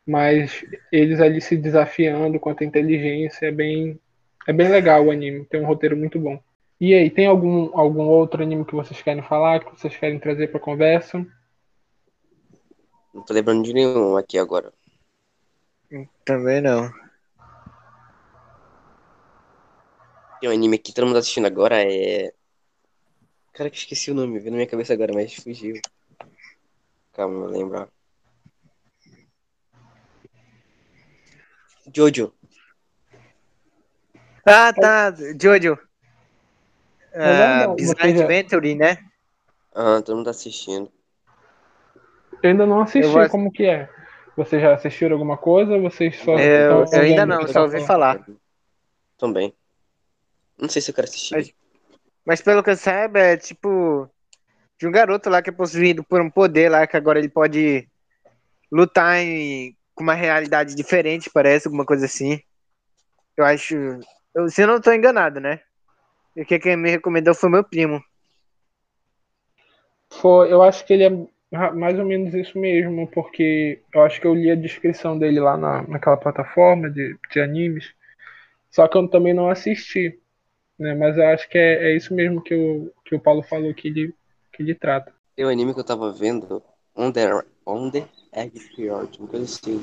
Mas 0.06 0.64
eles 0.90 1.20
ali 1.20 1.40
se 1.40 1.56
desafiando 1.56 2.40
quanto 2.40 2.62
à 2.62 2.66
inteligência, 2.66 3.46
é 3.46 3.50
bem, 3.50 3.98
é 4.46 4.52
bem 4.52 4.68
legal 4.68 5.04
o 5.04 5.10
anime, 5.10 5.44
tem 5.44 5.60
um 5.60 5.66
roteiro 5.66 5.96
muito 5.96 6.18
bom. 6.18 6.42
E 6.80 6.94
aí, 6.94 7.10
tem 7.10 7.26
algum, 7.26 7.78
algum 7.78 8.06
outro 8.08 8.42
anime 8.42 8.64
que 8.64 8.74
vocês 8.74 9.02
querem 9.02 9.22
falar, 9.22 9.62
que 9.62 9.78
vocês 9.78 9.94
querem 9.94 10.18
trazer 10.18 10.48
para 10.48 10.58
conversa? 10.58 11.24
Não 13.12 13.22
tô 13.22 13.34
lembrando 13.34 13.62
de 13.62 13.74
nenhum 13.74 14.16
aqui 14.16 14.38
agora. 14.38 14.72
Também 16.24 16.62
não. 16.62 16.90
Tem 20.40 20.48
um 20.48 20.52
anime 20.52 20.78
que 20.78 20.94
todo 20.94 21.04
mundo 21.04 21.14
tá 21.14 21.18
assistindo 21.20 21.46
agora, 21.46 21.82
é. 21.84 22.32
Cara, 23.52 23.68
que 23.68 23.76
esqueci 23.76 24.10
o 24.10 24.14
nome, 24.14 24.38
veio 24.38 24.52
na 24.52 24.56
minha 24.56 24.66
cabeça 24.66 24.94
agora, 24.94 25.12
mas 25.12 25.34
fugiu. 25.34 25.74
Calma, 27.20 27.44
eu 27.44 27.50
lembrar. 27.50 27.88
Jojo. 31.94 32.32
Ah, 34.46 34.72
tá. 34.72 35.14
Jojo. 35.38 35.78
Uh, 37.12 37.74
Bizarre 37.74 38.22
Adventure, 38.22 38.74
né? 38.74 38.96
Ah, 39.74 40.00
todo 40.00 40.16
mundo 40.16 40.24
tá 40.24 40.30
assistindo. 40.30 40.90
Eu 42.42 42.50
ainda 42.52 42.64
não 42.64 42.80
assisti, 42.80 43.06
vou... 43.06 43.28
como 43.28 43.52
que 43.52 43.66
é? 43.66 43.90
Vocês 44.34 44.62
já 44.62 44.72
assistiram 44.72 45.12
alguma 45.12 45.36
coisa 45.36 45.74
ou 45.74 45.82
vocês 45.82 46.16
só. 46.20 46.38
Eu, 46.38 46.86
eu 46.90 47.00
ainda 47.02 47.26
não, 47.26 47.46
só 47.46 47.64
ouvi 47.64 47.84
falar. 47.84 48.26
Também. 49.18 49.54
Não 50.56 50.70
sei 50.70 50.80
se 50.80 50.90
eu 50.90 50.94
quero 50.94 51.06
assistir. 51.06 51.34
Mas, 51.34 51.54
mas 52.24 52.40
pelo 52.40 52.62
que 52.62 52.70
eu 52.70 52.76
saiba, 52.78 53.18
é 53.18 53.36
tipo. 53.36 53.68
De 54.80 54.86
um 54.86 54.90
garoto 54.90 55.28
lá 55.28 55.42
que 55.42 55.50
é 55.50 55.52
possuído 55.52 56.02
por 56.02 56.22
um 56.22 56.30
poder 56.30 56.70
lá, 56.70 56.86
que 56.86 56.96
agora 56.96 57.18
ele 57.18 57.28
pode 57.28 57.86
lutar 58.72 59.18
em, 59.18 59.76
com 59.94 60.02
uma 60.02 60.14
realidade 60.14 60.74
diferente, 60.74 61.30
parece, 61.30 61.68
alguma 61.68 61.84
coisa 61.84 62.06
assim. 62.06 62.40
Eu 63.36 63.44
acho. 63.44 63.76
Eu, 64.34 64.48
se 64.48 64.62
eu 64.62 64.66
não 64.66 64.78
estou 64.78 64.94
enganado, 64.94 65.38
né? 65.38 65.60
Porque 66.34 66.58
quem 66.58 66.76
me 66.76 66.90
recomendou 66.90 67.34
foi 67.34 67.50
meu 67.50 67.62
primo. 67.62 68.02
Foi, 70.12 70.50
eu 70.50 70.62
acho 70.62 70.84
que 70.86 70.94
ele 70.94 71.04
é 71.04 71.10
mais 71.72 71.98
ou 71.98 72.06
menos 72.06 72.32
isso 72.32 72.58
mesmo, 72.58 73.06
porque 73.08 73.82
eu 73.92 74.02
acho 74.02 74.20
que 74.20 74.26
eu 74.26 74.34
li 74.34 74.50
a 74.50 74.54
descrição 74.54 75.18
dele 75.18 75.40
lá 75.40 75.56
na, 75.56 75.82
naquela 75.82 76.16
plataforma 76.16 76.88
de, 76.88 77.16
de 77.30 77.40
animes, 77.40 77.92
só 78.70 78.86
que 78.86 78.96
eu 78.96 79.08
também 79.08 79.34
não 79.34 79.50
assisti, 79.50 80.18
né? 80.78 80.94
Mas 80.94 81.18
eu 81.18 81.26
acho 81.26 81.48
que 81.48 81.58
é, 81.58 81.90
é 81.90 81.96
isso 81.96 82.14
mesmo 82.14 82.42
que 82.42 82.54
o, 82.54 82.92
que 83.04 83.14
o 83.14 83.20
Paulo 83.20 83.42
falou 83.42 83.74
que 83.74 83.88
ele, 83.88 84.14
que 84.60 84.64
ele 84.64 84.74
trata. 84.74 85.14
Tem 85.34 85.46
um 85.46 85.48
anime 85.48 85.72
que 85.72 85.80
eu 85.80 85.84
tava 85.84 86.12
vendo, 86.12 86.62
On 86.94 87.10
the 87.10 88.06
Egg 88.30 88.60
Fjord, 88.60 89.18
uma 89.18 89.28
coisa 89.28 89.46
assim, 89.46 89.82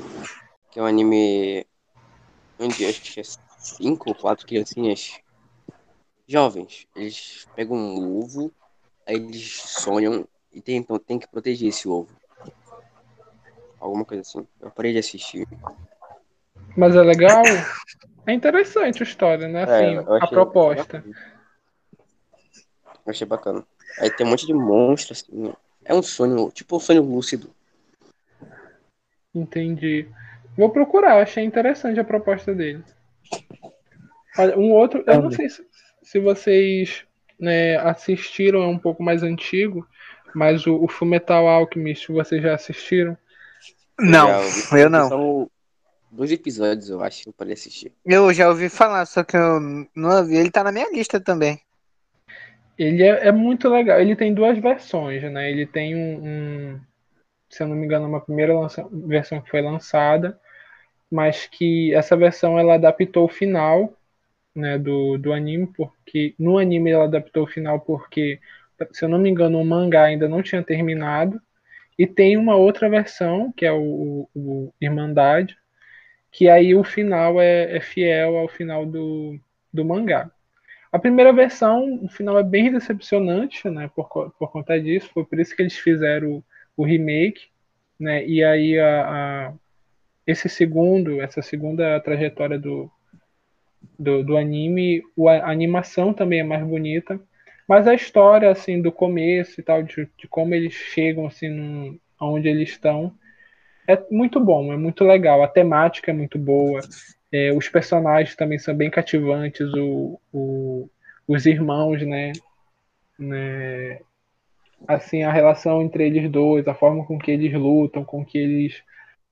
que 0.70 0.78
é 0.78 0.82
um 0.82 0.86
anime 0.86 1.66
onde 2.60 2.86
acho 2.86 3.02
que 3.02 3.20
é 3.20 3.24
cinco 3.24 4.10
ou 4.10 4.14
quatro 4.14 4.46
criancinhas 4.46 5.18
jovens, 6.28 6.86
eles 6.94 7.48
pegam 7.56 7.76
um 7.76 8.18
ovo 8.18 8.52
Aí 9.04 9.16
eles 9.16 9.62
sonham 9.62 10.28
e 10.52 10.60
tentam, 10.60 10.98
tem 10.98 11.18
que 11.18 11.26
proteger 11.26 11.70
esse 11.70 11.88
ovo. 11.88 12.14
Alguma 13.80 14.04
coisa 14.04 14.20
assim. 14.20 14.46
Eu 14.60 14.70
parei 14.70 14.92
de 14.92 14.98
assistir. 14.98 15.48
Mas 16.76 16.94
é 16.94 17.00
legal. 17.00 17.42
É 18.26 18.32
interessante 18.34 19.02
a 19.02 19.06
história, 19.06 19.48
né? 19.48 19.62
Assim, 19.62 19.96
é, 19.96 20.22
a 20.22 20.26
proposta. 20.26 20.98
Bacana. 20.98 21.16
Eu 23.06 23.10
achei 23.10 23.26
bacana. 23.26 23.66
Aí 24.00 24.10
tem 24.10 24.26
um 24.26 24.30
monte 24.30 24.46
de 24.46 24.54
monstros, 24.54 25.24
assim. 25.24 25.52
É 25.84 25.94
um 25.94 26.02
sonho, 26.02 26.50
tipo 26.50 26.76
um 26.76 26.80
sonho 26.80 27.02
lúcido. 27.02 27.50
Entendi. 29.34 30.08
Vou 30.56 30.70
procurar, 30.70 31.22
achei 31.22 31.44
interessante 31.44 32.00
a 32.00 32.04
proposta 32.04 32.54
dele. 32.54 32.82
Olha, 34.36 34.58
um 34.58 34.72
outro, 34.72 35.02
eu 35.06 35.22
não 35.22 35.30
sei 35.30 35.48
se, 35.48 35.64
se 36.02 36.20
vocês 36.20 37.04
né, 37.38 37.76
assistiram, 37.76 38.62
é 38.62 38.66
um 38.66 38.78
pouco 38.78 39.02
mais 39.02 39.22
antigo, 39.22 39.86
mas 40.34 40.66
o, 40.66 40.82
o 40.82 40.88
Fullmetal 40.88 41.48
Alchemist, 41.48 42.10
vocês 42.12 42.42
já 42.42 42.54
assistiram? 42.54 43.16
Não, 43.98 44.30
eu, 44.30 44.78
eu 44.78 44.90
não. 44.90 45.08
São 45.08 45.50
dois 46.10 46.30
episódios, 46.30 46.88
eu 46.88 47.02
acho, 47.02 47.32
para 47.32 47.52
assistir. 47.52 47.92
Eu 48.04 48.32
já 48.32 48.48
ouvi 48.48 48.68
falar, 48.68 49.06
só 49.06 49.24
que 49.24 49.36
eu 49.36 49.60
não 49.94 50.18
ouvi. 50.18 50.36
Ele 50.36 50.50
tá 50.50 50.62
na 50.62 50.72
minha 50.72 50.90
lista 50.90 51.20
também. 51.20 51.60
Ele 52.78 53.02
é, 53.02 53.28
é 53.28 53.32
muito 53.32 53.68
legal. 53.68 54.00
Ele 54.00 54.16
tem 54.16 54.32
duas 54.34 54.58
versões, 54.58 55.22
né? 55.24 55.50
Ele 55.50 55.66
tem 55.66 55.96
um, 55.96 56.74
um 56.74 56.80
se 57.50 57.62
eu 57.62 57.68
não 57.68 57.76
me 57.76 57.84
engano, 57.86 58.06
uma 58.06 58.20
primeira 58.20 58.54
lança, 58.58 58.86
versão 58.92 59.40
que 59.40 59.50
foi 59.50 59.62
lançada, 59.62 60.38
mas 61.10 61.46
que 61.46 61.94
essa 61.94 62.16
versão 62.16 62.58
ela 62.58 62.74
adaptou 62.74 63.24
o 63.24 63.28
final 63.28 63.94
né, 64.54 64.78
do, 64.78 65.18
do 65.18 65.32
anime, 65.32 65.66
porque 65.68 66.34
no 66.38 66.58
anime 66.58 66.90
ela 66.90 67.04
adaptou 67.04 67.44
o 67.44 67.46
final 67.48 67.80
porque, 67.80 68.40
se 68.92 69.04
eu 69.04 69.08
não 69.08 69.18
me 69.18 69.30
engano, 69.30 69.60
o 69.60 69.64
mangá 69.64 70.04
ainda 70.04 70.28
não 70.28 70.42
tinha 70.42 70.62
terminado. 70.62 71.40
E 71.98 72.06
tem 72.06 72.36
uma 72.36 72.56
outra 72.56 72.88
versão, 72.88 73.52
que 73.52 73.66
é 73.66 73.72
o, 73.72 74.28
o 74.34 74.72
Irmandade, 74.80 75.56
que 76.30 76.48
aí 76.48 76.74
o 76.74 76.84
final 76.84 77.40
é, 77.40 77.76
é, 77.76 77.80
fiel 77.80 78.36
ao 78.38 78.48
final 78.48 78.86
do, 78.86 79.38
do 79.72 79.84
mangá. 79.84 80.30
A 80.90 80.98
primeira 80.98 81.32
versão, 81.32 82.00
o 82.02 82.08
final 82.08 82.38
é 82.38 82.42
bem 82.42 82.72
decepcionante, 82.72 83.68
né, 83.68 83.90
por, 83.94 84.08
por 84.08 84.50
conta 84.50 84.80
disso, 84.80 85.10
foi 85.12 85.24
por 85.24 85.38
isso 85.38 85.54
que 85.54 85.62
eles 85.62 85.76
fizeram 85.76 86.30
o, 86.30 86.44
o 86.78 86.84
remake, 86.84 87.48
né, 87.98 88.26
e 88.26 88.42
aí 88.42 88.78
a, 88.78 89.48
a, 89.48 89.52
esse 90.26 90.48
segundo, 90.48 91.20
essa 91.20 91.42
segunda 91.42 92.00
trajetória 92.00 92.58
do, 92.58 92.90
do, 93.98 94.22
do 94.22 94.36
anime. 94.36 95.02
A 95.26 95.50
animação 95.50 96.12
também 96.12 96.40
é 96.40 96.44
mais 96.44 96.64
bonita. 96.64 97.20
Mas 97.66 97.86
a 97.86 97.94
história, 97.94 98.50
assim, 98.50 98.80
do 98.80 98.90
começo 98.90 99.60
e 99.60 99.62
tal, 99.62 99.82
de, 99.82 100.08
de 100.16 100.28
como 100.28 100.54
eles 100.54 100.72
chegam, 100.72 101.26
assim, 101.26 101.48
num, 101.48 101.98
onde 102.20 102.48
eles 102.48 102.70
estão, 102.70 103.12
é 103.86 103.98
muito 104.10 104.40
bom, 104.40 104.72
é 104.72 104.76
muito 104.76 105.04
legal. 105.04 105.42
A 105.42 105.48
temática 105.48 106.10
é 106.10 106.14
muito 106.14 106.38
boa. 106.38 106.80
É, 107.32 107.52
os 107.52 107.68
personagens 107.68 108.34
também 108.36 108.58
são 108.58 108.74
bem 108.74 108.90
cativantes. 108.90 109.72
O, 109.74 110.20
o, 110.32 110.90
os 111.26 111.46
irmãos, 111.46 112.02
né? 112.02 112.32
né? 113.18 114.00
Assim, 114.86 115.22
a 115.22 115.32
relação 115.32 115.82
entre 115.82 116.06
eles 116.06 116.30
dois, 116.30 116.68
a 116.68 116.74
forma 116.74 117.04
com 117.04 117.18
que 117.18 117.30
eles 117.30 117.52
lutam, 117.52 118.04
com 118.04 118.24
que 118.24 118.38
eles 118.38 118.82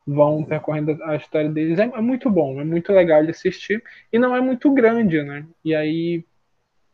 vão 0.07 0.45
percorrendo 0.45 1.03
a 1.03 1.17
história 1.17 1.51
deles. 1.51 1.79
É, 1.79 1.85
é, 1.85 2.01
muito 2.01 2.31
bom, 2.31 2.61
é 2.61 2.65
muito 2.65 2.93
legal 2.93 3.25
de 3.25 3.31
assistir 3.31 3.83
e 4.13 4.19
não 4.19 4.37
é 4.37 4.41
muito 4.41 4.73
grande, 4.73 5.23
né? 5.23 5.45
E 5.65 5.75
aí 5.75 6.25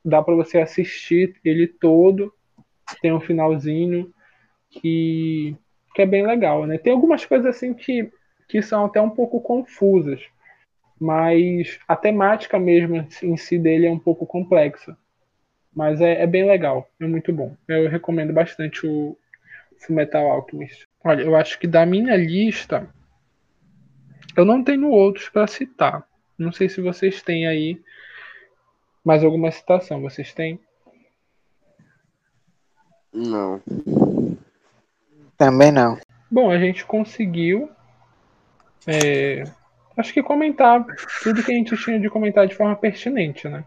dá 0.04 0.22
para 0.22 0.34
você 0.34 0.58
assistir 0.58 1.36
ele 1.44 1.66
todo, 1.66 2.32
tem 3.00 3.12
um 3.12 3.20
finalzinho 3.20 4.12
que, 4.70 5.54
que 5.94 6.02
é 6.02 6.06
bem 6.06 6.26
legal, 6.26 6.66
né? 6.66 6.78
Tem 6.78 6.92
algumas 6.92 7.24
coisas 7.24 7.46
assim 7.46 7.74
que, 7.74 8.10
que 8.48 8.62
são 8.62 8.86
até 8.86 9.00
um 9.00 9.10
pouco 9.10 9.40
confusas, 9.40 10.22
mas 11.02 11.80
a 11.88 11.96
temática 11.96 12.60
mesmo 12.60 13.04
em 13.24 13.36
si 13.36 13.58
dele 13.58 13.88
é 13.88 13.90
um 13.90 13.98
pouco 13.98 14.24
complexa. 14.24 14.96
Mas 15.74 16.00
é, 16.00 16.22
é 16.22 16.26
bem 16.28 16.46
legal, 16.46 16.88
é 17.00 17.06
muito 17.08 17.32
bom. 17.32 17.56
Eu 17.66 17.90
recomendo 17.90 18.32
bastante 18.32 18.86
o 18.86 19.16
Metal 19.88 20.24
Alchemist. 20.30 20.86
Olha, 21.02 21.22
eu 21.22 21.34
acho 21.34 21.58
que 21.58 21.66
da 21.66 21.84
minha 21.84 22.14
lista, 22.14 22.88
eu 24.36 24.44
não 24.44 24.62
tenho 24.62 24.88
outros 24.90 25.28
para 25.28 25.48
citar. 25.48 26.06
Não 26.38 26.52
sei 26.52 26.68
se 26.68 26.80
vocês 26.80 27.20
têm 27.20 27.48
aí 27.48 27.82
mais 29.04 29.24
alguma 29.24 29.50
citação. 29.50 30.00
Vocês 30.02 30.32
têm? 30.32 30.60
Não. 33.12 33.60
Também 35.36 35.72
não. 35.72 35.98
Bom, 36.30 36.48
a 36.48 36.58
gente 36.58 36.84
conseguiu. 36.84 37.68
É, 38.86 39.42
acho 39.96 40.12
que 40.12 40.22
comentar 40.22 40.84
tudo 41.22 41.42
que 41.42 41.52
a 41.52 41.54
gente 41.54 41.76
tinha 41.76 42.00
de 42.00 42.08
comentar 42.08 42.46
de 42.46 42.54
forma 42.54 42.76
pertinente, 42.76 43.48
né? 43.48 43.64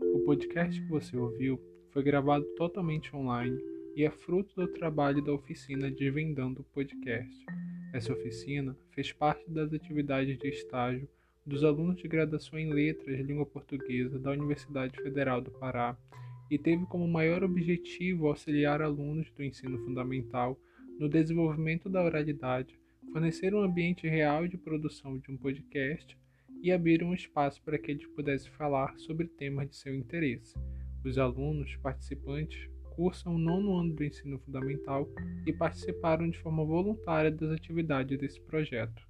O 0.00 0.20
podcast 0.26 0.80
que 0.80 0.88
você 0.88 1.16
ouviu 1.16 1.60
foi 1.90 2.02
gravado 2.02 2.44
totalmente 2.56 3.14
online 3.14 3.58
e 3.96 4.04
é 4.04 4.10
fruto 4.10 4.54
do 4.54 4.68
trabalho 4.68 5.22
da 5.22 5.32
oficina 5.32 5.90
Desvendando 5.90 6.64
Podcast. 6.74 7.44
Essa 7.92 8.12
oficina 8.12 8.76
fez 8.90 9.12
parte 9.12 9.50
das 9.50 9.72
atividades 9.72 10.38
de 10.38 10.48
estágio 10.48 11.08
dos 11.44 11.64
alunos 11.64 11.96
de 11.96 12.06
graduação 12.06 12.58
em 12.58 12.70
Letras 12.72 13.16
de 13.16 13.22
Língua 13.22 13.46
Portuguesa 13.46 14.18
da 14.18 14.30
Universidade 14.30 15.00
Federal 15.02 15.40
do 15.40 15.50
Pará 15.50 15.96
e 16.50 16.58
teve 16.58 16.86
como 16.86 17.06
maior 17.06 17.42
objetivo 17.42 18.28
auxiliar 18.28 18.80
alunos 18.82 19.30
do 19.30 19.42
ensino 19.42 19.78
fundamental 19.84 20.58
no 20.98 21.08
desenvolvimento 21.08 21.88
da 21.88 22.02
oralidade, 22.02 22.78
fornecer 23.12 23.54
um 23.54 23.62
ambiente 23.62 24.08
real 24.08 24.48
de 24.48 24.56
produção 24.56 25.18
de 25.18 25.30
um 25.30 25.36
podcast 25.36 26.16
e 26.62 26.72
abrir 26.72 27.02
um 27.02 27.14
espaço 27.14 27.62
para 27.62 27.78
que 27.78 27.90
eles 27.90 28.06
pudessem 28.08 28.50
falar 28.52 28.98
sobre 28.98 29.28
temas 29.28 29.68
de 29.68 29.76
seu 29.76 29.94
interesse. 29.94 30.54
Os 31.04 31.16
alunos 31.16 31.76
participantes 31.76 32.68
cursam 32.96 33.36
o 33.36 33.38
nono 33.38 33.76
ano 33.76 33.94
do 33.94 34.04
ensino 34.04 34.38
fundamental 34.40 35.08
e 35.46 35.52
participaram 35.52 36.28
de 36.28 36.38
forma 36.38 36.64
voluntária 36.64 37.30
das 37.30 37.52
atividades 37.52 38.18
desse 38.18 38.40
projeto. 38.40 39.07